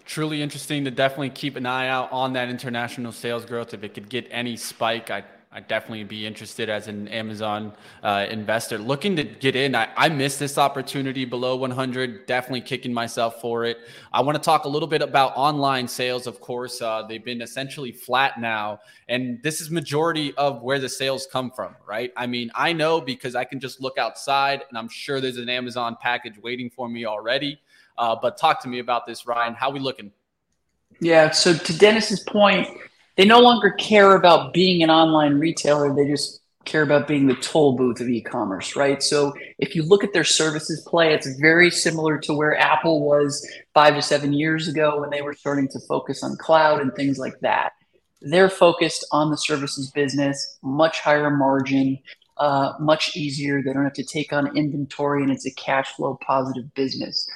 Truly 0.03 0.41
interesting 0.41 0.83
to 0.83 0.91
definitely 0.91 1.29
keep 1.29 1.55
an 1.55 1.65
eye 1.65 1.87
out 1.87 2.11
on 2.11 2.33
that 2.33 2.49
international 2.49 3.13
sales 3.13 3.45
growth. 3.45 3.73
If 3.73 3.83
it 3.83 3.93
could 3.93 4.09
get 4.09 4.27
any 4.29 4.57
spike, 4.57 5.09
I 5.09 5.23
I'd 5.55 5.69
definitely 5.69 6.03
be 6.03 6.25
interested 6.27 6.67
as 6.69 6.89
an 6.89 7.07
Amazon 7.07 7.71
uh, 8.03 8.25
investor 8.29 8.77
looking 8.77 9.15
to 9.15 9.23
get 9.23 9.55
in. 9.55 9.73
I, 9.73 9.87
I 9.95 10.09
missed 10.09 10.37
this 10.37 10.57
opportunity 10.57 11.23
below 11.23 11.55
100. 11.55 12.25
Definitely 12.25 12.59
kicking 12.59 12.93
myself 12.93 13.39
for 13.39 13.63
it. 13.63 13.77
I 14.11 14.21
want 14.21 14.35
to 14.35 14.43
talk 14.43 14.65
a 14.65 14.67
little 14.67 14.89
bit 14.89 15.01
about 15.01 15.31
online 15.37 15.87
sales. 15.87 16.27
Of 16.27 16.41
course, 16.41 16.81
uh, 16.81 17.03
they've 17.07 17.23
been 17.23 17.41
essentially 17.41 17.93
flat 17.93 18.37
now, 18.37 18.81
and 19.07 19.41
this 19.43 19.61
is 19.61 19.71
majority 19.71 20.33
of 20.35 20.61
where 20.61 20.77
the 20.77 20.89
sales 20.89 21.25
come 21.31 21.49
from, 21.51 21.73
right? 21.87 22.11
I 22.17 22.27
mean, 22.27 22.51
I 22.53 22.73
know 22.73 22.99
because 22.99 23.33
I 23.33 23.45
can 23.45 23.61
just 23.61 23.79
look 23.79 23.97
outside, 23.97 24.65
and 24.67 24.77
I'm 24.77 24.89
sure 24.89 25.21
there's 25.21 25.37
an 25.37 25.47
Amazon 25.47 25.95
package 26.01 26.37
waiting 26.37 26.69
for 26.69 26.89
me 26.89 27.05
already. 27.05 27.61
Uh, 27.97 28.13
but 28.21 28.37
talk 28.37 28.61
to 28.63 28.67
me 28.67 28.79
about 28.79 29.05
this, 29.05 29.25
Ryan. 29.25 29.53
How 29.53 29.69
we 29.69 29.79
looking? 29.79 30.11
Yeah. 30.99 31.31
So 31.31 31.53
to 31.53 31.77
Dennis's 31.77 32.19
point 32.19 32.67
they 33.15 33.25
no 33.25 33.39
longer 33.39 33.71
care 33.71 34.15
about 34.15 34.53
being 34.53 34.83
an 34.83 34.89
online 34.89 35.39
retailer. 35.39 35.93
They 35.93 36.07
just 36.07 36.41
care 36.65 36.81
about 36.81 37.07
being 37.07 37.27
the 37.27 37.35
toll 37.35 37.73
booth 37.77 38.01
of 38.01 38.09
e-commerce, 38.09 38.75
right? 38.75 39.01
So 39.01 39.33
if 39.59 39.75
you 39.75 39.83
look 39.83 40.03
at 40.03 40.13
their 40.13 40.23
services 40.23 40.81
play, 40.87 41.13
it's 41.13 41.27
very 41.39 41.69
similar 41.69 42.17
to 42.19 42.33
where 42.33 42.57
Apple 42.57 43.05
was 43.05 43.47
five 43.73 43.95
to 43.95 44.01
seven 44.01 44.33
years 44.33 44.67
ago 44.67 44.99
when 44.99 45.11
they 45.11 45.21
were 45.21 45.33
starting 45.33 45.67
to 45.69 45.79
focus 45.87 46.23
on 46.23 46.35
cloud 46.37 46.81
and 46.81 46.93
things 46.95 47.17
like 47.17 47.39
that. 47.41 47.73
They're 48.21 48.49
focused 48.49 49.05
on 49.11 49.29
the 49.29 49.37
services 49.37 49.91
business, 49.91 50.57
much 50.63 50.99
higher 50.99 51.29
margin, 51.29 51.99
uh, 52.37 52.73
much 52.79 53.15
easier. 53.15 53.61
They 53.61 53.71
don't 53.71 53.83
have 53.83 53.93
to 53.93 54.03
take 54.03 54.33
on 54.33 54.57
inventory, 54.57 55.21
and 55.21 55.31
it's 55.31 55.45
a 55.45 55.53
cash 55.53 55.93
flow 55.93 56.17
positive 56.25 56.73
business. 56.73 57.27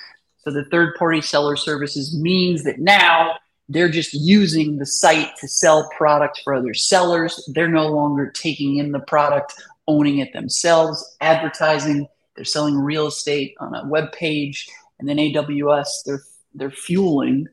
So 0.43 0.51
the 0.51 0.65
third 0.65 0.95
party 0.95 1.21
seller 1.21 1.55
services 1.55 2.17
means 2.17 2.63
that 2.63 2.79
now 2.79 3.37
they're 3.69 3.89
just 3.89 4.13
using 4.13 4.77
the 4.77 4.85
site 4.85 5.35
to 5.37 5.47
sell 5.47 5.87
product 5.95 6.41
for 6.43 6.55
other 6.55 6.73
sellers. 6.73 7.47
They're 7.53 7.69
no 7.69 7.87
longer 7.87 8.31
taking 8.31 8.77
in 8.77 8.91
the 8.91 8.99
product, 8.99 9.53
owning 9.87 10.17
it 10.17 10.33
themselves, 10.33 11.15
advertising. 11.21 12.07
They're 12.35 12.45
selling 12.45 12.75
real 12.75 13.07
estate 13.07 13.55
on 13.59 13.75
a 13.75 13.87
web 13.87 14.11
page, 14.11 14.67
and 14.99 15.07
then 15.07 15.17
AWS. 15.17 15.87
They're 16.05 16.23
they're 16.55 16.71
fueling 16.71 17.47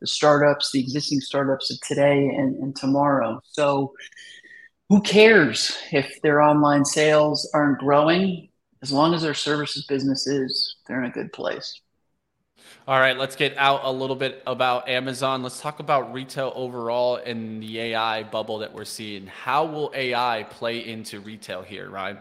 the 0.00 0.06
startups, 0.06 0.72
the 0.72 0.80
existing 0.80 1.20
startups 1.20 1.70
of 1.70 1.80
today 1.82 2.26
and, 2.26 2.56
and 2.56 2.74
tomorrow. 2.74 3.40
So, 3.44 3.94
who 4.88 5.00
cares 5.02 5.78
if 5.92 6.20
their 6.22 6.40
online 6.42 6.84
sales 6.84 7.48
aren't 7.54 7.78
growing? 7.78 8.48
As 8.82 8.90
long 8.90 9.14
as 9.14 9.22
their 9.22 9.34
services 9.34 9.86
business 9.86 10.26
is, 10.26 10.76
they're 10.88 11.02
in 11.02 11.10
a 11.10 11.12
good 11.12 11.32
place. 11.32 11.80
All 12.88 12.98
right, 12.98 13.16
let's 13.16 13.36
get 13.36 13.56
out 13.58 13.82
a 13.84 13.92
little 13.92 14.16
bit 14.16 14.42
about 14.46 14.88
Amazon. 14.88 15.42
Let's 15.42 15.60
talk 15.60 15.80
about 15.80 16.12
retail 16.12 16.52
overall 16.56 17.16
and 17.16 17.62
the 17.62 17.78
AI 17.78 18.22
bubble 18.24 18.58
that 18.58 18.72
we're 18.72 18.86
seeing. 18.86 19.26
How 19.26 19.66
will 19.66 19.92
AI 19.94 20.46
play 20.50 20.86
into 20.86 21.20
retail 21.20 21.62
here, 21.62 21.90
Ryan? 21.90 22.18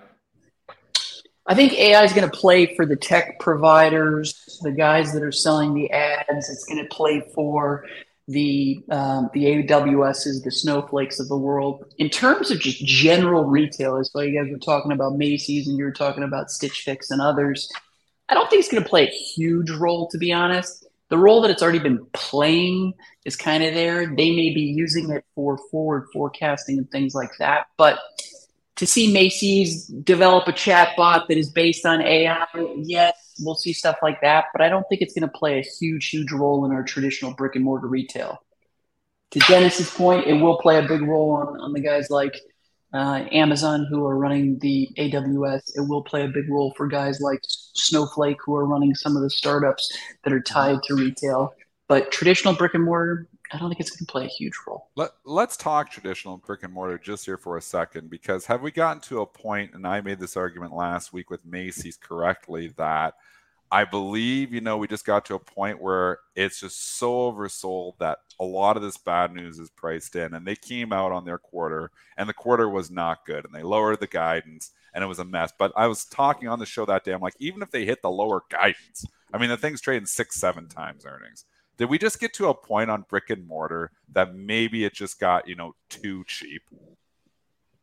I 1.47 1.55
think 1.55 1.73
AI 1.73 2.03
is 2.03 2.13
going 2.13 2.29
to 2.29 2.37
play 2.37 2.75
for 2.75 2.85
the 2.85 2.97
tech 2.97 3.39
providers, 3.39 4.59
the 4.61 4.71
guys 4.71 5.13
that 5.13 5.23
are 5.23 5.31
selling 5.31 5.73
the 5.73 5.89
ads. 5.91 6.49
It's 6.49 6.65
going 6.65 6.83
to 6.83 6.89
play 6.93 7.23
for 7.33 7.85
the 8.27 8.83
um, 8.91 9.31
the 9.33 9.45
AWSs, 9.45 10.43
the 10.43 10.51
snowflakes 10.51 11.19
of 11.19 11.29
the 11.29 11.37
world. 11.37 11.85
In 11.97 12.09
terms 12.09 12.51
of 12.51 12.59
just 12.59 12.85
general 12.85 13.45
retailers, 13.45 14.11
so 14.11 14.19
you 14.21 14.39
guys 14.39 14.51
were 14.51 14.59
talking 14.59 14.91
about 14.91 15.15
Macy's 15.15 15.67
and 15.67 15.77
you 15.77 15.85
were 15.85 15.91
talking 15.91 16.23
about 16.23 16.51
Stitch 16.51 16.81
Fix 16.81 17.09
and 17.09 17.21
others. 17.21 17.71
I 18.29 18.35
don't 18.35 18.49
think 18.49 18.59
it's 18.59 18.71
going 18.71 18.83
to 18.83 18.89
play 18.89 19.07
a 19.07 19.11
huge 19.11 19.71
role, 19.71 20.07
to 20.09 20.17
be 20.17 20.31
honest. 20.31 20.85
The 21.09 21.17
role 21.17 21.41
that 21.41 21.49
it's 21.49 21.63
already 21.63 21.79
been 21.79 22.05
playing 22.13 22.93
is 23.25 23.35
kind 23.35 23.63
of 23.63 23.73
there. 23.73 24.05
They 24.05 24.29
may 24.29 24.53
be 24.53 24.61
using 24.61 25.09
it 25.09 25.25
for 25.33 25.57
forward 25.71 26.07
forecasting 26.13 26.77
and 26.77 26.89
things 26.91 27.15
like 27.15 27.31
that. 27.39 27.65
But 27.77 27.99
to 28.75 28.85
see 28.85 29.11
Macy's 29.11 29.87
develop 29.87 30.47
a 30.47 30.53
chat 30.53 30.95
bot 30.95 31.27
that 31.27 31.37
is 31.37 31.49
based 31.49 31.85
on 31.85 32.01
AI, 32.01 32.45
yes, 32.77 33.15
we'll 33.39 33.55
see 33.55 33.73
stuff 33.73 33.97
like 34.03 34.21
that. 34.21 34.45
But 34.53 34.61
I 34.61 34.69
don't 34.69 34.85
think 34.87 35.01
it's 35.01 35.13
going 35.13 35.27
to 35.27 35.37
play 35.37 35.59
a 35.59 35.63
huge, 35.63 36.09
huge 36.09 36.31
role 36.31 36.63
in 36.65 36.71
our 36.71 36.83
traditional 36.83 37.33
brick 37.33 37.55
and 37.55 37.65
mortar 37.65 37.87
retail. 37.87 38.37
To 39.31 39.39
Dennis's 39.39 39.89
point, 39.89 40.27
it 40.27 40.33
will 40.33 40.59
play 40.59 40.77
a 40.77 40.87
big 40.87 41.01
role 41.01 41.31
on, 41.31 41.59
on 41.59 41.73
the 41.73 41.81
guys 41.81 42.09
like 42.11 42.39
uh, 42.93 43.25
Amazon, 43.31 43.85
who 43.89 44.05
are 44.05 44.17
running 44.17 44.57
the 44.59 44.89
AWS, 44.97 45.71
it 45.75 45.87
will 45.87 46.03
play 46.03 46.23
a 46.23 46.27
big 46.27 46.49
role 46.49 46.73
for 46.75 46.87
guys 46.87 47.21
like 47.21 47.39
Snowflake, 47.43 48.37
who 48.43 48.55
are 48.55 48.65
running 48.65 48.95
some 48.95 49.15
of 49.15 49.21
the 49.21 49.29
startups 49.29 49.91
that 50.23 50.33
are 50.33 50.41
tied 50.41 50.81
to 50.83 50.95
retail. 50.95 51.53
But 51.87 52.11
traditional 52.11 52.53
brick 52.53 52.73
and 52.73 52.83
mortar, 52.83 53.27
I 53.51 53.57
don't 53.57 53.69
think 53.69 53.79
it's 53.79 53.91
going 53.91 54.05
to 54.05 54.11
play 54.11 54.25
a 54.25 54.27
huge 54.27 54.53
role. 54.67 54.89
Let, 54.95 55.11
let's 55.25 55.57
talk 55.57 55.89
traditional 55.89 56.37
brick 56.37 56.63
and 56.63 56.73
mortar 56.73 56.97
just 56.97 57.25
here 57.25 57.37
for 57.37 57.57
a 57.57 57.61
second, 57.61 58.09
because 58.09 58.45
have 58.45 58.61
we 58.61 58.71
gotten 58.71 59.01
to 59.03 59.21
a 59.21 59.25
point, 59.25 59.73
and 59.73 59.87
I 59.87 60.01
made 60.01 60.19
this 60.19 60.37
argument 60.37 60.73
last 60.73 61.13
week 61.13 61.29
with 61.29 61.45
Macy's 61.45 61.97
correctly, 61.97 62.73
that– 62.77 63.15
I 63.71 63.85
believe, 63.85 64.51
you 64.51 64.61
know, 64.61 64.77
we 64.77 64.87
just 64.87 65.05
got 65.05 65.25
to 65.25 65.35
a 65.35 65.39
point 65.39 65.81
where 65.81 66.19
it's 66.35 66.59
just 66.59 66.97
so 66.97 67.31
oversold 67.31 67.97
that 67.99 68.19
a 68.39 68.43
lot 68.43 68.77
of 68.77 68.83
this 68.83 68.97
bad 68.97 69.33
news 69.33 69.59
is 69.59 69.69
priced 69.69 70.15
in. 70.15 70.33
And 70.33 70.45
they 70.45 70.55
came 70.55 70.91
out 70.91 71.11
on 71.11 71.23
their 71.23 71.37
quarter, 71.37 71.91
and 72.17 72.27
the 72.27 72.33
quarter 72.33 72.67
was 72.67 72.89
not 72.89 73.25
good. 73.25 73.45
And 73.45 73.53
they 73.53 73.61
lowered 73.61 73.99
the 73.99 74.07
guidance, 74.07 74.71
and 74.93 75.03
it 75.03 75.07
was 75.07 75.19
a 75.19 75.25
mess. 75.25 75.53
But 75.57 75.71
I 75.75 75.85
was 75.85 76.05
talking 76.05 76.47
on 76.47 76.57
the 76.57 76.65
show 76.65 76.85
that 76.85 77.03
day. 77.03 77.13
I'm 77.13 77.21
like, 77.21 77.35
even 77.39 77.61
if 77.61 77.69
they 77.69 77.85
hit 77.85 78.01
the 78.01 78.09
lower 78.09 78.41
guidance, 78.49 79.05
I 79.31 79.37
mean, 79.37 79.49
the 79.49 79.57
thing's 79.57 79.81
trading 79.81 80.07
six, 80.07 80.35
seven 80.35 80.67
times 80.67 81.05
earnings. 81.05 81.45
Did 81.77 81.89
we 81.89 81.99
just 81.99 82.19
get 82.19 82.33
to 82.33 82.49
a 82.49 82.53
point 82.53 82.89
on 82.89 83.05
brick 83.07 83.29
and 83.29 83.47
mortar 83.47 83.91
that 84.13 84.35
maybe 84.35 84.83
it 84.83 84.93
just 84.93 85.19
got, 85.19 85.47
you 85.47 85.55
know, 85.55 85.75
too 85.89 86.23
cheap? 86.27 86.63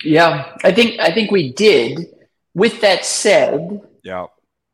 Yeah, 0.04 0.56
I 0.64 0.72
think 0.72 1.00
I 1.00 1.12
think 1.12 1.30
we 1.30 1.52
did. 1.52 2.06
With 2.54 2.80
that 2.80 3.04
said, 3.04 3.80
yeah 4.02 4.26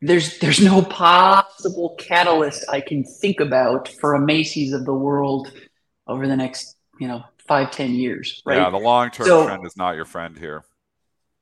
there's 0.03 0.39
there's 0.41 0.61
no 0.61 0.83
possible 0.83 1.95
catalyst 1.99 2.65
I 2.69 2.81
can 2.81 3.05
think 3.05 3.41
about 3.41 3.89
for 3.89 4.15
a 4.15 4.21
Macy's 4.21 4.73
of 4.73 4.85
the 4.85 4.93
world 4.93 5.53
over 6.07 6.27
the 6.27 6.37
next 6.37 6.77
you 6.99 7.09
know 7.09 7.25
five 7.39 7.71
ten 7.71 7.93
years. 7.93 8.43
Right? 8.45 8.59
Yeah, 8.59 8.71
the 8.71 8.79
long 8.79 9.11
term 9.11 9.27
so, 9.27 9.47
trend 9.47 9.65
is 9.65 9.77
not 9.77 9.95
your 9.95 10.05
friend 10.05 10.37
here. 10.37 10.65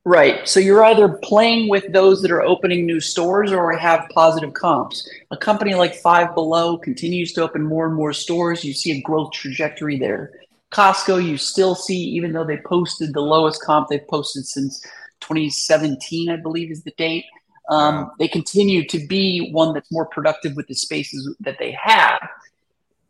Right. 0.04 0.48
So 0.48 0.61
you're 0.61 0.84
either 0.84 1.08
playing 1.22 1.68
with 1.68 1.92
those 1.92 2.22
that 2.22 2.30
are 2.30 2.40
opening 2.40 2.86
new 2.86 3.00
stores 3.00 3.52
or 3.52 3.70
have 3.76 4.08
positive 4.14 4.54
comps. 4.54 5.08
A 5.30 5.36
company 5.36 5.74
like 5.74 5.94
Five 5.94 6.34
Below 6.34 6.78
continues 6.78 7.34
to 7.34 7.42
open 7.42 7.62
more 7.62 7.86
and 7.86 7.94
more 7.94 8.14
stores. 8.14 8.64
You 8.64 8.72
see 8.72 8.92
a 8.92 9.02
growth 9.02 9.32
trajectory 9.32 9.98
there. 9.98 10.32
Costco, 10.72 11.22
you 11.22 11.36
still 11.36 11.74
see, 11.74 11.98
even 11.98 12.32
though 12.32 12.44
they 12.44 12.58
posted 12.64 13.12
the 13.12 13.20
lowest 13.20 13.62
comp 13.62 13.88
they've 13.88 14.06
posted 14.08 14.46
since 14.46 14.80
2017, 15.20 16.30
I 16.30 16.36
believe 16.36 16.70
is 16.70 16.82
the 16.82 16.92
date. 16.92 17.24
Um. 17.71 18.11
They 18.18 18.29
continue 18.29 18.87
to 18.89 19.07
be 19.07 19.51
one 19.53 19.73
that's 19.75 19.91
more 19.93 20.07
productive 20.07 20.57
with 20.57 20.66
the 20.66 20.75
spaces 20.75 21.35
that 21.41 21.57
they 21.59 21.77
have. 21.81 22.21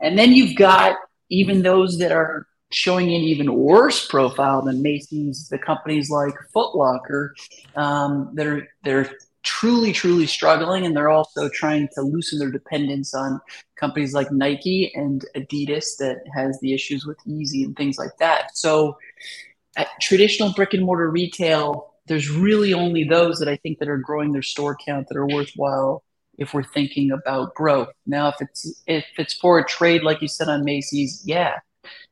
And 0.01 0.19
then 0.19 0.33
you've 0.33 0.57
got 0.57 0.97
even 1.31 1.63
those 1.63 1.99
that 1.99 2.13
are 2.13 2.47
showing 2.71 3.07
an 3.07 3.23
even 3.23 3.53
worse 3.53 4.07
profile 4.07 4.63
than 4.63 4.83
Macy's, 4.83 5.49
the 5.49 5.59
companies 5.59 6.11
like 6.11 6.35
Foot 6.53 6.77
Locker 6.77 7.35
um, 7.77 8.31
that 8.35 8.47
are 8.47 8.69
they're 8.85 9.11
truly, 9.43 9.93
truly 9.93 10.27
struggling, 10.27 10.87
and 10.87 10.97
they're 10.97 11.09
also 11.09 11.49
trying 11.49 11.89
to 11.95 12.03
loosen 12.03 12.39
their 12.39 12.51
dependence 12.51 13.15
on 13.15 13.41
companies 13.77 14.13
like 14.13 14.31
Nike 14.31 14.93
and 14.95 15.25
Adidas 15.35 15.97
that 15.99 16.23
has 16.35 16.59
the 16.61 16.75
issues 16.75 17.07
with 17.07 17.19
Yeezy 17.27 17.65
and 17.65 17.77
things 17.77 17.99
like 17.99 18.17
that. 18.19 18.57
So, 18.57 18.99
at 19.77 19.89
traditional 20.01 20.53
brick 20.53 20.75
and 20.75 20.85
mortar 20.85 21.11
retail, 21.11 21.90
there's 22.11 22.29
really 22.29 22.75
only 22.75 23.05
those 23.05 23.39
that 23.39 23.49
I 23.49 23.57
think 23.57 23.79
that 23.79 23.89
are 23.89 23.97
growing 23.97 24.33
their 24.33 24.43
store 24.43 24.77
count 24.85 25.07
that 25.09 25.17
are 25.17 25.29
worthwhile 25.29 26.03
if 26.39 26.53
we're 26.53 26.65
thinking 26.65 27.13
about 27.13 27.55
growth. 27.55 27.91
Now, 28.05 28.27
if 28.31 28.35
it's 28.41 28.83
if 28.89 29.05
it's 29.17 29.35
for 29.35 29.61
a 29.61 29.65
trade, 29.65 30.03
like 30.03 30.21
you 30.21 30.27
said 30.27 30.49
on 30.49 30.65
Macy's, 30.65 31.23
yeah, 31.25 31.61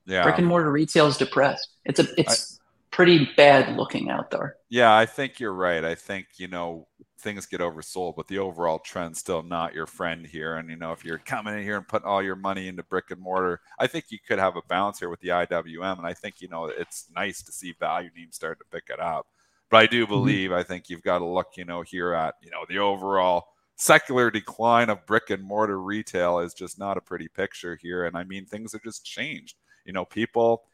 yeah, 0.07 0.23
brick 0.23 0.39
and 0.39 0.47
mortar 0.47 0.71
retail 0.71 1.09
is 1.09 1.17
depressed. 1.17 1.67
It's 1.85 1.99
a 1.99 2.07
it's 2.17 2.61
I, 2.61 2.65
pretty 2.95 3.29
bad 3.37 3.77
looking 3.77 4.09
out 4.09 4.31
there. 4.31 4.55
Yeah, 4.71 4.97
I 4.97 5.05
think 5.05 5.41
you're 5.41 5.53
right. 5.53 5.85
I 5.85 5.97
think 5.97 6.27
you 6.37 6.47
know 6.47 6.87
things 7.19 7.47
get 7.47 7.61
oversold, 7.61 8.15
but 8.15 8.29
the 8.29 8.39
overall 8.39 8.79
trend's 8.79 9.19
still 9.19 9.43
not 9.43 9.75
your 9.75 9.89
friend 9.89 10.25
here. 10.25 10.59
And 10.59 10.71
you 10.71 10.77
know, 10.77 10.93
if 10.93 11.05
you're 11.05 11.19
coming 11.19 11.55
in 11.55 11.65
here 11.65 11.77
and 11.77 11.89
putting 11.89 12.07
all 12.07 12.23
your 12.23 12.37
money 12.37 12.69
into 12.69 12.85
brick 12.85 13.11
and 13.11 13.21
mortar, 13.21 13.63
I 13.81 13.89
think 13.89 14.05
you 14.11 14.19
could 14.25 14.39
have 14.39 14.55
a 14.55 14.63
balance 14.69 15.01
here 15.01 15.09
with 15.09 15.23
the 15.23 15.31
IWM. 15.31 15.99
And 15.99 16.07
I 16.07 16.15
think 16.15 16.37
you 16.41 16.47
know 16.47 16.67
it's 16.67 17.07
nice 17.17 17.43
to 17.43 17.51
see 17.51 17.75
value 17.81 18.11
names 18.17 18.37
start 18.37 18.61
to 18.61 18.65
pick 18.71 18.91
it 18.91 19.01
up. 19.01 19.27
But 19.71 19.79
I 19.79 19.87
do 19.87 20.05
mm-hmm. 20.05 20.13
believe, 20.13 20.51
mm-hmm. 20.51 20.59
I 20.59 20.63
think 20.63 20.89
you've 20.89 21.03
got 21.03 21.19
to 21.19 21.27
look, 21.27 21.57
you 21.57 21.65
know, 21.65 21.83
here 21.83 22.13
at, 22.13 22.35
you 22.43 22.51
know, 22.51 22.65
the 22.69 22.79
overall 22.79 23.47
secular 23.77 24.31
decline 24.31 24.91
of 24.91 25.07
brick 25.07 25.31
and 25.31 25.43
mortar 25.43 25.81
retail 25.81 26.41
is 26.41 26.55
just 26.55 26.79
not 26.79 26.97
a 26.97 27.01
pretty 27.01 27.29
picture 27.29 27.79
here. 27.81 28.07
And 28.07 28.17
I 28.17 28.25
mean, 28.25 28.45
things 28.45 28.73
have 28.73 28.83
just 28.83 29.05
changed. 29.05 29.57
You 29.85 29.93
know, 29.93 30.05
people 30.05 30.65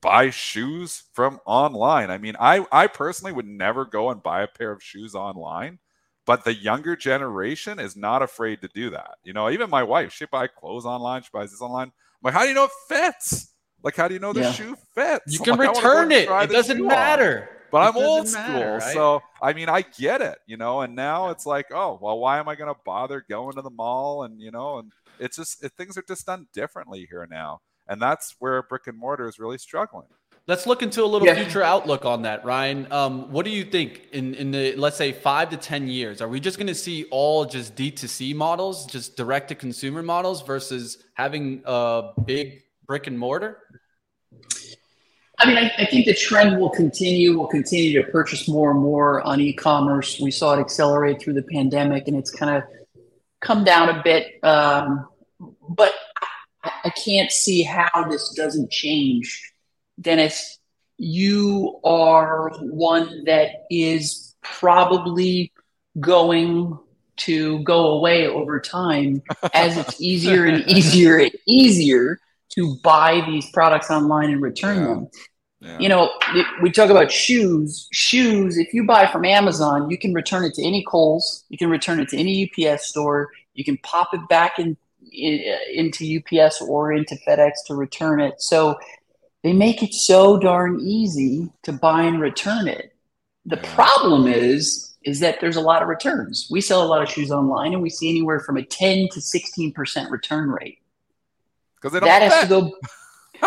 buy 0.00 0.30
shoes 0.30 1.04
from 1.12 1.40
online. 1.46 2.10
I 2.10 2.18
mean, 2.18 2.36
I, 2.38 2.66
I 2.70 2.86
personally 2.86 3.32
would 3.32 3.46
never 3.46 3.84
go 3.84 4.10
and 4.10 4.22
buy 4.22 4.42
a 4.42 4.48
pair 4.48 4.70
of 4.70 4.82
shoes 4.82 5.14
online, 5.14 5.78
but 6.26 6.44
the 6.44 6.54
younger 6.54 6.94
generation 6.96 7.78
is 7.78 7.96
not 7.96 8.22
afraid 8.22 8.60
to 8.60 8.68
do 8.68 8.90
that. 8.90 9.16
You 9.24 9.32
know, 9.32 9.50
even 9.50 9.70
my 9.70 9.82
wife, 9.82 10.12
she 10.12 10.26
buy 10.26 10.46
clothes 10.46 10.84
online, 10.86 11.22
she 11.22 11.30
buys 11.32 11.50
this 11.50 11.62
online. 11.62 11.88
I'm 11.88 11.92
like, 12.22 12.34
how 12.34 12.42
do 12.42 12.48
you 12.48 12.54
know 12.54 12.64
it 12.64 12.70
fits? 12.88 13.54
Like, 13.82 13.96
how 13.96 14.08
do 14.08 14.14
you 14.14 14.20
know 14.20 14.32
the 14.32 14.40
yeah. 14.40 14.52
shoe 14.52 14.76
fits? 14.94 15.32
You 15.32 15.40
can 15.40 15.58
like, 15.58 15.74
return 15.74 16.12
it. 16.12 16.28
It 16.30 16.50
doesn't 16.50 16.86
matter. 16.86 17.48
On. 17.50 17.53
But 17.74 17.82
I'm 17.82 17.96
old 17.96 18.28
school. 18.28 18.74
Right? 18.74 18.92
So, 18.94 19.20
I 19.42 19.52
mean, 19.52 19.68
I 19.68 19.82
get 19.82 20.20
it, 20.20 20.38
you 20.46 20.56
know, 20.56 20.82
and 20.82 20.94
now 20.94 21.30
it's 21.30 21.44
like, 21.44 21.72
oh, 21.72 21.98
well, 22.00 22.20
why 22.20 22.38
am 22.38 22.48
I 22.48 22.54
going 22.54 22.72
to 22.72 22.80
bother 22.84 23.24
going 23.28 23.56
to 23.56 23.62
the 23.62 23.70
mall? 23.70 24.22
And, 24.22 24.40
you 24.40 24.52
know, 24.52 24.78
and 24.78 24.92
it's 25.18 25.38
just, 25.38 25.64
it, 25.64 25.72
things 25.76 25.98
are 25.98 26.04
just 26.06 26.24
done 26.24 26.46
differently 26.54 27.04
here 27.10 27.26
now. 27.28 27.62
And 27.88 28.00
that's 28.00 28.36
where 28.38 28.62
brick 28.62 28.86
and 28.86 28.96
mortar 28.96 29.26
is 29.26 29.40
really 29.40 29.58
struggling. 29.58 30.06
Let's 30.46 30.68
look 30.68 30.84
into 30.84 31.02
a 31.02 31.06
little 31.06 31.26
yeah. 31.26 31.34
future 31.34 31.64
outlook 31.64 32.04
on 32.04 32.22
that, 32.22 32.44
Ryan. 32.44 32.86
Um, 32.92 33.32
what 33.32 33.44
do 33.44 33.50
you 33.50 33.64
think 33.64 34.02
in, 34.12 34.34
in 34.34 34.52
the 34.52 34.76
let's 34.76 34.96
say 34.96 35.10
five 35.10 35.50
to 35.50 35.56
ten 35.56 35.88
years? 35.88 36.20
Are 36.20 36.28
we 36.28 36.38
just 36.38 36.58
going 36.58 36.68
to 36.68 36.74
see 36.76 37.06
all 37.10 37.44
just 37.44 37.74
D 37.74 37.90
2 37.90 38.06
C 38.06 38.34
models, 38.34 38.86
just 38.86 39.16
direct 39.16 39.48
to 39.48 39.56
consumer 39.56 40.02
models, 40.02 40.42
versus 40.42 40.98
having 41.14 41.62
a 41.64 42.10
big 42.24 42.62
brick 42.86 43.08
and 43.08 43.18
mortar? 43.18 43.58
I 45.38 45.46
mean, 45.46 45.58
I, 45.58 45.70
I, 45.78 45.86
think 45.86 46.06
the 46.06 46.14
trend 46.14 46.60
will 46.60 46.70
continue. 46.70 47.36
We'll 47.36 47.48
continue 47.48 48.00
to 48.00 48.10
purchase 48.10 48.48
more 48.48 48.70
and 48.70 48.80
more 48.80 49.20
on 49.22 49.40
e-commerce. 49.40 50.20
We 50.20 50.30
saw 50.30 50.54
it 50.54 50.60
accelerate 50.60 51.20
through 51.20 51.34
the 51.34 51.42
pandemic, 51.42 52.06
and 52.06 52.16
it's 52.16 52.30
kind 52.30 52.56
of 52.56 52.62
come 53.40 53.64
down 53.64 53.88
a 53.88 54.02
bit. 54.02 54.42
Um, 54.44 55.08
but 55.68 55.92
I 56.62 56.90
can't 56.90 57.30
see 57.30 57.62
how 57.62 58.08
this 58.08 58.32
doesn't 58.34 58.70
change. 58.70 59.52
Dennis, 60.00 60.58
you 60.98 61.80
are 61.84 62.50
one 62.60 63.24
that 63.24 63.66
is 63.70 64.34
probably 64.42 65.52
going 65.98 66.78
to 67.16 67.62
go 67.62 67.92
away 67.92 68.26
over 68.26 68.60
time 68.60 69.22
as 69.52 69.76
it's 69.76 70.00
easier 70.00 70.44
and 70.44 70.66
easier 70.68 71.18
and 71.18 71.32
easier 71.46 72.18
to 72.50 72.76
buy 72.82 73.22
these 73.26 73.50
products 73.50 73.90
online 73.90 74.30
and 74.30 74.40
return 74.40 74.78
yeah. 74.78 74.86
them. 74.86 75.08
Yeah. 75.60 75.78
You 75.78 75.88
know, 75.88 76.10
we 76.60 76.70
talk 76.70 76.90
about 76.90 77.10
shoes. 77.10 77.88
Shoes, 77.90 78.58
if 78.58 78.74
you 78.74 78.84
buy 78.84 79.06
from 79.06 79.24
Amazon, 79.24 79.88
you 79.88 79.96
can 79.96 80.12
return 80.12 80.44
it 80.44 80.54
to 80.54 80.62
any 80.62 80.84
Kohl's, 80.84 81.44
you 81.48 81.56
can 81.56 81.70
return 81.70 82.00
it 82.00 82.08
to 82.10 82.18
any 82.18 82.50
UPS 82.50 82.88
store, 82.88 83.30
you 83.54 83.64
can 83.64 83.78
pop 83.78 84.12
it 84.12 84.20
back 84.28 84.58
in, 84.58 84.76
in 85.10 85.42
into 85.72 86.18
UPS 86.18 86.60
or 86.60 86.92
into 86.92 87.16
FedEx 87.26 87.52
to 87.66 87.74
return 87.74 88.20
it. 88.20 88.42
So 88.42 88.78
they 89.42 89.54
make 89.54 89.82
it 89.82 89.94
so 89.94 90.38
darn 90.38 90.80
easy 90.80 91.50
to 91.62 91.72
buy 91.72 92.02
and 92.02 92.20
return 92.20 92.68
it. 92.68 92.94
The 93.46 93.56
yeah. 93.56 93.74
problem 93.74 94.26
is 94.26 94.94
is 95.04 95.20
that 95.20 95.40
there's 95.40 95.56
a 95.56 95.60
lot 95.60 95.82
of 95.82 95.88
returns. 95.88 96.48
We 96.50 96.60
sell 96.60 96.82
a 96.82 96.88
lot 96.88 97.02
of 97.02 97.10
shoes 97.10 97.30
online 97.30 97.74
and 97.74 97.82
we 97.82 97.90
see 97.90 98.08
anywhere 98.08 98.40
from 98.40 98.56
a 98.56 98.64
10 98.64 99.08
to 99.12 99.20
16% 99.20 100.10
return 100.10 100.50
rate. 100.50 100.78
Because 101.84 102.00
that 102.00 102.22
has 102.22 102.42
to 102.42 102.48
go 102.48 102.72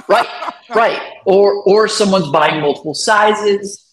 right, 0.08 0.54
right. 0.76 1.02
Or 1.26 1.64
or 1.64 1.88
someone's 1.88 2.30
buying 2.30 2.62
multiple 2.62 2.94
sizes, 2.94 3.84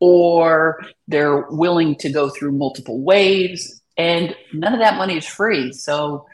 or 0.00 0.82
they're 1.08 1.46
willing 1.48 1.96
to 1.96 2.10
go 2.10 2.28
through 2.28 2.52
multiple 2.52 3.00
waves, 3.00 3.80
and 3.96 4.36
none 4.52 4.74
of 4.74 4.80
that 4.80 4.98
money 4.98 5.16
is 5.16 5.26
free. 5.26 5.72
So 5.72 6.26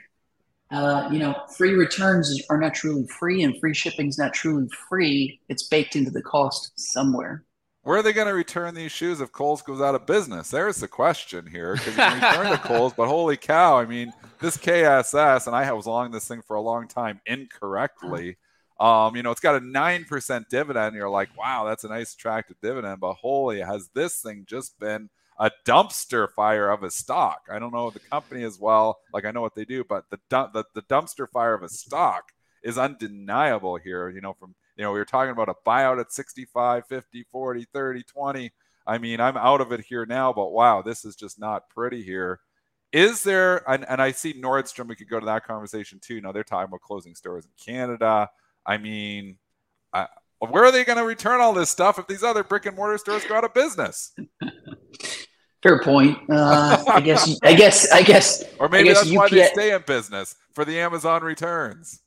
uh, 0.72 1.08
you 1.12 1.18
know, 1.18 1.36
free 1.56 1.74
returns 1.74 2.42
are 2.48 2.58
not 2.58 2.74
truly 2.74 3.06
free, 3.06 3.42
and 3.42 3.60
free 3.60 3.74
shipping 3.74 4.08
is 4.08 4.18
not 4.18 4.32
truly 4.32 4.68
free. 4.88 5.38
It's 5.48 5.62
baked 5.62 5.94
into 5.94 6.10
the 6.10 6.22
cost 6.22 6.72
somewhere. 6.76 7.44
Where 7.82 7.98
are 7.98 8.02
they 8.02 8.12
going 8.12 8.28
to 8.28 8.34
return 8.34 8.74
these 8.74 8.92
shoes 8.92 9.20
if 9.20 9.32
Kohl's 9.32 9.60
goes 9.60 9.80
out 9.80 9.96
of 9.96 10.06
business? 10.06 10.50
There's 10.50 10.76
the 10.76 10.86
question 10.86 11.46
here. 11.46 11.74
Because 11.74 11.88
you 11.88 11.94
can 11.94 12.14
return 12.14 12.50
to 12.52 12.58
Kohl's, 12.68 12.92
but 12.92 13.08
holy 13.08 13.36
cow! 13.36 13.76
I 13.76 13.86
mean, 13.86 14.12
this 14.40 14.56
KSS, 14.56 15.48
and 15.48 15.56
I 15.56 15.72
was 15.72 15.86
along 15.86 16.12
this 16.12 16.28
thing 16.28 16.42
for 16.42 16.54
a 16.54 16.60
long 16.60 16.86
time 16.86 17.20
incorrectly. 17.26 18.36
Um, 18.78 19.16
you 19.16 19.22
know, 19.22 19.32
it's 19.32 19.40
got 19.40 19.60
a 19.60 19.64
nine 19.64 20.04
percent 20.04 20.48
dividend. 20.48 20.94
You're 20.94 21.08
like, 21.08 21.36
wow, 21.36 21.64
that's 21.64 21.82
a 21.82 21.88
nice 21.88 22.14
attractive 22.14 22.56
dividend. 22.62 23.00
But 23.00 23.14
holy, 23.14 23.60
has 23.60 23.88
this 23.94 24.20
thing 24.20 24.44
just 24.46 24.78
been 24.78 25.10
a 25.40 25.50
dumpster 25.66 26.28
fire 26.30 26.70
of 26.70 26.84
a 26.84 26.90
stock? 26.90 27.42
I 27.50 27.58
don't 27.58 27.72
know 27.72 27.90
the 27.90 27.98
company 27.98 28.44
as 28.44 28.60
well. 28.60 28.98
Like 29.12 29.24
I 29.24 29.32
know 29.32 29.42
what 29.42 29.56
they 29.56 29.64
do, 29.64 29.82
but 29.82 30.04
the 30.10 30.18
the, 30.30 30.64
the 30.74 30.82
dumpster 30.82 31.28
fire 31.28 31.54
of 31.54 31.64
a 31.64 31.68
stock 31.68 32.30
is 32.62 32.78
undeniable 32.78 33.76
here. 33.76 34.08
You 34.08 34.20
know, 34.20 34.34
from 34.34 34.54
you 34.76 34.82
know, 34.82 34.92
we 34.92 34.98
were 34.98 35.04
talking 35.04 35.32
about 35.32 35.48
a 35.48 35.54
buyout 35.66 36.00
at 36.00 36.12
65, 36.12 36.86
50, 36.86 37.24
40, 37.30 37.66
30, 37.72 38.02
20. 38.02 38.52
I 38.86 38.98
mean, 38.98 39.20
I'm 39.20 39.36
out 39.36 39.60
of 39.60 39.72
it 39.72 39.80
here 39.80 40.06
now, 40.06 40.32
but 40.32 40.50
wow, 40.50 40.82
this 40.82 41.04
is 41.04 41.14
just 41.14 41.38
not 41.38 41.68
pretty 41.68 42.02
here. 42.02 42.40
Is 42.92 43.22
there, 43.22 43.68
and, 43.70 43.86
and 43.88 44.02
I 44.02 44.12
see 44.12 44.34
Nordstrom, 44.34 44.88
we 44.88 44.96
could 44.96 45.08
go 45.08 45.20
to 45.20 45.26
that 45.26 45.46
conversation 45.46 45.98
too. 46.00 46.20
Now 46.20 46.32
they're 46.32 46.44
talking 46.44 46.68
about 46.68 46.80
closing 46.80 47.14
stores 47.14 47.44
in 47.46 47.50
Canada. 47.62 48.28
I 48.66 48.76
mean, 48.76 49.38
I, 49.92 50.08
where 50.38 50.64
are 50.64 50.72
they 50.72 50.84
going 50.84 50.98
to 50.98 51.04
return 51.04 51.40
all 51.40 51.52
this 51.52 51.70
stuff 51.70 51.98
if 51.98 52.06
these 52.06 52.22
other 52.22 52.42
brick 52.44 52.66
and 52.66 52.76
mortar 52.76 52.98
stores 52.98 53.24
go 53.24 53.36
out 53.36 53.44
of 53.44 53.54
business? 53.54 54.12
Fair 55.62 55.80
point. 55.80 56.18
Uh, 56.28 56.82
I 56.88 57.00
guess. 57.00 57.38
I 57.42 57.54
guess. 57.54 57.90
I 57.92 58.02
guess. 58.02 58.44
Or 58.58 58.68
maybe 58.68 58.88
guess 58.88 58.98
that's 58.98 59.10
UPS, 59.10 59.16
why 59.16 59.28
they 59.28 59.46
stay 59.46 59.74
in 59.74 59.82
business 59.86 60.36
for 60.52 60.64
the 60.64 60.78
Amazon 60.78 61.22
returns. 61.22 62.01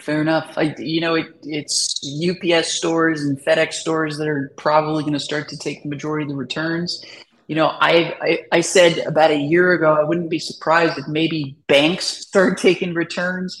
Fair 0.00 0.22
enough. 0.22 0.56
I, 0.56 0.74
you 0.78 1.00
know, 1.00 1.14
it, 1.14 1.26
it's 1.42 2.00
UPS 2.02 2.68
stores 2.68 3.22
and 3.22 3.38
FedEx 3.38 3.74
stores 3.74 4.16
that 4.16 4.26
are 4.26 4.52
probably 4.56 5.02
going 5.02 5.12
to 5.12 5.20
start 5.20 5.48
to 5.50 5.56
take 5.56 5.82
the 5.82 5.88
majority 5.88 6.22
of 6.24 6.30
the 6.30 6.34
returns. 6.34 7.04
You 7.46 7.56
know, 7.56 7.66
I, 7.66 8.16
I, 8.20 8.38
I 8.52 8.60
said 8.62 8.98
about 9.06 9.30
a 9.30 9.36
year 9.36 9.72
ago 9.72 9.94
I 9.94 10.02
wouldn't 10.02 10.30
be 10.30 10.38
surprised 10.38 10.98
if 10.98 11.06
maybe 11.06 11.56
banks 11.66 12.04
start 12.04 12.58
taking 12.58 12.94
returns. 12.94 13.60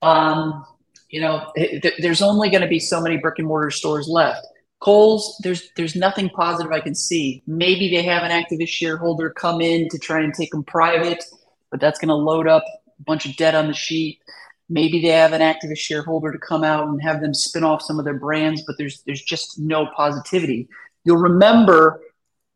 Um, 0.00 0.64
you 1.10 1.20
know, 1.20 1.50
it, 1.54 1.94
there's 1.98 2.22
only 2.22 2.48
going 2.48 2.62
to 2.62 2.68
be 2.68 2.80
so 2.80 3.00
many 3.00 3.18
brick 3.18 3.38
and 3.38 3.46
mortar 3.46 3.70
stores 3.70 4.08
left. 4.08 4.46
Kohl's, 4.80 5.38
there's 5.42 5.70
there's 5.76 5.96
nothing 5.96 6.28
positive 6.30 6.72
I 6.72 6.80
can 6.80 6.94
see. 6.94 7.42
Maybe 7.46 7.90
they 7.90 8.02
have 8.02 8.22
an 8.22 8.30
activist 8.30 8.68
shareholder 8.68 9.30
come 9.30 9.60
in 9.60 9.88
to 9.88 9.98
try 9.98 10.20
and 10.20 10.34
take 10.34 10.50
them 10.50 10.64
private, 10.64 11.24
but 11.70 11.80
that's 11.80 11.98
going 11.98 12.08
to 12.08 12.14
load 12.14 12.46
up 12.46 12.62
a 12.98 13.02
bunch 13.02 13.26
of 13.26 13.36
debt 13.36 13.54
on 13.54 13.68
the 13.68 13.74
sheet. 13.74 14.20
Maybe 14.68 15.00
they 15.00 15.08
have 15.08 15.32
an 15.32 15.42
activist 15.42 15.78
shareholder 15.78 16.32
to 16.32 16.38
come 16.38 16.64
out 16.64 16.88
and 16.88 17.00
have 17.02 17.20
them 17.20 17.34
spin 17.34 17.64
off 17.64 17.82
some 17.82 17.98
of 17.98 18.04
their 18.04 18.18
brands, 18.18 18.62
but 18.66 18.76
there's 18.78 19.02
there's 19.06 19.22
just 19.22 19.58
no 19.58 19.86
positivity. 19.96 20.68
You'll 21.04 21.18
remember 21.18 22.00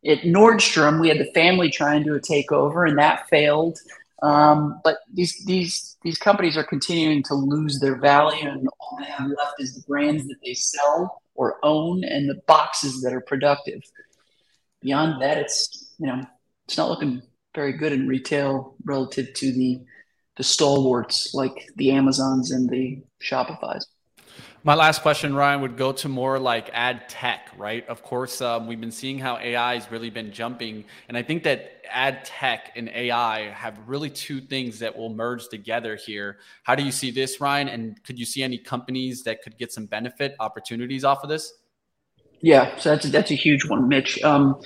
at 0.07 0.23
Nordstrom, 0.23 1.01
we 1.01 1.09
had 1.09 1.19
the 1.19 1.31
family 1.33 1.71
trying 1.71 2.03
to 2.05 2.11
do 2.11 2.15
a 2.17 2.21
takeover, 2.21 2.89
and 2.89 2.99
that 2.99 3.29
failed. 3.29 3.79
Um, 4.23 4.81
but 4.85 4.99
these 5.13 5.45
these 5.47 5.97
these 6.03 6.19
companies 6.19 6.57
are 6.57 6.65
continuing 6.65 7.23
to 7.25 7.35
lose 7.35 7.81
their 7.81 7.97
value, 7.97 8.49
and 8.49 8.69
all 8.81 8.99
they 8.99 9.07
have 9.07 9.29
left 9.29 9.55
is 9.59 9.75
the 9.75 9.83
brands 9.87 10.27
that 10.27 10.37
they 10.45 10.55
sell 10.55 11.23
or 11.35 11.57
own 11.63 12.05
and 12.05 12.29
the 12.29 12.41
boxes 12.47 13.01
that 13.03 13.13
are 13.13 13.21
productive. 13.21 13.83
Beyond 14.83 15.23
that, 15.23 15.39
it's 15.39 15.95
you 15.99 16.07
know 16.07 16.23
it's 16.67 16.77
not 16.77 16.91
looking 16.91 17.23
very 17.55 17.73
good 17.73 17.93
in 17.93 18.07
retail 18.07 18.75
relative 18.85 19.33
to 19.35 19.53
the 19.53 19.81
the 20.41 20.45
stalwarts 20.45 21.35
like 21.35 21.69
the 21.77 21.91
Amazons 21.91 22.51
and 22.51 22.67
the 22.67 23.03
Shopify's. 23.23 23.87
My 24.65 24.75
last 24.75 25.03
question, 25.03 25.35
Ryan, 25.35 25.61
would 25.61 25.77
go 25.77 25.93
to 25.93 26.09
more 26.09 26.39
like 26.39 26.71
ad 26.73 27.11
tech, 27.11 27.51
right? 27.59 27.87
Of 27.89 28.03
course, 28.03 28.41
um, 28.41 28.67
we've 28.67 28.81
been 28.81 28.91
seeing 28.91 29.19
how 29.19 29.37
AI 29.37 29.75
has 29.75 29.91
really 29.91 30.09
been 30.09 30.33
jumping. 30.33 30.87
And 31.09 31.17
I 31.19 31.23
think 31.23 31.43
that 31.43 31.83
ad 31.91 32.25
tech 32.25 32.73
and 32.75 32.89
AI 32.89 33.51
have 33.51 33.79
really 33.87 34.09
two 34.09 34.41
things 34.41 34.79
that 34.79 34.97
will 34.97 35.13
merge 35.13 35.47
together 35.49 35.95
here. 35.95 36.39
How 36.63 36.75
do 36.75 36.85
you 36.85 36.93
see 36.93 37.11
this, 37.11 37.39
Ryan? 37.39 37.69
And 37.69 38.03
could 38.03 38.19
you 38.19 38.25
see 38.25 38.43
any 38.43 38.57
companies 38.57 39.23
that 39.25 39.43
could 39.43 39.59
get 39.59 39.75
some 39.75 39.85
benefit 39.85 40.37
opportunities 40.41 41.05
off 41.05 41.23
of 41.23 41.29
this? 41.29 41.53
Yeah, 42.41 42.79
so 42.79 42.93
that's, 42.93 43.11
that's 43.11 43.31
a 43.31 43.35
huge 43.35 43.69
one, 43.69 43.89
Mitch. 43.89 44.23
Um, 44.23 44.59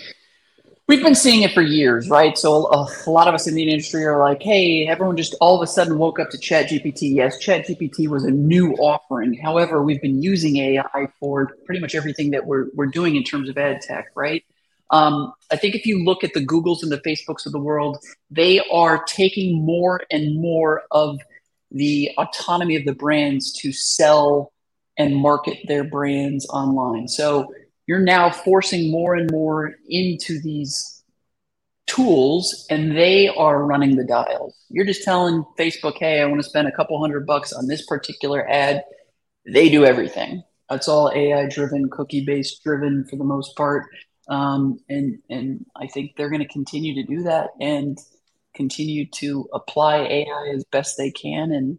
We've 0.87 1.03
been 1.03 1.15
seeing 1.15 1.41
it 1.41 1.53
for 1.53 1.63
years, 1.63 2.11
right? 2.11 2.37
So 2.37 2.67
a, 2.71 3.11
lot 3.11 3.27
of 3.27 3.35
us 3.35 3.47
in 3.47 3.55
the 3.55 3.63
industry 3.63 4.05
are 4.05 4.19
like, 4.19 4.43
hey, 4.43 4.87
everyone 4.87 5.17
just 5.17 5.35
all 5.41 5.57
of 5.57 5.63
a 5.63 5.67
sudden 5.67 5.97
woke 5.97 6.21
up 6.21 6.29
to 6.31 6.37
ChatGPT. 6.37 7.15
Yes, 7.15 7.43
ChatGPT 7.43 8.07
was 8.07 8.25
a 8.25 8.31
new 8.31 8.75
offering. 8.75 9.33
However, 9.33 9.83
we've 9.83 10.03
been 10.03 10.23
using 10.23 10.59
AI 10.59 11.09
for 11.19 11.57
pretty 11.65 11.81
much 11.81 11.95
everything 11.95 12.33
that 12.33 12.45
we're, 12.45 12.67
we're 12.75 12.87
doing 12.87 13.17
in 13.17 13.25
terms 13.25 13.49
of 13.49 13.57
ad 13.57 13.81
tech, 13.81 14.09
right? 14.15 14.45
Um, 14.91 15.33
I 15.51 15.57
think 15.57 15.75
if 15.75 15.87
you 15.87 16.05
look 16.05 16.23
at 16.23 16.35
the 16.35 16.45
Googles 16.45 16.83
and 16.83 16.93
the 16.93 17.01
Facebooks 17.01 17.47
of 17.47 17.53
the 17.53 17.59
world, 17.59 18.05
they 18.31 18.61
are 18.71 19.03
taking 19.05 19.65
more 19.65 20.03
and 20.11 20.39
more 20.39 20.83
of 20.91 21.19
the 21.71 22.11
autonomy 22.19 22.77
of 22.77 22.85
the 22.85 22.95
brands 22.95 23.53
to 23.55 23.73
sell 23.73 24.53
and 24.99 25.17
market 25.17 25.59
their 25.67 25.83
brands 25.83 26.47
online. 26.51 27.09
So 27.09 27.53
you're 27.87 28.01
now 28.01 28.31
forcing 28.31 28.91
more 28.91 29.15
and 29.15 29.31
more 29.31 29.75
into 29.89 30.41
these 30.41 31.03
tools 31.87 32.67
and 32.71 32.97
they 32.97 33.29
are 33.29 33.65
running 33.65 33.97
the 33.97 34.05
dials. 34.05 34.55
You're 34.71 34.87
just 34.87 35.05
telling 35.05 35.45
Facebook, 35.59 35.99
hey, 35.99 36.21
I 36.21 36.27
want 36.27 36.43
to 36.43 36.49
spend 36.49 36.67
a 36.67 36.73
couple 36.73 36.99
hundred 37.01 37.27
bucks 37.27 37.53
on 37.53 37.67
this 37.67 37.85
particular 37.87 38.49
ad. 38.49 38.83
They 39.47 39.69
do 39.69 39.85
everything. 39.85 40.43
It's 40.71 40.89
all 40.89 41.13
AI 41.15 41.47
driven, 41.49 41.91
cookie 41.91 42.25
based 42.25 42.65
driven 42.65 43.05
for 43.05 43.17
the 43.17 43.25
most 43.25 43.55
part. 43.57 43.87
Um, 44.29 44.79
and, 44.89 45.19
and 45.29 45.67
I 45.77 45.87
think 45.87 46.17
they're 46.17 46.31
going 46.31 46.41
to 46.41 46.49
continue 46.49 46.95
to 46.95 47.03
do 47.03 47.25
that 47.25 47.51
and 47.61 47.99
continue 48.55 49.05
to 49.07 49.47
apply 49.53 49.99
AI 49.99 50.53
as 50.55 50.65
best 50.65 50.97
they 50.97 51.11
can 51.11 51.53
and 51.53 51.79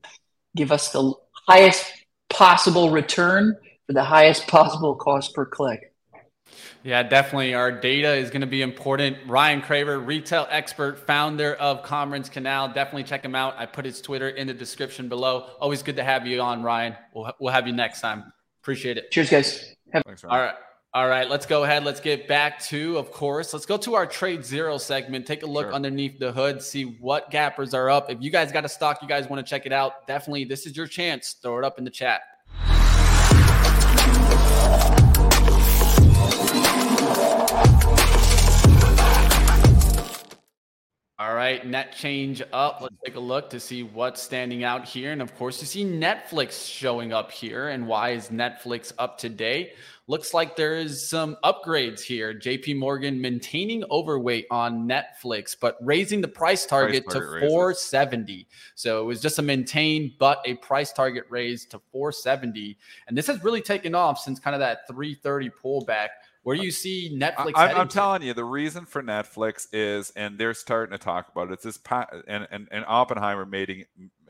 give 0.56 0.72
us 0.72 0.92
the 0.92 1.14
highest 1.48 1.92
possible 2.30 2.92
return 2.92 3.56
for 3.88 3.94
the 3.94 4.04
highest 4.04 4.48
possible 4.48 4.96
cost 4.96 5.34
per 5.34 5.46
click. 5.46 5.95
Yeah, 6.86 7.02
definitely. 7.02 7.56
Our 7.56 7.72
data 7.72 8.14
is 8.14 8.30
going 8.30 8.42
to 8.42 8.48
be 8.48 8.62
important. 8.62 9.18
Ryan 9.26 9.64
Craver, 9.64 10.06
retail 10.06 10.46
expert, 10.52 11.00
founder 11.00 11.56
of 11.56 11.82
Commerce 11.82 12.30
Canal. 12.30 12.68
Definitely 12.68 13.06
check 13.06 13.26
him 13.26 13.34
out. 13.34 13.56
I 13.58 13.66
put 13.66 13.86
his 13.86 14.02
Twitter 14.02 14.30
in 14.30 14.46
the 14.46 14.54
description 14.54 15.10
below. 15.10 15.50
Always 15.60 15.82
good 15.82 15.96
to 15.96 16.04
have 16.04 16.28
you 16.28 16.42
on, 16.42 16.62
Ryan. 16.62 16.96
We'll, 17.12 17.34
we'll 17.40 17.52
have 17.52 17.66
you 17.66 17.74
next 17.74 18.02
time. 18.02 18.32
Appreciate 18.62 19.00
it. 19.00 19.10
Cheers, 19.10 19.32
guys. 19.32 19.76
Have- 19.94 20.04
Thanks, 20.06 20.24
All 20.24 20.38
right. 20.38 20.54
All 20.94 21.10
right, 21.10 21.28
let's 21.28 21.46
go 21.46 21.66
ahead. 21.66 21.84
Let's 21.84 22.00
get 22.00 22.26
back 22.26 22.62
to, 22.68 22.98
of 22.98 23.12
course, 23.12 23.52
let's 23.52 23.66
go 23.66 23.76
to 23.78 23.96
our 23.96 24.06
trade 24.06 24.46
zero 24.46 24.78
segment. 24.78 25.26
Take 25.26 25.44
a 25.44 25.46
look 25.46 25.66
sure. 25.66 25.74
underneath 25.74 26.20
the 26.20 26.32
hood, 26.32 26.62
see 26.62 26.84
what 26.84 27.30
gappers 27.32 27.74
are 27.74 27.90
up. 27.90 28.10
If 28.10 28.20
you 28.22 28.30
guys 28.30 28.50
got 28.50 28.64
a 28.64 28.70
stock, 28.70 29.02
you 29.02 29.08
guys 29.10 29.28
want 29.28 29.46
to 29.46 29.50
check 29.50 29.66
it 29.66 29.74
out, 29.74 30.08
definitely 30.08 30.46
this 30.46 30.66
is 30.66 30.78
your 30.78 30.88
chance. 30.88 31.36
Throw 31.42 31.58
it 31.58 31.66
up 31.66 31.80
in 31.80 31.84
the 31.84 31.90
chat. 31.90 32.22
All 41.18 41.34
right, 41.34 41.66
net 41.66 41.96
change 41.96 42.44
up. 42.52 42.82
Let's 42.82 42.96
take 43.06 43.16
a 43.16 43.22
look 43.22 43.50
to 43.52 43.60
see 43.60 43.84
what's 43.84 44.22
standing 44.22 44.66
out 44.66 44.86
here. 44.86 45.14
And 45.14 45.22
of 45.22 45.34
course, 45.38 45.62
you 45.62 45.66
see 45.66 45.86
Netflix 45.86 46.70
showing 46.70 47.14
up 47.14 47.32
here. 47.32 47.70
And 47.70 47.88
why 47.88 48.10
is 48.10 48.28
Netflix 48.28 48.92
up 49.00 49.18
today? 49.18 49.72
Looks 50.08 50.34
like 50.34 50.58
there 50.58 50.76
is 50.76 51.08
some 51.08 51.38
upgrades 51.42 52.02
here. 52.02 52.34
JP 52.34 52.80
Morgan 52.80 53.22
maintaining 53.22 53.86
overweight 53.90 54.46
on 54.52 54.90
Netflix, 54.90 55.56
but 55.58 55.78
raising 55.80 56.20
the 56.20 56.28
price 56.28 56.66
target, 56.66 57.06
price 57.06 57.14
target 57.14 57.42
to 57.42 57.48
470. 57.48 58.48
So 58.76 59.02
it 59.02 59.06
was 59.06 59.22
just 59.22 59.40
a 59.40 59.42
maintain, 59.42 60.16
but 60.20 60.42
a 60.44 60.56
price 60.56 60.92
target 60.92 61.24
raise 61.30 61.66
to 61.68 61.80
470. 61.94 62.78
And 63.08 63.18
this 63.18 63.28
has 63.28 63.42
really 63.42 63.62
taken 63.62 63.96
off 63.96 64.20
since 64.20 64.38
kind 64.38 64.54
of 64.54 64.60
that 64.60 64.86
330 64.90 65.50
pullback. 65.64 66.10
Where 66.46 66.56
do 66.56 66.64
you 66.64 66.70
see 66.70 67.10
Netflix? 67.12 67.54
I, 67.56 67.72
am 67.72 67.88
telling 67.88 68.22
you, 68.22 68.36
the 68.36 68.46
reason 68.46 68.86
for 68.86 69.02
Netflix 69.02 69.66
is, 69.74 70.12
and 70.12 70.38
they're 70.38 70.54
starting 70.54 70.96
to 70.96 71.04
talk 71.04 71.28
about 71.32 71.50
it. 71.50 71.54
It's 71.54 71.64
this, 71.64 71.80
and 72.28 72.48
and 72.52 72.68
and 72.70 72.86
Oppenheimer 72.88 73.48
making. 73.48 73.86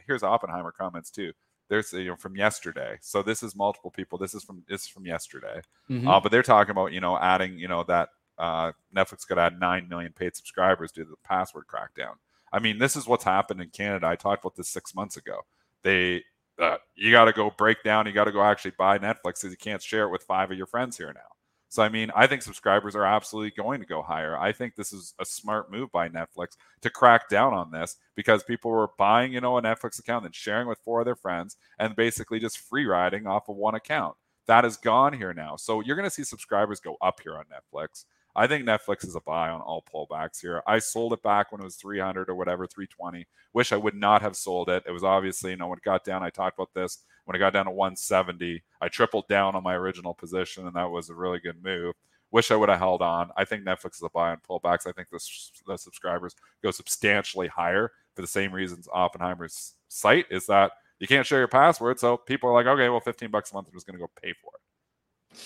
Here's 0.07 0.24
Oppenheimer 0.24 0.72
comments 0.72 1.11
too. 1.11 1.34
There's 1.68 1.91
you 1.91 2.05
know 2.05 2.16
from 2.16 2.38
yesterday. 2.38 2.97
So 3.01 3.22
this 3.22 3.43
is 3.43 3.53
multiple 3.53 3.91
people. 3.91 4.18
This 4.18 4.34
is 4.34 4.45
from 4.45 4.63
this 4.70 4.84
is 4.84 4.88
from 4.88 5.05
yesterday. 5.05 5.59
Mm-hmm. 5.89 6.07
Uh, 6.07 6.22
but 6.22 6.32
they're 6.32 6.41
talking 6.41 6.72
about 6.72 6.93
you 6.93 7.01
know 7.01 7.18
adding 7.18 7.59
you 7.59 7.68
know 7.68 7.84
that 7.84 8.07
uh, 8.38 8.72
Netflix 8.95 9.28
could 9.28 9.38
add 9.38 9.59
nine 9.59 9.89
million 9.89 10.13
paid 10.13 10.38
subscribers 10.38 10.93
due 10.93 11.03
to 11.03 11.09
the 11.09 11.18
password 11.26 11.66
crackdown. 11.68 12.13
I 12.53 12.59
mean, 12.59 12.78
this 12.78 12.95
is 12.95 13.07
what's 13.07 13.26
happened 13.26 13.59
in 13.59 13.72
Canada. 13.72 14.07
I 14.07 14.16
talked 14.16 14.45
about 14.45 14.55
this 14.55 14.70
six 14.70 14.95
months 14.95 15.18
ago. 15.18 15.41
They 15.84 16.24
uh, 16.61 16.78
you 16.95 17.11
got 17.11 17.26
to 17.26 17.34
go 17.34 17.49
break 17.57 17.84
down. 17.84 18.05
You 18.05 18.13
got 18.13 18.24
to 18.24 18.32
go 18.32 18.41
actually 18.41 18.72
buy 18.78 18.99
Netflix 18.99 19.41
because 19.41 19.51
you 19.51 19.57
can't 19.57 19.84
share 19.84 20.05
it 20.05 20.11
with 20.11 20.24
five 20.24 20.49
of 20.49 20.57
your 20.57 20.68
friends 20.68 20.95
here 20.95 21.11
now. 21.13 21.35
So, 21.76 21.84
I 21.84 21.90
mean, 21.90 22.10
I 22.16 22.26
think 22.26 22.42
subscribers 22.42 22.96
are 22.96 23.04
absolutely 23.04 23.52
going 23.52 23.82
to 23.82 23.86
go 23.86 24.02
higher. 24.02 24.38
I 24.38 24.54
think 24.54 24.76
this 24.76 24.94
is 24.94 25.14
a 25.20 25.26
smart 25.26 25.70
move 25.70 25.92
by 25.92 26.08
Netflix 26.08 26.56
to 26.80 26.90
crack 26.90 27.28
down 27.28 27.54
on 27.54 27.70
this 27.70 27.98
because 28.16 28.44
people 28.44 28.72
were 28.72 28.92
buying, 28.98 29.34
you 29.34 29.42
know, 29.42 29.58
a 29.58 29.62
Netflix 29.62 30.00
account 30.00 30.24
and 30.26 30.34
sharing 30.34 30.70
with 30.70 30.80
four 30.86 31.02
of 31.02 31.06
their 31.06 31.18
friends 31.18 31.58
and 31.78 31.94
basically 31.94 32.40
just 32.40 32.60
free 32.60 32.86
riding 32.86 33.28
off 33.28 33.50
of 33.50 33.58
one 33.58 33.76
account. 33.76 34.16
That 34.48 34.64
is 34.64 34.78
gone 34.78 35.12
here 35.12 35.34
now. 35.34 35.58
So, 35.58 35.82
you're 35.82 35.98
going 35.98 36.08
to 36.08 36.16
see 36.16 36.24
subscribers 36.24 36.80
go 36.80 36.96
up 37.02 37.20
here 37.22 37.36
on 37.36 37.44
Netflix. 37.44 38.06
I 38.38 38.48
think 38.48 38.66
Netflix 38.66 39.06
is 39.06 39.16
a 39.16 39.22
buy 39.22 39.50
on 39.50 39.60
all 39.60 39.84
pullbacks 39.94 40.40
here. 40.40 40.64
I 40.66 40.80
sold 40.80 41.12
it 41.12 41.24
back 41.24 41.52
when 41.52 41.60
it 41.60 41.66
was 41.66 41.76
300 41.76 42.30
or 42.30 42.36
whatever, 42.36 42.68
320. 42.68 43.28
Wish 43.52 43.74
I 43.74 43.78
would 43.78 43.96
not 43.96 44.22
have 44.22 44.38
sold 44.38 44.70
it. 44.70 44.84
It 44.88 44.92
was 44.92 45.04
obviously, 45.04 45.52
you 45.52 45.58
know, 45.58 45.68
when 45.68 45.78
it 45.78 45.84
got 45.84 46.06
down, 46.06 46.24
I 46.24 46.30
talked 46.30 46.58
about 46.58 46.74
this. 46.74 47.00
When 47.26 47.36
it 47.36 47.40
got 47.40 47.54
down 47.54 47.66
to 47.66 47.72
170, 47.72 48.64
I 48.82 48.88
tripled 48.88 49.28
down 49.28 49.56
on 49.56 49.64
my 49.64 49.74
original 49.74 50.14
position, 50.14 50.68
and 50.68 50.76
that 50.76 50.90
was 50.90 51.10
a 51.10 51.16
really 51.16 51.40
good 51.40 51.64
move. 51.64 51.96
Wish 52.32 52.52
I 52.52 52.56
would 52.56 52.70
have 52.70 52.80
held 52.80 53.02
on. 53.02 53.30
I 53.38 53.46
think 53.46 53.64
Netflix 53.64 53.96
is 53.96 54.04
a 54.04 54.10
buy 54.10 54.32
on 54.32 54.38
pullbacks. 54.48 54.88
I 54.88 54.92
think 54.92 55.10
the, 55.10 55.20
the 55.68 55.78
subscribers 55.78 56.36
go 56.64 56.72
substantially 56.72 57.48
higher 57.48 57.92
for 58.16 58.22
the 58.22 58.28
same 58.28 58.52
reasons 58.52 58.88
Oppenheimer's 58.92 59.74
site 59.88 60.26
is 60.30 60.46
that 60.48 60.72
you 61.00 61.08
can't 61.08 61.26
share 61.26 61.40
your 61.40 61.48
password. 61.48 62.00
So 62.00 62.18
people 62.18 62.50
are 62.50 62.54
like, 62.54 62.66
okay, 62.66 62.90
well, 62.90 63.00
15 63.00 63.30
bucks 63.30 63.52
a 63.52 63.56
month, 63.56 63.68
I'm 63.68 63.74
just 63.74 63.86
going 63.86 63.98
to 63.98 64.00
go 64.00 64.12
pay 64.22 64.34
for 64.34 64.52
it. 64.56 65.40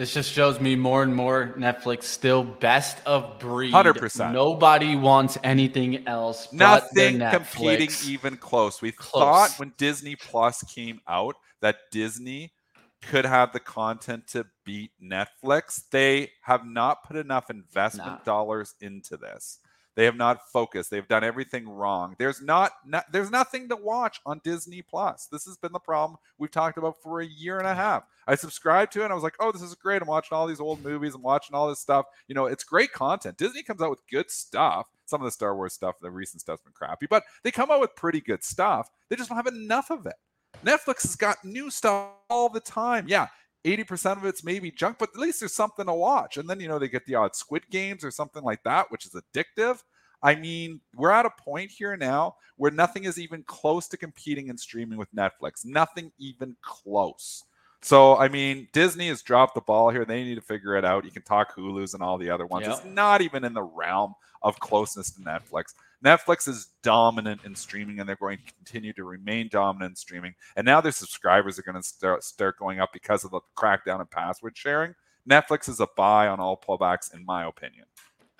This 0.00 0.14
just 0.14 0.32
shows 0.32 0.58
me 0.62 0.76
more 0.76 1.02
and 1.02 1.14
more 1.14 1.54
Netflix 1.58 2.04
still 2.04 2.42
best 2.42 2.96
of 3.04 3.38
breed. 3.38 3.70
Hundred 3.70 3.98
percent. 3.98 4.32
Nobody 4.32 4.96
wants 4.96 5.36
anything 5.44 6.08
else. 6.08 6.50
Nothing 6.54 7.18
competing 7.18 7.90
even 8.06 8.38
close. 8.38 8.80
We 8.80 8.92
close. 8.92 9.22
thought 9.22 9.58
when 9.58 9.74
Disney 9.76 10.16
Plus 10.16 10.62
came 10.62 11.02
out 11.06 11.36
that 11.60 11.76
Disney 11.92 12.54
could 13.02 13.26
have 13.26 13.52
the 13.52 13.60
content 13.60 14.26
to 14.28 14.46
beat 14.64 14.92
Netflix. 15.04 15.82
They 15.90 16.30
have 16.44 16.64
not 16.64 17.04
put 17.04 17.16
enough 17.16 17.50
investment 17.50 18.20
nah. 18.20 18.24
dollars 18.24 18.76
into 18.80 19.18
this. 19.18 19.58
They 20.00 20.06
have 20.06 20.16
not 20.16 20.48
focused. 20.50 20.90
They've 20.90 21.06
done 21.06 21.24
everything 21.24 21.68
wrong. 21.68 22.16
There's 22.18 22.40
not, 22.40 22.72
not, 22.86 23.12
there's 23.12 23.30
nothing 23.30 23.68
to 23.68 23.76
watch 23.76 24.18
on 24.24 24.40
Disney 24.42 24.80
Plus. 24.80 25.28
This 25.30 25.44
has 25.44 25.58
been 25.58 25.72
the 25.72 25.78
problem 25.78 26.18
we've 26.38 26.50
talked 26.50 26.78
about 26.78 27.02
for 27.02 27.20
a 27.20 27.26
year 27.26 27.58
and 27.58 27.68
a 27.68 27.74
half. 27.74 28.04
I 28.26 28.34
subscribed 28.34 28.92
to 28.92 29.02
it 29.02 29.04
and 29.04 29.12
I 29.12 29.14
was 29.14 29.22
like, 29.22 29.36
"Oh, 29.40 29.52
this 29.52 29.60
is 29.60 29.74
great. 29.74 30.00
I'm 30.00 30.08
watching 30.08 30.34
all 30.34 30.46
these 30.46 30.58
old 30.58 30.82
movies. 30.82 31.14
I'm 31.14 31.20
watching 31.20 31.54
all 31.54 31.68
this 31.68 31.80
stuff. 31.80 32.06
You 32.28 32.34
know, 32.34 32.46
it's 32.46 32.64
great 32.64 32.92
content. 32.92 33.36
Disney 33.36 33.62
comes 33.62 33.82
out 33.82 33.90
with 33.90 34.00
good 34.10 34.30
stuff. 34.30 34.86
Some 35.04 35.20
of 35.20 35.26
the 35.26 35.32
Star 35.32 35.54
Wars 35.54 35.74
stuff, 35.74 35.96
the 36.00 36.10
recent 36.10 36.40
stuff's 36.40 36.62
been 36.62 36.72
crappy, 36.72 37.06
but 37.06 37.22
they 37.44 37.50
come 37.50 37.70
out 37.70 37.82
with 37.82 37.94
pretty 37.94 38.22
good 38.22 38.42
stuff. 38.42 38.88
They 39.10 39.16
just 39.16 39.28
don't 39.28 39.36
have 39.36 39.54
enough 39.54 39.90
of 39.90 40.06
it. 40.06 40.16
Netflix 40.64 41.02
has 41.02 41.14
got 41.14 41.44
new 41.44 41.70
stuff 41.70 42.08
all 42.30 42.48
the 42.48 42.60
time. 42.60 43.04
Yeah, 43.06 43.26
80% 43.64 44.16
of 44.16 44.24
it's 44.24 44.44
maybe 44.44 44.70
junk, 44.70 44.96
but 44.98 45.10
at 45.14 45.20
least 45.20 45.40
there's 45.40 45.54
something 45.54 45.86
to 45.86 45.92
watch. 45.92 46.36
And 46.36 46.48
then, 46.48 46.60
you 46.60 46.68
know, 46.68 46.78
they 46.78 46.88
get 46.88 47.06
the 47.06 47.14
odd 47.14 47.34
Squid 47.34 47.64
Games 47.70 48.04
or 48.04 48.10
something 48.10 48.42
like 48.42 48.62
that, 48.64 48.90
which 48.90 49.06
is 49.06 49.14
addictive. 49.14 49.82
I 50.22 50.34
mean, 50.34 50.80
we're 50.94 51.10
at 51.10 51.26
a 51.26 51.30
point 51.30 51.70
here 51.70 51.96
now 51.96 52.36
where 52.56 52.70
nothing 52.70 53.04
is 53.04 53.18
even 53.18 53.42
close 53.44 53.88
to 53.88 53.96
competing 53.96 54.48
in 54.48 54.58
streaming 54.58 54.98
with 54.98 55.14
Netflix. 55.14 55.64
Nothing 55.64 56.12
even 56.18 56.56
close. 56.62 57.44
So, 57.82 58.18
I 58.18 58.28
mean, 58.28 58.68
Disney 58.72 59.08
has 59.08 59.22
dropped 59.22 59.54
the 59.54 59.62
ball 59.62 59.88
here. 59.88 60.04
They 60.04 60.22
need 60.22 60.34
to 60.34 60.42
figure 60.42 60.76
it 60.76 60.84
out. 60.84 61.06
You 61.06 61.10
can 61.10 61.22
talk 61.22 61.56
Hulu's 61.56 61.94
and 61.94 62.02
all 62.02 62.18
the 62.18 62.28
other 62.28 62.46
ones. 62.46 62.66
Yep. 62.66 62.76
It's 62.76 62.84
not 62.84 63.22
even 63.22 63.44
in 63.44 63.54
the 63.54 63.62
realm 63.62 64.14
of 64.42 64.60
closeness 64.60 65.10
to 65.12 65.20
Netflix. 65.22 65.74
Netflix 66.04 66.48
is 66.48 66.68
dominant 66.82 67.42
in 67.44 67.54
streaming 67.54 68.00
and 68.00 68.08
they're 68.08 68.16
going 68.16 68.38
to 68.38 68.54
continue 68.54 68.92
to 68.94 69.04
remain 69.04 69.48
dominant 69.50 69.92
in 69.92 69.96
streaming. 69.96 70.34
And 70.56 70.64
now 70.64 70.80
their 70.80 70.92
subscribers 70.92 71.58
are 71.58 71.62
going 71.62 71.76
to 71.76 71.82
start, 71.82 72.24
start 72.24 72.58
going 72.58 72.80
up 72.80 72.90
because 72.92 73.24
of 73.24 73.30
the 73.30 73.40
crackdown 73.56 74.00
and 74.00 74.10
password 74.10 74.56
sharing. 74.56 74.94
Netflix 75.28 75.68
is 75.68 75.80
a 75.80 75.88
buy 75.96 76.28
on 76.28 76.40
all 76.40 76.56
pullbacks, 76.56 77.14
in 77.14 77.24
my 77.24 77.44
opinion. 77.46 77.84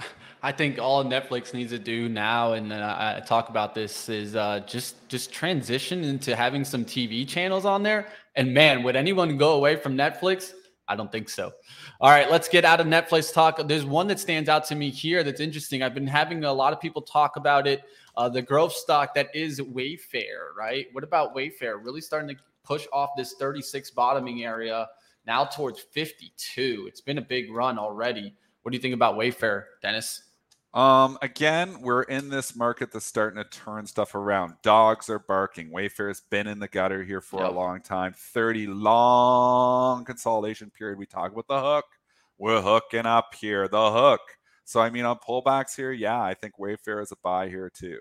I 0.43 0.53
think 0.53 0.79
all 0.79 1.05
Netflix 1.05 1.53
needs 1.53 1.71
to 1.73 1.79
do 1.79 2.09
now, 2.09 2.55
and 2.55 2.73
I 2.73 3.21
talk 3.21 3.51
about 3.51 3.75
this, 3.75 4.09
is 4.09 4.35
uh, 4.35 4.61
just 4.61 5.07
just 5.09 5.31
transition 5.31 6.03
into 6.03 6.35
having 6.35 6.65
some 6.65 6.85
TV 6.85 7.29
channels 7.29 7.67
on 7.67 7.83
there. 7.83 8.09
And 8.37 8.55
man, 8.55 8.83
would 8.83 8.97
anyone 8.97 9.37
go 9.37 9.53
away 9.53 9.77
from 9.77 9.97
Netflix? 9.99 10.55
I 10.91 10.97
don't 10.97 11.11
think 11.13 11.29
so. 11.29 11.53
All 12.01 12.11
right, 12.11 12.29
let's 12.29 12.49
get 12.49 12.65
out 12.65 12.81
of 12.81 12.87
Netflix 12.89 13.33
talk. 13.33 13.61
There's 13.69 13.85
one 13.85 14.09
that 14.09 14.19
stands 14.19 14.49
out 14.49 14.65
to 14.67 14.75
me 14.75 14.91
here 14.91 15.23
that's 15.23 15.41
interesting. 15.41 15.85
I've 15.85 15.95
been 15.95 16.05
having 16.05 16.43
a 16.43 16.53
lot 16.53 16.73
of 16.73 16.81
people 16.81 17.01
talk 17.01 17.37
about 17.37 17.69
it. 17.69 17.83
Uh, 18.17 18.29
the 18.29 18.43
growth 18.43 18.73
stock 18.73 19.15
that 19.15 19.29
is 19.33 19.61
Wayfair, 19.61 20.53
right? 20.59 20.87
What 20.91 21.05
about 21.05 21.33
Wayfair? 21.37 21.77
Really 21.81 22.01
starting 22.01 22.35
to 22.37 22.43
push 22.65 22.89
off 22.93 23.11
this 23.17 23.35
36 23.35 23.93
bottoming 23.93 24.43
area 24.43 24.89
now 25.29 25.45
towards 25.45 25.79
52. 25.79 26.87
It's 26.89 27.01
been 27.01 27.19
a 27.19 27.23
big 27.23 27.53
run 27.53 27.79
already. 27.79 28.35
What 28.63 28.73
do 28.73 28.77
you 28.77 28.83
think 28.83 28.95
about 28.95 29.15
Wayfair, 29.15 29.67
Dennis? 29.83 30.30
Um, 30.73 31.19
again, 31.21 31.81
we're 31.81 32.03
in 32.03 32.29
this 32.29 32.55
market 32.55 32.93
that's 32.93 33.07
starting 33.07 33.43
to 33.43 33.49
turn 33.49 33.87
stuff 33.87 34.15
around. 34.15 34.55
Dogs 34.63 35.11
are 35.11 35.19
barking. 35.19 35.71
Wayfair's 35.71 36.23
been 36.31 36.47
in 36.47 36.61
the 36.61 36.69
gutter 36.69 37.03
here 37.03 37.21
for 37.21 37.43
yep. 37.43 37.51
a 37.51 37.55
long 37.55 37.81
time. 37.81 38.15
30 38.17 38.69
long 38.69 40.05
consolidation 40.05 40.71
period. 40.71 40.99
We 40.99 41.07
talk 41.07 41.33
about 41.33 41.49
the 41.49 41.61
hook. 41.61 41.87
We're 42.39 42.63
hooking 42.63 43.07
up 43.07 43.35
here, 43.35 43.67
the 43.67 43.91
hook. 43.91 44.21
So 44.65 44.81
I 44.81 44.91
mean 44.91 45.05
on 45.05 45.19
pullbacks 45.19 45.75
here, 45.75 45.91
yeah, 45.91 46.23
I 46.23 46.35
think 46.35 46.55
Wayfair 46.59 47.03
is 47.03 47.11
a 47.11 47.17
buy 47.23 47.49
here 47.49 47.71
too. 47.75 47.99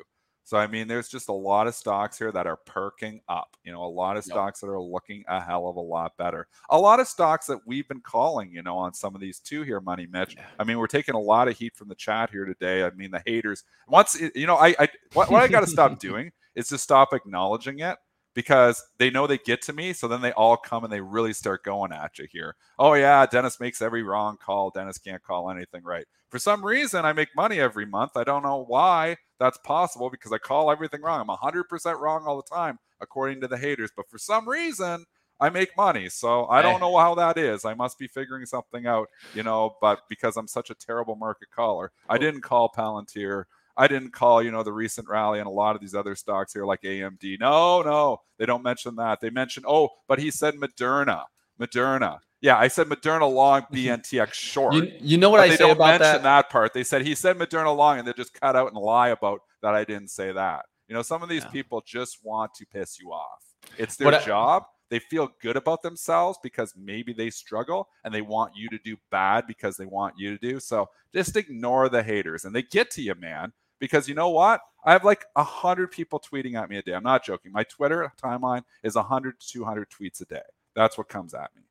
So 0.49 0.57
I 0.57 0.65
mean, 0.65 0.87
there's 0.87 1.09
just 1.09 1.29
a 1.29 1.33
lot 1.33 1.67
of 1.67 1.75
stocks 1.75 2.17
here 2.17 2.31
that 2.31 2.47
are 2.47 2.55
perking 2.55 3.21
up. 3.29 3.55
You 3.63 3.71
know, 3.71 3.83
a 3.83 3.85
lot 3.85 4.17
of 4.17 4.25
yep. 4.25 4.33
stocks 4.33 4.59
that 4.61 4.67
are 4.67 4.81
looking 4.81 5.23
a 5.27 5.39
hell 5.39 5.67
of 5.67 5.75
a 5.75 5.79
lot 5.79 6.17
better. 6.17 6.47
A 6.71 6.79
lot 6.79 6.99
of 6.99 7.07
stocks 7.07 7.45
that 7.45 7.59
we've 7.67 7.87
been 7.87 8.01
calling, 8.01 8.51
you 8.51 8.63
know, 8.63 8.75
on 8.75 8.95
some 8.95 9.13
of 9.13 9.21
these 9.21 9.37
too 9.39 9.61
here, 9.61 9.79
Money 9.79 10.07
Mitch. 10.11 10.33
Yeah. 10.35 10.47
I 10.57 10.63
mean, 10.63 10.79
we're 10.79 10.87
taking 10.87 11.13
a 11.13 11.19
lot 11.19 11.47
of 11.47 11.55
heat 11.55 11.75
from 11.75 11.87
the 11.87 11.93
chat 11.93 12.31
here 12.31 12.45
today. 12.45 12.81
I 12.81 12.89
mean, 12.89 13.11
the 13.11 13.21
haters. 13.27 13.63
Once 13.87 14.19
you 14.33 14.47
know, 14.47 14.55
I, 14.55 14.75
I 14.79 14.89
what, 15.13 15.29
what 15.29 15.43
I 15.43 15.47
got 15.47 15.59
to 15.59 15.67
stop 15.67 15.99
doing 15.99 16.31
is 16.55 16.67
to 16.69 16.79
stop 16.79 17.13
acknowledging 17.13 17.81
it 17.81 17.99
because 18.33 18.83
they 18.97 19.09
know 19.09 19.27
they 19.27 19.37
get 19.37 19.61
to 19.63 19.73
me. 19.73 19.93
So 19.93 20.07
then 20.07 20.21
they 20.21 20.31
all 20.33 20.57
come 20.57 20.83
and 20.83 20.93
they 20.93 21.01
really 21.01 21.33
start 21.33 21.63
going 21.63 21.91
at 21.91 22.19
you 22.19 22.27
here. 22.31 22.55
Oh, 22.77 22.93
yeah, 22.93 23.25
Dennis 23.25 23.59
makes 23.59 23.81
every 23.81 24.03
wrong 24.03 24.37
call. 24.43 24.69
Dennis 24.69 24.97
can't 24.97 25.23
call 25.23 25.49
anything 25.49 25.83
right. 25.83 26.05
For 26.29 26.39
some 26.39 26.63
reason, 26.63 27.05
I 27.05 27.13
make 27.13 27.35
money 27.35 27.59
every 27.59 27.85
month. 27.85 28.11
I 28.15 28.23
don't 28.23 28.43
know 28.43 28.63
why 28.67 29.17
that's 29.39 29.57
possible 29.59 30.09
because 30.09 30.31
I 30.31 30.37
call 30.37 30.71
everything 30.71 31.01
wrong. 31.01 31.21
I'm 31.21 31.35
100% 31.35 31.99
wrong 31.99 32.23
all 32.25 32.37
the 32.37 32.55
time, 32.55 32.77
according 33.01 33.41
to 33.41 33.47
the 33.47 33.57
haters. 33.57 33.91
But 33.95 34.09
for 34.09 34.19
some 34.19 34.47
reason, 34.47 35.05
I 35.39 35.49
make 35.49 35.75
money. 35.77 36.09
So 36.09 36.45
I 36.47 36.61
don't 36.61 36.81
know 36.81 36.97
how 36.97 37.15
that 37.15 37.37
is. 37.37 37.63
I 37.63 37.73
must 37.73 37.97
be 37.97 38.07
figuring 38.07 38.45
something 38.45 38.85
out, 38.85 39.07
you 39.33 39.41
know, 39.41 39.75
but 39.79 40.01
because 40.09 40.35
I'm 40.35 40.47
such 40.47 40.69
a 40.69 40.75
terrible 40.75 41.15
market 41.15 41.49
caller, 41.55 41.91
I 42.09 42.17
didn't 42.17 42.41
call 42.41 42.71
Palantir. 42.75 43.45
I 43.79 43.87
didn't 43.87 44.11
call, 44.11 44.43
you 44.43 44.51
know, 44.51 44.61
the 44.61 44.73
recent 44.73 45.07
rally 45.07 45.39
and 45.39 45.47
a 45.47 45.51
lot 45.51 45.73
of 45.75 45.81
these 45.81 45.95
other 45.95 46.13
stocks 46.15 46.51
here 46.53 46.65
like 46.65 46.81
AMD. 46.81 47.39
No, 47.39 47.81
no, 47.81 48.17
they 48.37 48.45
don't 48.45 48.61
mention 48.61 48.95
that. 48.97 49.21
They 49.21 49.29
mention, 49.29 49.63
oh, 49.65 49.89
but 50.07 50.19
he 50.19 50.29
said 50.31 50.55
Moderna. 50.55 51.23
Moderna. 51.59 52.19
Yeah, 52.41 52.57
I 52.57 52.67
said 52.67 52.87
Moderna 52.87 53.31
long, 53.33 53.61
BNTX 53.73 54.33
short. 54.33 54.73
You, 54.75 54.91
you 54.99 55.17
know 55.17 55.29
what 55.29 55.39
I 55.39 55.47
they 55.47 55.55
say 55.55 55.63
don't 55.67 55.77
about 55.77 55.99
mention 55.99 56.21
that? 56.21 56.23
that 56.23 56.49
part. 56.49 56.73
They 56.73 56.83
said 56.83 57.03
he 57.03 57.15
said 57.15 57.37
Moderna 57.37 57.75
long, 57.75 57.99
and 57.99 58.07
they 58.07 58.13
just 58.13 58.33
cut 58.33 58.55
out 58.55 58.67
and 58.71 58.77
lie 58.77 59.09
about 59.09 59.41
that. 59.61 59.73
I 59.75 59.83
didn't 59.85 60.09
say 60.09 60.31
that. 60.33 60.65
You 60.87 60.95
know, 60.95 61.01
some 61.01 61.23
of 61.23 61.29
these 61.29 61.43
Yeah. 61.43 61.49
people 61.51 61.81
just 61.85 62.19
want 62.23 62.53
to 62.55 62.65
piss 62.65 62.99
you 62.99 63.11
off. 63.11 63.43
It's 63.77 63.95
their 63.95 64.13
I- 64.13 64.23
job. 64.25 64.63
They 64.89 64.97
feel 64.99 65.29
good 65.41 65.55
about 65.55 65.83
themselves 65.83 66.39
because 66.41 66.73
maybe 66.75 67.13
they 67.13 67.29
struggle 67.29 67.87
and 68.03 68.11
they 68.11 68.21
want 68.23 68.53
you 68.55 68.67
to 68.69 68.79
do 68.83 68.97
bad 69.11 69.45
because 69.45 69.77
they 69.77 69.85
want 69.85 70.15
you 70.17 70.35
to 70.35 70.37
do. 70.39 70.59
So 70.59 70.89
just 71.13 71.37
ignore 71.37 71.89
the 71.89 72.01
haters 72.01 72.43
and 72.43 72.55
they 72.55 72.63
get 72.63 72.89
to 72.91 73.03
you, 73.03 73.13
man. 73.13 73.53
Because 73.79 74.07
you 74.07 74.15
know 74.15 74.29
what? 74.29 74.61
I 74.83 74.91
have 74.91 75.03
like 75.03 75.25
a 75.35 75.43
hundred 75.43 75.91
people 75.91 76.19
tweeting 76.19 76.55
at 76.55 76.69
me 76.69 76.77
a 76.77 76.81
day. 76.81 76.93
I'm 76.93 77.03
not 77.03 77.23
joking. 77.23 77.51
My 77.51 77.63
Twitter 77.63 78.11
timeline 78.21 78.63
is 78.83 78.95
100 78.95 79.39
to 79.39 79.47
200 79.47 79.89
tweets 79.89 80.21
a 80.21 80.25
day. 80.25 80.41
That's 80.75 80.97
what 80.97 81.09
comes 81.09 81.33
at 81.33 81.49
me. 81.55 81.63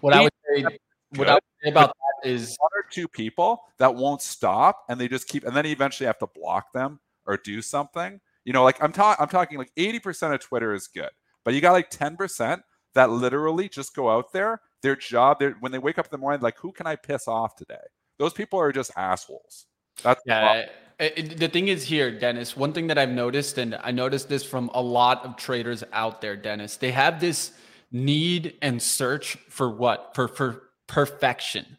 What 0.00 0.12
I 0.12 0.22
would 0.22 0.32
say, 0.48 0.78
what 1.16 1.28
I 1.28 1.34
would 1.34 1.42
say 1.62 1.70
about 1.70 1.88
that 1.88 2.28
is 2.28 2.56
one 2.58 2.70
or 2.74 2.88
two 2.90 3.08
people 3.08 3.62
that 3.78 3.94
won't 3.94 4.22
stop 4.22 4.84
and 4.88 5.00
they 5.00 5.08
just 5.08 5.28
keep 5.28 5.44
and 5.44 5.56
then 5.56 5.64
you 5.64 5.72
eventually 5.72 6.06
have 6.06 6.18
to 6.18 6.26
block 6.26 6.72
them 6.72 7.00
or 7.26 7.36
do 7.36 7.60
something 7.60 8.20
you 8.44 8.52
know 8.52 8.64
like 8.64 8.82
i'm, 8.82 8.92
ta- 8.92 9.16
I'm 9.18 9.28
talking 9.28 9.58
like 9.58 9.72
80% 9.76 10.34
of 10.34 10.40
twitter 10.40 10.74
is 10.74 10.86
good 10.86 11.10
but 11.44 11.54
you 11.54 11.60
got 11.60 11.72
like 11.72 11.90
10% 11.90 12.62
that 12.94 13.10
literally 13.10 13.68
just 13.68 13.94
go 13.94 14.10
out 14.10 14.32
there 14.32 14.60
their 14.82 14.96
job 14.96 15.38
they're, 15.38 15.56
when 15.60 15.72
they 15.72 15.78
wake 15.78 15.98
up 15.98 16.06
in 16.06 16.10
the 16.12 16.18
morning 16.18 16.40
like 16.40 16.58
who 16.58 16.72
can 16.72 16.86
i 16.86 16.96
piss 16.96 17.28
off 17.28 17.56
today 17.56 17.76
those 18.18 18.32
people 18.32 18.58
are 18.58 18.72
just 18.72 18.90
assholes 18.96 19.66
that's. 20.02 20.22
Yeah. 20.26 20.66
It- 20.98 21.12
it- 21.16 21.38
the 21.38 21.48
thing 21.48 21.68
is 21.68 21.84
here, 21.84 22.10
Dennis, 22.10 22.56
one 22.56 22.72
thing 22.72 22.86
that 22.88 22.98
I've 22.98 23.10
noticed, 23.10 23.58
and 23.58 23.78
I 23.82 23.90
noticed 23.90 24.28
this 24.28 24.44
from 24.44 24.70
a 24.74 24.80
lot 24.80 25.24
of 25.24 25.36
traders 25.36 25.82
out 25.92 26.20
there, 26.20 26.36
Dennis, 26.36 26.76
they 26.76 26.92
have 26.92 27.20
this 27.20 27.52
need 27.90 28.56
and 28.62 28.82
search 28.82 29.36
for 29.48 29.70
what? 29.70 30.12
For 30.14 30.28
for 30.28 30.62
perfection. 30.86 31.78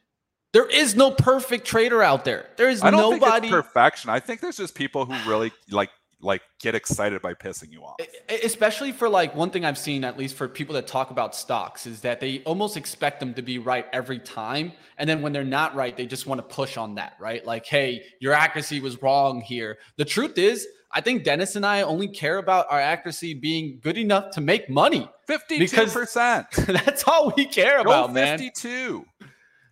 There 0.53 0.66
is 0.66 0.95
no 0.95 1.11
perfect 1.11 1.68
trader 1.68 2.01
out 2.01 2.24
there. 2.24 2.49
There 2.55 2.70
is 2.70 2.82
i 2.82 2.89
don't 2.89 2.99
nobody 3.01 3.49
think 3.49 3.53
it's 3.53 3.68
perfection 3.68 4.09
i 4.09 4.20
think 4.22 4.39
there's 4.39 4.55
just 4.57 4.74
people 4.74 5.05
who 5.05 5.30
really 5.30 5.51
like 5.70 5.89
like 6.22 6.41
get 6.59 6.76
excited 6.76 7.22
by 7.22 7.34
pissing 7.34 7.72
you 7.72 7.84
off 7.84 7.95
especially 8.43 8.91
for 8.91 9.07
like 9.07 9.36
one 9.36 9.49
thing 9.49 9.66
I've 9.66 9.78
seen, 9.78 10.03
at 10.03 10.18
least 10.18 10.36
for 10.36 10.47
people 10.47 10.74
that 10.76 10.88
talk 10.88 11.11
about 11.11 11.36
stocks, 11.36 11.86
is 11.86 12.01
that 12.01 12.20
they 12.20 12.41
almost 12.45 12.78
expect 12.78 13.20
them 13.20 13.34
to 13.36 13.41
be 13.41 13.59
right 13.59 13.86
every 13.93 14.20
time. 14.20 14.72
And 14.97 15.09
then 15.09 15.22
when 15.22 15.34
they're 15.34 15.43
not 15.43 15.76
right, 15.76 15.95
they 15.95 16.05
just 16.05 16.26
want 16.26 16.39
to 16.39 16.55
push 16.55 16.78
on 16.78 16.95
that, 16.95 17.13
right? 17.20 17.45
Like, 17.45 17.66
hey, 17.66 18.03
your 18.20 18.34
accuracy 18.34 18.80
was 18.80 19.01
wrong 19.01 19.41
here. 19.41 19.78
The 19.97 20.05
truth 20.05 20.38
is, 20.38 20.68
I 20.91 21.01
think 21.01 21.24
Dennis 21.24 21.55
and 21.55 21.66
I 21.66 21.82
only 21.82 22.07
care 22.07 22.38
about 22.38 22.68
our 22.70 22.80
accuracy 22.80 23.34
being 23.34 23.80
good 23.82 23.97
enough 23.97 24.32
to 24.32 24.41
make 24.41 24.70
money. 24.70 25.09
52% 25.28 26.66
That's 26.86 27.03
all 27.03 27.34
we 27.36 27.45
care 27.45 27.84
Go 27.84 27.89
about, 27.89 28.13
man. 28.13 28.38
52. 28.38 29.05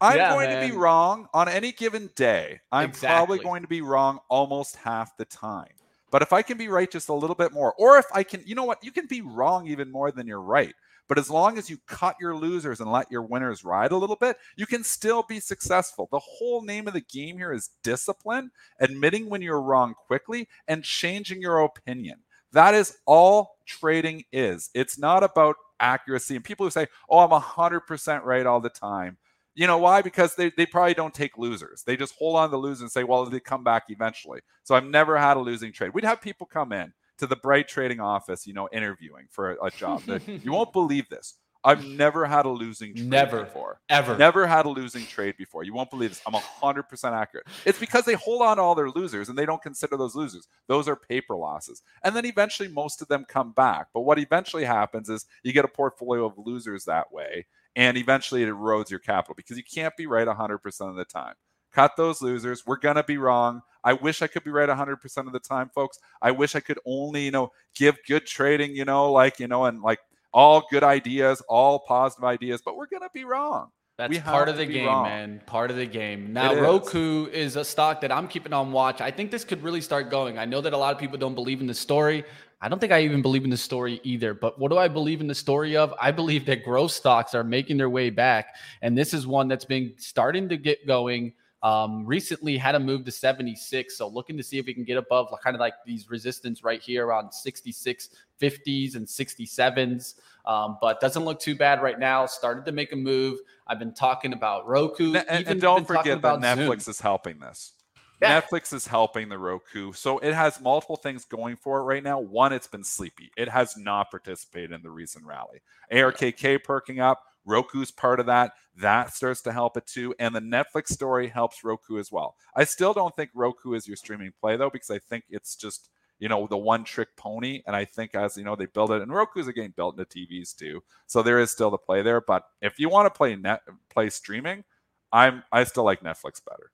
I'm 0.02 0.18
Yeah, 0.18 0.34
going 0.34 0.50
to 0.50 0.74
be 0.74 0.78
wrong 0.78 1.28
on 1.34 1.48
any 1.48 1.72
given 1.72 2.10
day. 2.16 2.60
I'm 2.72 2.92
probably 2.92 3.40
going 3.40 3.62
to 3.62 3.70
be 3.70 3.82
wrong 3.82 4.20
almost 4.30 4.76
half 4.76 5.16
the 5.16 5.24
time. 5.24 5.72
But 6.14 6.22
if 6.22 6.32
I 6.32 6.44
can 6.44 6.60
be 6.60 6.68
right 6.68 6.92
just 6.92 7.10
a 7.10 7.14
little 7.14 7.36
bit 7.36 7.54
more, 7.54 7.74
or 7.74 7.98
if 7.98 8.06
I 8.14 8.22
can, 8.22 8.44
you 8.46 8.54
know 8.54 8.66
what, 8.66 8.84
you 8.84 8.92
can 8.92 9.08
be 9.08 9.22
wrong 9.22 9.66
even 9.66 9.92
more 9.92 10.12
than 10.12 10.28
you're 10.28 10.40
right. 10.40 10.76
But 11.10 11.18
as 11.18 11.28
long 11.28 11.58
as 11.58 11.72
you 11.72 11.80
cut 11.88 12.18
your 12.22 12.36
losers 12.36 12.80
and 12.80 12.92
let 12.92 13.12
your 13.12 13.24
winners 13.24 13.66
ride 13.66 13.92
a 13.92 13.98
little 13.98 14.16
bit, 14.16 14.38
you 14.56 14.68
can 14.68 14.84
still 14.84 15.24
be 15.24 15.40
successful. 15.40 16.08
The 16.12 16.20
whole 16.20 16.62
name 16.62 16.88
of 16.88 16.94
the 16.94 17.02
game 17.02 17.40
here 17.40 17.52
is 17.52 17.72
discipline, 17.82 18.52
admitting 18.80 19.28
when 19.28 19.42
you're 19.42 19.60
wrong 19.60 19.96
quickly, 20.06 20.48
and 20.68 20.84
changing 20.84 21.42
your 21.42 21.62
opinion. 21.62 22.20
That 22.52 22.76
is 22.76 22.96
all 23.08 23.58
trading 23.66 24.26
is. 24.32 24.70
It's 24.76 25.00
not 25.00 25.24
about 25.24 25.56
accuracy. 25.80 26.36
And 26.36 26.46
people 26.46 26.68
who 26.68 26.70
say, 26.70 26.86
oh, 27.10 27.22
I'm 27.22 27.42
100% 27.42 28.24
right 28.24 28.46
all 28.46 28.62
the 28.62 28.70
time. 28.70 29.18
You 29.56 29.68
know 29.68 29.78
why? 29.78 30.02
Because 30.02 30.36
they, 30.36 30.52
they 30.58 30.66
probably 30.66 30.94
don't 30.94 31.14
take 31.14 31.38
losers. 31.38 31.84
They 31.86 31.96
just 31.96 32.16
hold 32.18 32.38
on 32.38 32.50
to 32.50 32.58
losers 32.58 32.82
and 32.82 32.92
say, 32.92 33.04
well, 33.04 33.26
they 33.26 33.40
come 33.40 33.64
back 33.64 33.84
eventually. 33.90 34.40
So 34.64 34.76
I've 34.76 34.86
never 34.86 35.18
had 35.18 35.38
a 35.38 35.40
losing 35.40 35.72
trade. 35.72 35.92
We'd 35.94 36.04
have 36.06 36.22
people 36.22 36.48
come 36.48 36.72
in 36.72 36.92
to 37.20 37.28
the 37.28 37.36
Bright 37.36 37.68
Trading 37.68 38.00
office, 38.00 38.48
you 38.48 38.54
know, 38.54 38.68
interviewing 38.72 39.28
for 39.30 39.52
a, 39.52 39.66
a 39.66 39.72
job. 39.72 40.02
You 40.28 40.52
won't 40.52 40.74
believe 40.74 41.08
this. 41.10 41.36
I've 41.66 41.86
never 41.86 42.26
had 42.26 42.46
a 42.46 42.50
losing 42.50 42.94
trade 42.94 43.08
Never. 43.10 43.44
before. 43.46 43.80
Ever. 43.90 44.18
Never 44.18 44.46
had 44.46 44.66
a 44.66 44.70
losing 44.70 45.06
trade 45.06 45.36
before. 45.38 45.64
You 45.64 45.74
won't 45.74 45.90
believe 45.90 46.10
this. 46.10 46.22
I'm 46.28 46.34
100% 46.34 47.14
accurate. 47.14 47.48
It's 47.66 47.80
because 47.80 48.04
they 48.04 48.16
hold 48.16 48.42
on 48.42 48.58
to 48.58 48.64
all 48.64 48.76
their 48.76 48.90
losers 48.90 49.30
and 49.30 49.38
they 49.38 49.46
don't 49.46 49.62
consider 49.62 49.96
those 49.96 50.14
losers. 50.14 50.48
Those 50.68 50.90
are 50.90 50.98
paper 50.98 51.38
losses. 51.38 51.82
And 52.04 52.16
then 52.16 52.26
eventually 52.26 52.68
most 52.68 53.02
of 53.02 53.08
them 53.08 53.26
come 53.28 53.54
back. 53.54 53.88
But 53.94 54.02
what 54.02 54.20
eventually 54.20 54.66
happens 54.66 55.08
is 55.08 55.26
you 55.44 55.54
get 55.54 55.64
a 55.64 55.70
portfolio 55.70 56.26
of 56.26 56.38
losers 56.38 56.84
that 56.86 57.14
way. 57.14 57.46
And 57.76 57.98
eventually 57.98 58.44
it 58.44 58.50
erodes 58.50 58.90
your 58.90 59.00
capital 59.00 59.34
because 59.36 59.58
you 59.58 59.64
can't 59.64 59.96
be 59.98 60.06
right 60.06 60.28
100% 60.28 60.90
of 60.90 60.96
the 60.96 61.06
time. 61.06 61.34
Cut 61.74 61.94
those 61.98 62.22
losers. 62.22 62.66
We're 62.68 62.78
going 62.78 62.98
to 62.98 63.04
be 63.04 63.18
wrong. 63.18 63.62
I 63.84 63.94
wish 63.94 64.22
I 64.22 64.28
could 64.28 64.44
be 64.44 64.52
right 64.52 64.70
100% 64.70 65.18
of 65.26 65.34
the 65.34 65.40
time, 65.40 65.72
folks. 65.74 65.98
I 66.22 66.32
wish 66.32 66.56
I 66.56 66.60
could 66.60 66.80
only, 66.86 67.26
you 67.26 67.32
know, 67.32 67.52
give 67.76 67.98
good 68.08 68.28
trading, 68.28 68.76
you 68.76 68.86
know, 68.86 69.12
like, 69.12 69.40
you 69.40 69.48
know, 69.48 69.66
and 69.66 69.82
like 69.82 70.00
all 70.34 70.68
good 70.70 70.84
ideas, 70.84 71.42
all 71.50 71.80
positive 71.80 72.24
ideas, 72.26 72.62
but 72.64 72.78
we're 72.78 72.88
going 72.88 73.02
to 73.02 73.10
be 73.14 73.26
wrong. 73.26 73.70
That's 73.98 74.10
We 74.10 74.20
part 74.20 74.50
of 74.50 74.58
the 74.58 74.66
game, 74.66 74.88
wrong. 74.88 75.04
man. 75.04 75.42
Part 75.46 75.70
of 75.70 75.78
the 75.78 75.86
game. 75.86 76.34
Now, 76.34 76.54
is. 76.54 76.60
Roku 76.60 77.28
is 77.28 77.56
a 77.56 77.64
stock 77.64 78.02
that 78.02 78.12
I'm 78.12 78.28
keeping 78.28 78.52
on 78.52 78.72
watch. 78.72 79.02
I 79.02 79.12
think 79.12 79.30
this 79.30 79.44
could 79.44 79.62
really 79.62 79.82
start 79.82 80.10
going. 80.10 80.40
I 80.40 80.46
know 80.46 80.62
that 80.62 80.74
a 80.74 80.78
lot 80.78 80.94
of 80.94 81.00
people 81.00 81.18
don't 81.20 81.36
believe 81.36 81.62
in 81.62 81.68
the 81.68 81.76
story. 81.76 82.24
I 82.64 82.70
don't 82.70 82.80
think 82.80 82.94
I 82.94 83.02
even 83.02 83.22
believe 83.22 83.44
in 83.44 83.50
the 83.50 83.58
story 83.58 84.00
either. 84.04 84.34
But 84.34 84.58
what 84.58 84.72
do 84.72 84.78
I 84.78 84.88
believe 84.88 85.20
in 85.20 85.28
the 85.28 85.36
story 85.36 85.76
of? 85.76 85.94
I 86.02 86.12
believe 86.12 86.46
that 86.46 86.64
growth 86.64 86.92
stocks 86.92 87.36
are 87.36 87.44
making 87.44 87.76
their 87.76 87.90
way 87.90 88.10
back, 88.10 88.56
and 88.82 88.98
this 88.98 89.14
is 89.14 89.28
one 89.28 89.50
that's 89.50 89.66
been 89.66 89.94
starting 89.98 90.48
to 90.48 90.56
get 90.56 90.88
going. 90.88 91.34
Um, 91.62 92.06
recently 92.06 92.58
had 92.58 92.76
a 92.76 92.80
move 92.80 93.04
to 93.06 93.12
76, 93.12 93.98
so 93.98 94.08
looking 94.08 94.38
to 94.38 94.44
see 94.44 94.60
if 94.60 94.66
we 94.66 94.74
can 94.74 94.86
get 94.86 94.98
above 94.98 95.28
kind 95.44 95.56
of 95.56 95.60
like 95.60 95.74
these 95.86 96.10
resistance 96.10 96.64
right 96.64 96.82
here 96.82 97.06
around 97.08 97.34
66, 97.34 98.10
50s, 98.42 98.96
and 98.96 99.08
67s. 99.08 100.16
Um, 100.46 100.78
but 100.82 101.02
doesn't 101.02 101.24
look 101.24 101.40
too 101.40 101.56
bad 101.56 101.82
right 101.82 102.00
now. 102.00 102.26
Started 102.26 102.66
to 102.66 102.72
make 102.72 102.94
a 102.94 102.98
move. 102.98 103.40
I've 103.68 103.80
been 103.80 103.94
talking 103.94 104.32
about 104.32 104.68
Roku. 104.68 105.14
And, 105.14 105.26
even 105.42 105.52
and 105.54 105.62
don't 105.62 105.86
forget 105.86 106.06
that 106.06 106.14
about 106.14 106.42
Zoom. 106.42 106.68
Netflix 106.70 106.88
is 106.88 107.00
helping 107.00 107.40
this. 107.40 107.74
Yeah. 108.22 108.42
Netflix 108.42 108.74
is 108.74 108.88
helping 108.88 109.30
the 109.30 109.38
Roku. 109.38 109.92
So 109.94 110.20
it 110.20 110.34
has 110.34 110.62
multiple 110.62 110.96
things 110.96 111.26
going 111.26 111.56
for 111.56 111.80
it 111.80 111.84
right 111.84 112.04
now. 112.04 112.20
One, 112.20 112.54
it's 112.54 112.68
been 112.68 112.84
sleepy. 112.84 113.32
It 113.36 113.50
has 113.50 113.76
not 113.78 114.12
participated 114.12 114.72
in 114.72 114.82
the 114.82 114.90
recent 114.92 115.26
rally. 115.26 115.62
ARKK 115.92 116.64
perking 116.64 117.00
up. 117.00 117.24
Roku's 117.46 117.92
part 117.92 118.20
of 118.20 118.28
that. 118.28 118.54
That 118.78 119.14
starts 119.14 119.42
to 119.42 119.52
help 119.52 119.78
it 119.78 119.86
too. 119.86 120.16
And 120.20 120.34
the 120.34 120.40
Netflix 120.40 120.90
story 120.90 121.28
helps 121.28 121.64
Roku 121.64 122.00
as 122.00 122.12
well. 122.12 122.36
I 122.56 122.64
still 122.64 122.94
don't 122.94 123.16
think 123.16 123.32
Roku 123.34 123.74
is 123.74 123.88
your 123.88 123.98
streaming 123.98 124.32
play 124.40 124.56
though, 124.56 124.70
because 124.70 124.90
I 124.90 125.00
think 125.00 125.26
it's 125.30 125.56
just, 125.56 125.90
you 126.20 126.30
know, 126.30 126.48
the 126.48 126.58
one 126.58 126.86
trick 126.86 127.10
pony. 127.18 127.62
And 127.68 127.76
I 127.76 127.84
think 127.86 128.16
as 128.16 128.38
you 128.38 128.46
know, 128.46 128.56
they 128.56 128.68
build 128.68 128.92
it 128.92 129.02
and 129.02 129.12
Roku's 129.12 129.48
again 129.48 129.74
built 129.76 130.00
into 130.00 130.18
TVs 130.18 130.56
too. 130.56 130.82
So 131.08 131.22
there 131.22 131.40
is 131.40 131.52
still 131.52 131.70
the 131.70 131.78
play 131.78 132.02
there. 132.02 132.22
But 132.22 132.44
if 132.62 132.80
you 132.80 132.88
want 132.88 133.14
to 133.14 133.18
play 133.18 133.36
net 133.36 133.62
play 133.90 134.10
streaming, 134.10 134.64
I'm 135.12 135.44
I 135.52 135.66
still 135.66 135.84
like 135.84 136.02
Netflix 136.02 136.42
better. 136.44 136.72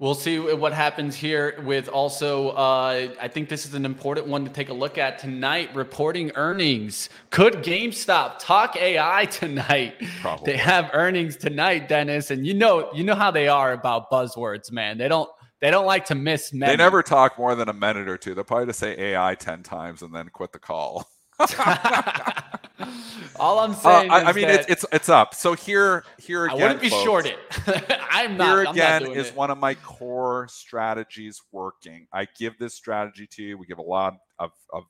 We'll 0.00 0.14
see 0.14 0.38
what 0.38 0.72
happens 0.72 1.14
here 1.14 1.60
with 1.62 1.86
also, 1.90 2.52
uh, 2.52 3.10
I 3.20 3.28
think 3.28 3.50
this 3.50 3.66
is 3.66 3.74
an 3.74 3.84
important 3.84 4.28
one 4.28 4.46
to 4.46 4.50
take 4.50 4.70
a 4.70 4.72
look 4.72 4.96
at 4.96 5.18
tonight. 5.18 5.76
Reporting 5.76 6.32
earnings. 6.36 7.10
Could 7.28 7.56
GameStop 7.56 8.38
talk 8.38 8.76
AI 8.76 9.26
tonight? 9.26 9.96
Probably. 10.22 10.52
They 10.52 10.58
have 10.58 10.88
earnings 10.94 11.36
tonight, 11.36 11.86
Dennis, 11.86 12.30
and 12.30 12.46
you 12.46 12.54
know, 12.54 12.90
you 12.94 13.04
know 13.04 13.14
how 13.14 13.30
they 13.30 13.48
are 13.48 13.74
about 13.74 14.10
buzzwords, 14.10 14.72
man. 14.72 14.96
They 14.96 15.06
don't, 15.06 15.28
they 15.60 15.70
don't 15.70 15.84
like 15.84 16.06
to 16.06 16.14
miss. 16.14 16.48
They 16.48 16.76
never 16.76 17.02
talk 17.02 17.38
more 17.38 17.54
than 17.54 17.68
a 17.68 17.74
minute 17.74 18.08
or 18.08 18.16
two. 18.16 18.34
They'll 18.34 18.44
probably 18.44 18.66
just 18.68 18.78
say 18.78 18.98
AI 18.98 19.34
10 19.34 19.62
times 19.62 20.00
and 20.00 20.14
then 20.14 20.30
quit 20.30 20.52
the 20.52 20.58
call. 20.58 21.06
All 23.38 23.58
I'm 23.60 23.72
Uh, 23.72 23.74
saying, 23.74 24.10
I, 24.10 24.24
I 24.24 24.32
mean, 24.32 24.48
it's 24.48 24.66
it's 24.68 24.84
it's 24.92 25.08
up. 25.08 25.34
So 25.34 25.54
here 25.54 26.04
here 26.18 26.48
I 26.48 26.54
again, 26.54 26.60
wouldn't 26.62 26.80
be 26.82 26.90
folks, 26.90 27.02
short 27.04 27.26
it. 27.26 27.38
I'm 28.10 28.36
not. 28.36 28.46
Here 28.48 28.58
I'm 28.58 28.64
not 28.64 28.74
again 28.74 29.02
doing 29.04 29.14
is 29.18 29.28
it. 29.28 29.36
one 29.36 29.50
of 29.50 29.58
my 29.58 29.74
core 29.76 30.46
strategies 30.50 31.40
working. 31.52 32.06
I 32.12 32.26
give 32.38 32.58
this 32.58 32.74
strategy 32.74 33.26
to 33.28 33.42
you. 33.42 33.58
We 33.58 33.66
give 33.66 33.78
a 33.78 33.82
lot 33.82 34.16
of, 34.38 34.50
of, 34.72 34.84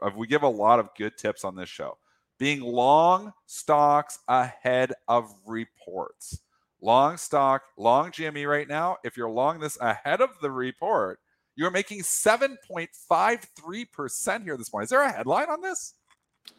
of 0.00 0.16
we 0.16 0.26
give 0.26 0.42
a 0.42 0.48
lot 0.48 0.78
of 0.78 0.88
good 0.96 1.16
tips 1.18 1.44
on 1.44 1.54
this 1.56 1.68
show. 1.68 1.98
Being 2.38 2.60
long 2.60 3.32
stocks 3.46 4.18
ahead 4.28 4.92
of 5.08 5.32
reports. 5.46 6.40
Long 6.80 7.16
stock, 7.16 7.62
long 7.78 8.10
GME 8.10 8.48
right 8.48 8.66
now. 8.68 8.96
If 9.04 9.16
you're 9.16 9.30
long 9.30 9.60
this 9.60 9.78
ahead 9.80 10.20
of 10.20 10.30
the 10.40 10.50
report, 10.50 11.20
you're 11.56 11.70
making 11.70 12.00
7.53% 12.02 14.42
here 14.42 14.56
this 14.56 14.72
morning. 14.72 14.84
Is 14.84 14.90
there 14.90 15.02
a 15.02 15.12
headline 15.12 15.48
on 15.50 15.60
this? 15.60 15.94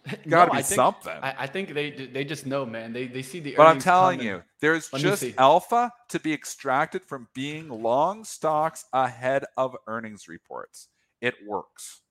Got 0.09 0.23
to 0.23 0.29
No, 0.29 0.45
be 0.45 0.51
I 0.51 0.61
think- 0.61 0.75
something. 0.75 1.17
I, 1.21 1.35
I 1.39 1.47
think 1.47 1.73
they 1.73 1.91
they 1.91 2.23
just 2.23 2.45
know, 2.45 2.65
man. 2.65 2.93
They 2.93 3.07
they 3.07 3.21
see 3.21 3.39
the. 3.41 3.53
but 3.55 3.67
I'm 3.67 3.79
telling 3.79 4.19
coming. 4.19 4.33
you, 4.33 4.43
there's 4.61 4.91
Let 4.93 5.01
just 5.01 5.25
alpha 5.37 5.91
to 6.09 6.19
be 6.19 6.31
extracted 6.33 7.03
from 7.03 7.27
being 7.35 7.67
long 7.69 8.23
stocks 8.23 8.85
ahead 8.93 9.43
of 9.57 9.75
earnings 9.87 10.27
reports. 10.29 10.87
It 11.21 11.35
works. 11.45 12.01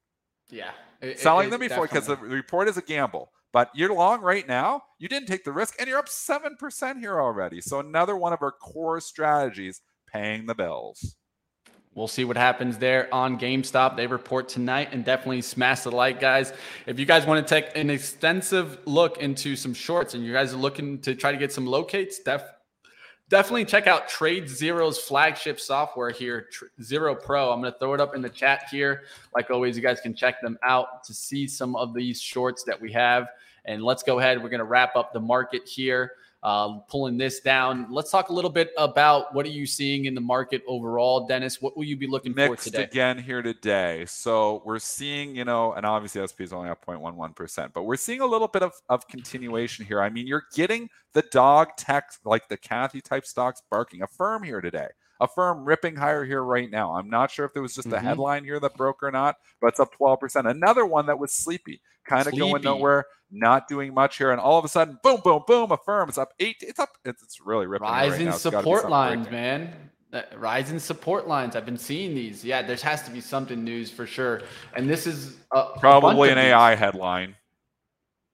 yeah, 0.51 0.73
it- 1.01 1.09
it 1.09 1.19
Selling 1.21 1.47
is 1.47 1.51
them 1.53 1.61
before 1.61 1.87
because 1.87 2.07
the 2.07 2.17
report 2.17 2.69
is 2.69 2.77
a 2.77 2.83
gamble. 2.83 3.31
But 3.55 3.71
you're 3.75 3.93
long 3.95 4.21
right 4.23 4.47
now. 4.49 4.83
You 4.99 5.09
didn't 5.09 5.29
take 5.29 5.45
the 5.45 5.53
risk, 5.53 5.75
and 5.79 5.87
you're 5.89 5.99
up 5.99 6.09
seven 6.09 6.57
percent 6.59 6.99
here 7.01 7.21
already. 7.21 7.61
So 7.63 7.81
another 7.81 8.17
one 8.17 8.33
of 8.35 8.43
our 8.43 8.53
core 8.53 9.01
strategies, 9.01 9.81
paying 10.13 10.45
the 10.47 10.55
bills. 10.55 11.17
We'll 11.95 12.09
see 12.09 12.25
what 12.25 12.39
happens 12.39 12.79
there 12.79 13.13
on 13.13 13.39
GameStop. 13.39 13.97
They 13.97 14.07
report 14.07 14.49
tonight 14.49 14.89
and 14.93 15.05
definitely 15.05 15.43
smash 15.43 15.81
the 15.81 15.91
like, 15.91 16.21
guys. 16.21 16.55
If 16.87 16.99
you 16.99 17.05
guys 17.05 17.27
want 17.27 17.47
to 17.47 17.55
take 17.55 17.77
an 17.77 17.91
extensive 17.91 18.79
look 18.87 19.19
into 19.19 19.57
some 19.57 19.75
shorts 19.75 20.15
and 20.15 20.25
you 20.25 20.33
guys 20.33 20.55
are 20.55 20.57
looking 20.57 21.01
to 21.01 21.15
try 21.15 21.33
to 21.33 21.37
get 21.37 21.53
some 21.53 21.67
locates, 21.67 22.19
def- 22.21 22.51
definitely 23.29 23.67
check 23.67 23.87
out 23.87 24.09
Trade 24.09 24.49
Zero's 24.49 24.99
flagship 24.99 25.61
software 25.61 26.09
here, 26.09 26.49
Tr- 26.51 26.65
Zero 26.81 27.15
Pro. 27.15 27.53
I'm 27.53 27.61
going 27.61 27.75
to 27.75 27.79
throw 27.79 27.93
it 27.93 28.01
up 28.01 28.15
in 28.15 28.23
the 28.23 28.31
chat 28.31 28.65
here. 28.71 29.03
Like 29.35 29.51
always, 29.51 29.77
you 29.77 29.83
guys 29.83 30.01
can 30.01 30.15
check 30.15 30.41
them 30.41 30.59
out 30.63 31.05
to 31.05 31.13
see 31.13 31.47
some 31.47 31.77
of 31.77 31.93
these 31.93 32.23
shorts 32.23 32.65
that 32.65 32.81
we 32.81 32.91
have. 32.93 33.29
And 33.67 33.83
let's 33.83 34.03
go 34.03 34.19
ahead. 34.19 34.43
We're 34.43 34.49
going 34.49 34.61
to 34.61 34.65
wrap 34.65 34.97
up 34.97 35.13
the 35.13 35.21
market 35.21 35.69
here 35.69 36.13
uh, 36.43 36.79
pulling 36.89 37.17
this 37.17 37.41
down. 37.41 37.87
Let's 37.91 38.11
talk 38.11 38.29
a 38.29 38.33
little 38.33 38.51
bit 38.51 38.73
about 38.77 39.35
what 39.35 39.47
are 39.47 39.51
you 39.51 39.67
seeing 39.67 40.07
in 40.07 40.15
the 40.15 40.21
market 40.21 40.63
overall, 40.67 41.27
Dennis? 41.27 41.63
What 41.63 41.77
will 41.77 41.85
you 41.85 41.97
be 41.97 42.07
looking 42.07 42.33
for 42.33 42.51
Mixed 42.51 42.65
today? 42.65 42.85
again 42.85 43.19
here 43.19 43.43
today. 43.43 44.05
So 44.07 44.63
we're 44.65 44.79
seeing, 44.79 45.37
you 45.37 45.45
know, 45.45 45.73
and 45.75 45.87
obviously 45.87 46.27
SP 46.27 46.43
is 46.43 46.53
only 46.53 46.71
up 46.71 46.85
0.11%, 46.85 47.73
but 47.73 47.85
we're 47.85 47.97
seeing 47.97 48.21
a 48.21 48.27
little 48.27 48.49
bit 48.49 48.63
of, 48.63 48.73
of 48.89 49.07
continuation 49.07 49.85
here. 49.85 50.03
I 50.03 50.11
mean, 50.11 50.27
you're 50.27 50.47
getting 50.55 50.89
the 51.13 51.23
dog 51.31 51.69
tech, 51.77 52.11
like 52.25 52.49
the 52.49 52.57
Cathie 52.57 53.03
type 53.03 53.25
stocks 53.25 53.63
barking. 53.71 54.03
Affirm 54.03 54.43
here 54.43 54.61
today. 54.61 54.89
Affirm 55.23 55.65
ripping 55.65 55.97
higher 55.97 56.25
here 56.25 56.43
right 56.43 56.71
now. 56.71 56.95
I'm 56.95 57.09
not 57.09 57.31
sure 57.31 57.47
if 57.47 57.53
there 57.55 57.63
was 57.63 57.75
just 57.75 57.89
Mhm. 57.89 57.97
a 57.97 58.01
headline 58.01 58.45
here 58.45 58.59
that 58.61 58.75
broke 58.75 59.03
or 59.03 59.11
not, 59.11 59.37
but 59.61 59.69
it's 59.69 59.81
up 59.81 59.93
12%. 59.93 60.47
Another 60.47 60.85
one 60.85 61.07
that 61.07 61.19
was 61.19 61.33
sleepy, 61.33 61.81
kind 62.05 62.27
of 62.27 62.37
going 62.37 62.63
nowhere, 62.63 63.05
not 63.31 63.69
doing 63.69 63.95
much 63.95 64.19
here, 64.19 64.33
and 64.33 64.41
all 64.41 64.59
of 64.59 64.65
a 64.65 64.69
sudden, 64.69 64.99
boom, 65.03 65.21
boom, 65.23 65.43
boom, 65.47 65.71
Affirm. 65.73 66.09
It's 66.09 66.19
up 66.19 66.33
eight. 66.41 66.57
It's 66.61 66.79
up. 66.79 66.91
It's, 67.05 67.23
it's 67.23 67.41
really 67.41 67.67
ripping. 67.67 67.87
right 67.89 68.11
Rising 68.11 68.27
now. 68.27 68.35
It's 68.35 68.43
gotta 68.45 68.57
be 68.59 68.63
support 68.63 68.91
lines, 68.91 69.29
breaking. 69.29 69.33
man. 69.33 69.91
Uh, 70.13 70.21
Rising 70.37 70.79
support 70.79 71.27
lines. 71.27 71.57
I've 71.57 71.65
been 71.65 71.79
seeing 71.79 72.15
these. 72.15 72.45
Yeah, 72.45 72.61
there 72.61 72.77
has 72.77 73.03
to 73.05 73.11
be 73.11 73.21
something 73.23 73.65
news 73.65 73.91
for 73.91 74.07
sure. 74.07 74.43
And 74.75 74.91
this 74.91 75.07
is 75.07 75.39
a, 75.53 75.79
Probably 75.79 76.29
an. 76.31 76.37
AI 76.39 76.75
headline. 76.75 77.35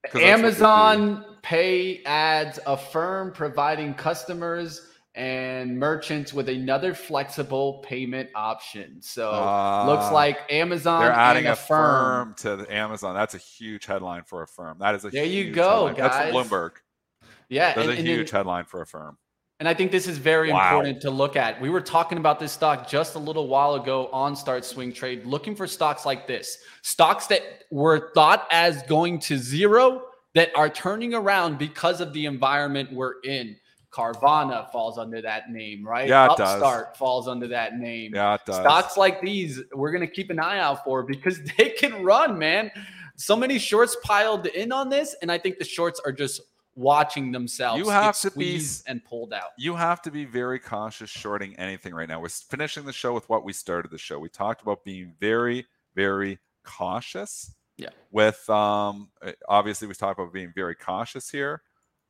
'Cause 0.05 0.13
that's 0.13 0.13
what 0.13 0.19
they 0.19 0.25
do. 0.25 0.31
Amazon 0.31 1.25
Pay 1.41 2.03
adds 2.03 2.59
a 2.65 2.75
firm 2.75 3.31
providing 3.31 3.93
customers 3.93 4.88
and 5.19 5.77
merchants 5.77 6.33
with 6.33 6.47
another 6.47 6.93
flexible 6.93 7.79
payment 7.85 8.29
option. 8.35 9.01
So 9.01 9.25
looks 9.31 10.05
Ah. 10.05 10.11
like 10.13 10.39
Amazon 10.49 11.01
They're 11.01 11.11
adding 11.11 11.45
Affirm 11.47 12.35
to 12.37 12.55
the 12.55 12.73
Amazon. 12.73 13.15
That's 13.15 13.35
a 13.35 13.37
huge 13.37 13.85
headline 13.85 14.23
for 14.23 14.43
Affirm. 14.43 14.77
That 14.79 14.95
is 14.95 15.03
a 15.03 15.09
There 15.09 15.25
you 15.25 15.51
go, 15.51 15.87
headline. 15.87 15.95
That's 15.95 16.15
guys. 16.17 16.31
from 16.33 16.43
Bloomberg. 16.47 16.71
Yeah, 17.49 17.73
That's 17.73 17.77
and, 17.79 17.85
a 17.87 17.89
and 17.89 17.97
then- 17.99 18.05
huge 18.05 18.29
headline 18.31 18.63
for 18.63 18.81
Affirm. 18.81 19.17
And 19.59 19.67
I 19.67 19.73
think 19.73 19.91
this 19.91 20.07
is 20.07 20.17
very 20.17 20.53
Wow. 20.53 20.77
important 20.77 21.01
to 21.01 21.09
look 21.11 21.35
at. 21.35 21.59
We 21.59 21.69
were 21.69 21.81
talking 21.81 22.17
about 22.17 22.39
this 22.39 22.53
stock 22.53 22.87
just 22.87 23.15
a 23.15 23.19
little 23.19 23.49
while 23.49 23.73
ago 23.75 24.07
on 24.13 24.37
Start 24.37 24.63
Swing 24.63 24.93
Trade, 24.93 25.25
looking 25.25 25.53
for 25.53 25.67
stocks 25.67 26.05
like 26.05 26.27
this 26.27 26.59
stocks 26.81 27.27
that 27.27 27.41
were 27.69 28.13
thought 28.13 28.47
as 28.51 28.81
going 28.83 29.19
to 29.19 29.37
zero 29.37 30.03
that 30.33 30.49
are 30.55 30.69
turning 30.69 31.13
around 31.13 31.57
because 31.57 31.99
of 31.99 32.13
the 32.13 32.25
environment 32.25 32.93
we're 32.93 33.19
in. 33.25 33.57
Carvana 33.91 34.71
falls 34.71 34.97
under 34.97 35.21
that 35.21 35.49
name, 35.49 35.85
right? 35.85 36.07
Yeah, 36.07 36.25
it 36.31 36.37
does. 36.37 36.61
Upstart 36.61 36.95
falls 36.97 37.27
under 37.27 37.47
that 37.47 37.77
name. 37.77 38.13
Yeah, 38.13 38.35
it 38.35 38.41
does. 38.45 38.57
Stocks 38.57 38.97
like 38.97 39.21
these, 39.21 39.61
we're 39.73 39.91
going 39.91 40.05
to 40.07 40.13
keep 40.13 40.29
an 40.29 40.39
eye 40.39 40.59
out 40.59 40.83
for 40.83 41.03
because 41.03 41.41
they 41.57 41.69
can 41.69 42.03
run, 42.03 42.37
man. 42.37 42.71
So 43.15 43.35
many 43.35 43.57
shorts 43.59 43.97
piled 44.03 44.45
in 44.47 44.71
on 44.71 44.89
this, 44.89 45.15
and 45.21 45.31
I 45.31 45.37
think 45.37 45.57
the 45.57 45.65
shorts 45.65 45.99
are 46.05 46.11
just 46.11 46.41
watching 46.75 47.31
themselves 47.31 47.79
You 47.79 47.89
have 47.89 48.17
to 48.21 48.31
be- 48.31 48.61
and 48.87 49.03
pulled 49.03 49.33
out. 49.33 49.49
you 49.57 49.75
have 49.75 50.01
to 50.03 50.11
be 50.11 50.23
very 50.23 50.59
cautious 50.59 51.09
shorting 51.09 51.53
anything 51.57 51.93
right 51.93 52.07
now. 52.07 52.21
We're 52.21 52.29
finishing 52.29 52.85
the 52.85 52.93
show 52.93 53.13
with 53.13 53.27
what 53.27 53.43
we 53.43 53.51
started 53.51 53.91
the 53.91 53.97
show. 53.97 54.17
We 54.19 54.29
talked 54.29 54.61
about 54.61 54.85
being 54.85 55.13
very, 55.19 55.65
very 55.95 56.39
cautious. 56.63 57.53
Yeah. 57.77 57.89
With 58.11 58.49
um, 58.49 59.09
uh, 59.21 59.31
obviously 59.49 59.87
we 59.87 59.93
talked 59.93 60.19
about 60.19 60.31
being 60.31 60.53
very 60.55 60.75
cautious 60.75 61.29
here 61.29 61.61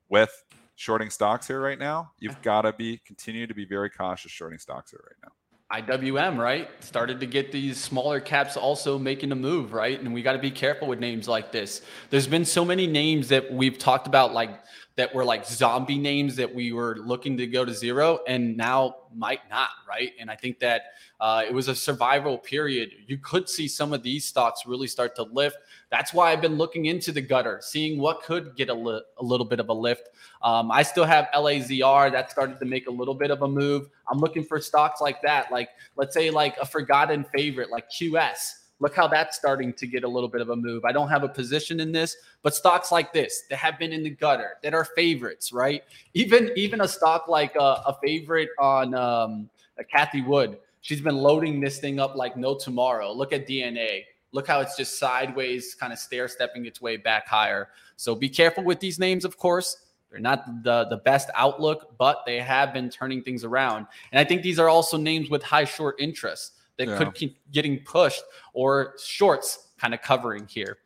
with 0.10 0.32
shorting 0.80 1.10
stocks 1.10 1.46
here 1.46 1.60
right 1.60 1.78
now. 1.78 2.10
You've 2.20 2.42
got 2.42 2.62
to 2.62 2.72
be 2.72 3.02
continue 3.06 3.46
to 3.46 3.54
be 3.54 3.66
very 3.66 3.90
cautious 3.90 4.32
shorting 4.32 4.60
stocks 4.60 4.92
here 4.92 5.04
right 5.06 5.18
now. 5.22 5.34
IWM, 5.82 6.38
right? 6.38 6.70
Started 6.80 7.20
to 7.20 7.26
get 7.26 7.52
these 7.52 7.78
smaller 7.78 8.22
caps 8.22 8.56
also 8.56 8.98
making 8.98 9.34
a 9.34 9.36
move, 9.36 9.74
right? 9.74 10.00
And 10.00 10.14
we 10.14 10.22
got 10.22 10.34
to 10.34 10.40
be 10.40 10.50
careful 10.50 10.88
with 10.88 11.00
names 11.00 11.28
like 11.28 11.52
this. 11.52 11.82
There's 12.10 12.28
been 12.28 12.46
so 12.46 12.64
many 12.64 12.88
names 12.88 13.28
that 13.28 13.52
we've 13.54 13.78
talked 13.78 14.08
about, 14.08 14.34
like 14.34 14.52
that 15.00 15.16
were 15.16 15.24
like 15.24 15.46
zombie 15.46 15.98
names 15.98 16.36
that 16.36 16.54
we 16.54 16.74
were 16.74 16.98
looking 16.98 17.38
to 17.38 17.48
go 17.48 17.64
to 17.64 17.74
zero 17.74 18.20
and 18.28 18.58
now 18.58 18.98
might 19.16 19.40
not, 19.50 19.70
right? 19.88 20.12
And 20.20 20.30
I 20.30 20.36
think 20.36 20.60
that 20.60 20.82
uh, 21.22 21.44
it 21.48 21.54
was 21.54 21.70
a 21.70 21.74
survival 21.74 22.38
period. 22.38 22.90
You 23.08 23.18
could 23.18 23.48
see 23.48 23.70
some 23.70 23.94
of 23.94 24.04
these 24.04 24.26
stocks 24.26 24.66
really 24.68 24.88
start 24.88 25.16
to 25.16 25.24
lift. 25.24 25.56
That's 25.90 26.14
why 26.14 26.34
I've 26.34 26.42
been 26.42 26.58
looking 26.58 26.88
into 26.88 27.14
the 27.14 27.22
gutter, 27.22 27.62
seeing 27.64 27.98
what 27.98 28.24
could 28.24 28.58
get 28.58 28.68
a, 28.68 28.74
li- 28.74 29.02
a 29.18 29.24
little 29.24 29.46
bit 29.46 29.62
of 29.62 29.70
a 29.70 29.74
lift. 29.74 30.10
Um, 30.42 30.70
I 30.70 30.84
still 30.84 31.06
have 31.06 31.30
LAZR 31.34 32.12
that 32.12 32.30
started 32.30 32.60
to 32.60 32.66
make 32.66 32.88
a 32.88 32.92
little 32.92 33.16
bit 33.16 33.32
of 33.32 33.42
a 33.42 33.48
move. 33.48 33.88
I'm 34.12 34.20
looking 34.20 34.44
for 34.44 34.60
stocks 34.60 35.00
like 35.00 35.22
that, 35.22 35.50
like 35.50 35.70
let's 35.96 36.14
say 36.14 36.30
like 36.30 36.58
a 36.58 36.66
forgotten 36.66 37.24
favorite, 37.34 37.70
like 37.70 37.90
QS. 37.90 38.59
Look 38.80 38.96
how 38.96 39.08
that's 39.08 39.36
starting 39.36 39.74
to 39.74 39.88
get 39.88 40.04
a 40.04 40.08
little 40.08 40.30
bit 40.30 40.40
of 40.42 40.50
a 40.50 40.56
move. 40.56 40.86
I 40.86 40.94
don't 40.94 41.10
have 41.10 41.24
a 41.24 41.30
position 41.30 41.82
in 41.82 41.92
this, 41.92 42.16
but 42.44 42.56
stocks 42.56 42.92
like 42.92 43.12
this 43.12 43.44
that 43.50 43.58
have 43.58 43.78
been 43.78 43.92
in 43.92 44.04
the 44.04 44.10
gutter 44.10 44.58
that 44.64 44.74
are 44.74 44.86
favorites, 44.86 45.52
right? 45.52 45.84
Even 46.14 46.52
even 46.56 46.82
a 46.82 46.88
stock 46.88 47.28
like 47.28 47.56
a, 47.56 47.84
a 47.88 47.98
favorite 48.02 48.50
on 48.58 48.94
um, 48.94 49.50
a 49.78 49.84
Cathie 49.84 50.26
Wood. 50.26 50.58
She's 50.82 51.02
been 51.02 51.18
loading 51.18 51.60
this 51.60 51.80
thing 51.80 52.00
up 52.00 52.16
like 52.16 52.38
no 52.38 52.58
tomorrow. 52.58 53.12
Look 53.12 53.34
at 53.34 53.46
DNA. 53.46 54.06
Look 54.32 54.48
how 54.48 54.62
it's 54.62 54.78
just 54.78 54.98
sideways, 54.98 55.76
kind 55.76 55.92
of 55.92 56.00
stair 56.00 56.28
stepping 56.28 56.66
its 56.66 56.80
way 56.80 56.96
back 56.96 57.28
higher. 57.28 57.70
So 57.98 58.16
be 58.16 58.30
careful 58.30 58.64
with 58.64 58.80
these 58.80 58.98
names, 58.98 59.26
of 59.26 59.38
course. 59.38 59.86
They're 60.10 60.20
not 60.20 60.64
the, 60.64 60.86
the 60.86 60.98
best 60.98 61.30
outlook, 61.36 61.98
but 61.98 62.24
they 62.26 62.40
have 62.40 62.74
been 62.74 62.90
turning 62.90 63.22
things 63.24 63.44
around. 63.44 63.88
And 64.12 64.20
I 64.20 64.24
think 64.24 64.42
these 64.42 64.58
are 64.58 64.70
also 64.70 64.98
names 64.98 65.30
with 65.30 65.44
high 65.44 65.66
short 65.66 65.96
interest 66.00 66.54
that 66.80 66.88
Yeah. 66.88 66.98
could 66.98 67.14
keep 67.14 67.38
getting 67.52 67.80
pushed 67.84 68.24
or 68.54 68.96
shorts 69.04 69.68
kind 69.80 69.94
of 69.94 70.02
covering 70.02 70.48
here. 70.48 70.80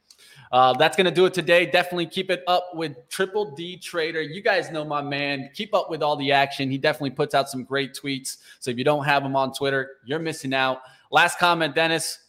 Uh, 0.52 0.74
that's 0.74 0.96
going 0.98 1.06
to 1.06 1.12
do 1.12 1.26
it 1.26 1.34
today. 1.34 1.66
Definitely 1.66 2.06
keep 2.08 2.30
it 2.30 2.44
up 2.48 2.72
with 2.76 2.96
Triple 3.10 3.56
D 3.56 3.78
Trader. 3.78 4.22
You 4.22 4.42
guys 4.42 4.70
know 4.70 4.84
my 4.86 5.02
man. 5.02 5.50
Keep 5.56 5.74
up 5.74 5.90
with 5.90 6.04
all 6.04 6.16
the 6.16 6.32
action. 6.32 6.70
He 6.70 6.78
definitely 6.78 7.10
puts 7.12 7.34
out 7.34 7.50
some 7.50 7.64
great 7.64 7.96
tweets. 7.96 8.38
So 8.60 8.70
if 8.70 8.78
you 8.78 8.84
don't 8.84 9.04
have 9.06 9.24
him 9.24 9.36
on 9.36 9.54
Twitter, 9.54 9.92
you're 10.06 10.20
missing 10.20 10.54
out. 10.54 10.82
Last 11.10 11.40
comment, 11.40 11.74
Dennis. 11.74 12.20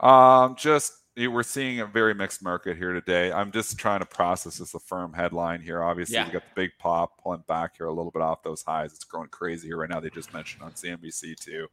Um, 0.00 0.56
just 0.56 0.94
we're 1.16 1.42
seeing 1.42 1.80
a 1.80 1.86
very 1.86 2.14
mixed 2.14 2.42
market 2.42 2.76
here 2.76 2.92
today. 2.92 3.32
I'm 3.32 3.50
just 3.52 3.78
trying 3.78 4.00
to 4.00 4.06
process 4.06 4.58
this 4.58 4.74
Affirm 4.74 5.12
headline 5.12 5.60
here. 5.60 5.82
Obviously, 5.82 6.14
Yeah. 6.16 6.26
we 6.26 6.32
got 6.32 6.42
the 6.42 6.54
big 6.54 6.70
pop 6.78 7.22
pulling 7.22 7.44
back 7.48 7.76
here 7.76 7.86
a 7.86 7.92
little 7.92 8.10
bit 8.10 8.22
off 8.22 8.42
those 8.42 8.62
highs. 8.62 8.92
It's 8.92 9.04
growing 9.04 9.28
crazy 9.28 9.68
here 9.68 9.76
right 9.78 9.88
now. 9.90 10.00
They 10.00 10.10
just 10.10 10.32
mentioned 10.32 10.62
on 10.62 10.72
CNBC 10.72 11.34
too. 11.34 11.66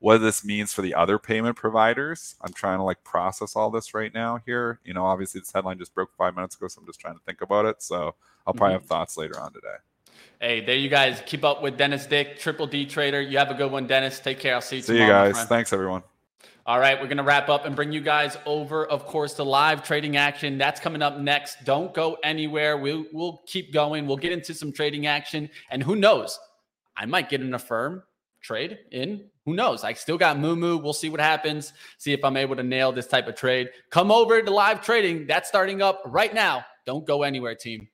What 0.00 0.18
this 0.18 0.44
means 0.44 0.72
for 0.72 0.82
the 0.82 0.94
other 0.94 1.18
payment 1.18 1.56
providers. 1.56 2.36
I'm 2.42 2.52
trying 2.52 2.78
to 2.78 2.84
like 2.84 3.02
process 3.02 3.56
all 3.56 3.70
this 3.70 3.94
right 3.94 4.14
now 4.14 4.38
here. 4.46 4.78
You 4.84 4.94
know, 4.94 5.04
obviously 5.04 5.40
this 5.40 5.50
headline 5.52 5.78
just 5.78 5.92
broke 5.94 6.14
five 6.16 6.36
minutes 6.36 6.54
ago, 6.56 6.68
so 6.68 6.80
I'm 6.80 6.86
just 6.86 7.00
trying 7.00 7.14
to 7.14 7.20
think 7.26 7.40
about 7.40 7.64
it. 7.64 7.82
So 7.82 8.14
I'll 8.46 8.54
probably 8.54 8.76
Mhm. 8.76 8.80
have 8.80 8.84
thoughts 8.86 9.16
later 9.16 9.40
on 9.40 9.52
today. 9.52 9.74
Hey, 10.40 10.60
there 10.64 10.76
you 10.76 10.88
guys. 10.88 11.20
Keep 11.26 11.44
up 11.44 11.62
with 11.62 11.76
Dennis 11.76 12.06
Dick, 12.06 12.38
Triple 12.38 12.66
D 12.68 12.86
Trader. 12.86 13.20
You 13.20 13.38
have 13.38 13.50
a 13.50 13.54
good 13.54 13.72
one, 13.72 13.88
Dennis. 13.88 14.20
Take 14.20 14.38
care. 14.38 14.54
I'll 14.54 14.60
see 14.60 14.76
you 14.76 14.82
See 14.82 14.92
you 14.94 15.00
tomorrow. 15.00 15.30
my 15.30 15.32
guys. 15.32 15.44
Thanks 15.48 15.72
everyone. 15.72 16.04
All 16.64 16.78
right, 16.78 17.00
we're 17.00 17.06
going 17.06 17.16
to 17.16 17.22
wrap 17.24 17.48
up 17.48 17.64
and 17.64 17.74
bring 17.74 17.90
you 17.92 18.02
guys 18.02 18.36
over, 18.44 18.86
of 18.86 19.06
course, 19.06 19.32
to 19.34 19.42
live 19.42 19.82
trading 19.82 20.16
action. 20.18 20.58
That's 20.58 20.78
coming 20.78 21.00
up 21.02 21.16
next. 21.18 21.64
Don't 21.64 21.92
go 21.94 22.18
anywhere. 22.22 22.76
We'll, 22.76 23.06
we'll 23.10 23.42
keep 23.46 23.72
going. 23.72 24.06
We'll 24.06 24.18
get 24.18 24.32
into 24.32 24.52
some 24.54 24.70
trading 24.70 25.06
action. 25.06 25.48
And 25.70 25.82
who 25.82 25.96
knows? 25.96 26.38
I 26.94 27.06
might 27.06 27.30
get 27.30 27.40
in 27.40 27.52
a 27.54 27.56
Affirm 27.56 28.02
trade 28.40 28.78
in. 28.90 29.24
Who 29.44 29.54
knows? 29.54 29.84
I 29.84 29.94
still 29.94 30.18
got 30.18 30.38
Moo 30.38 30.56
Moo. 30.56 30.76
We'll 30.76 30.92
see 30.92 31.08
what 31.08 31.20
happens. 31.20 31.72
See 31.96 32.12
if 32.12 32.24
I'm 32.24 32.36
able 32.36 32.56
to 32.56 32.62
nail 32.62 32.92
this 32.92 33.06
type 33.06 33.28
of 33.28 33.34
trade. 33.34 33.70
Come 33.90 34.10
over 34.10 34.42
to 34.42 34.50
live 34.50 34.82
trading. 34.82 35.26
That's 35.26 35.48
starting 35.48 35.82
up 35.82 36.02
right 36.04 36.34
now. 36.34 36.64
Don't 36.86 37.06
go 37.06 37.22
anywhere, 37.22 37.54
team. 37.54 37.88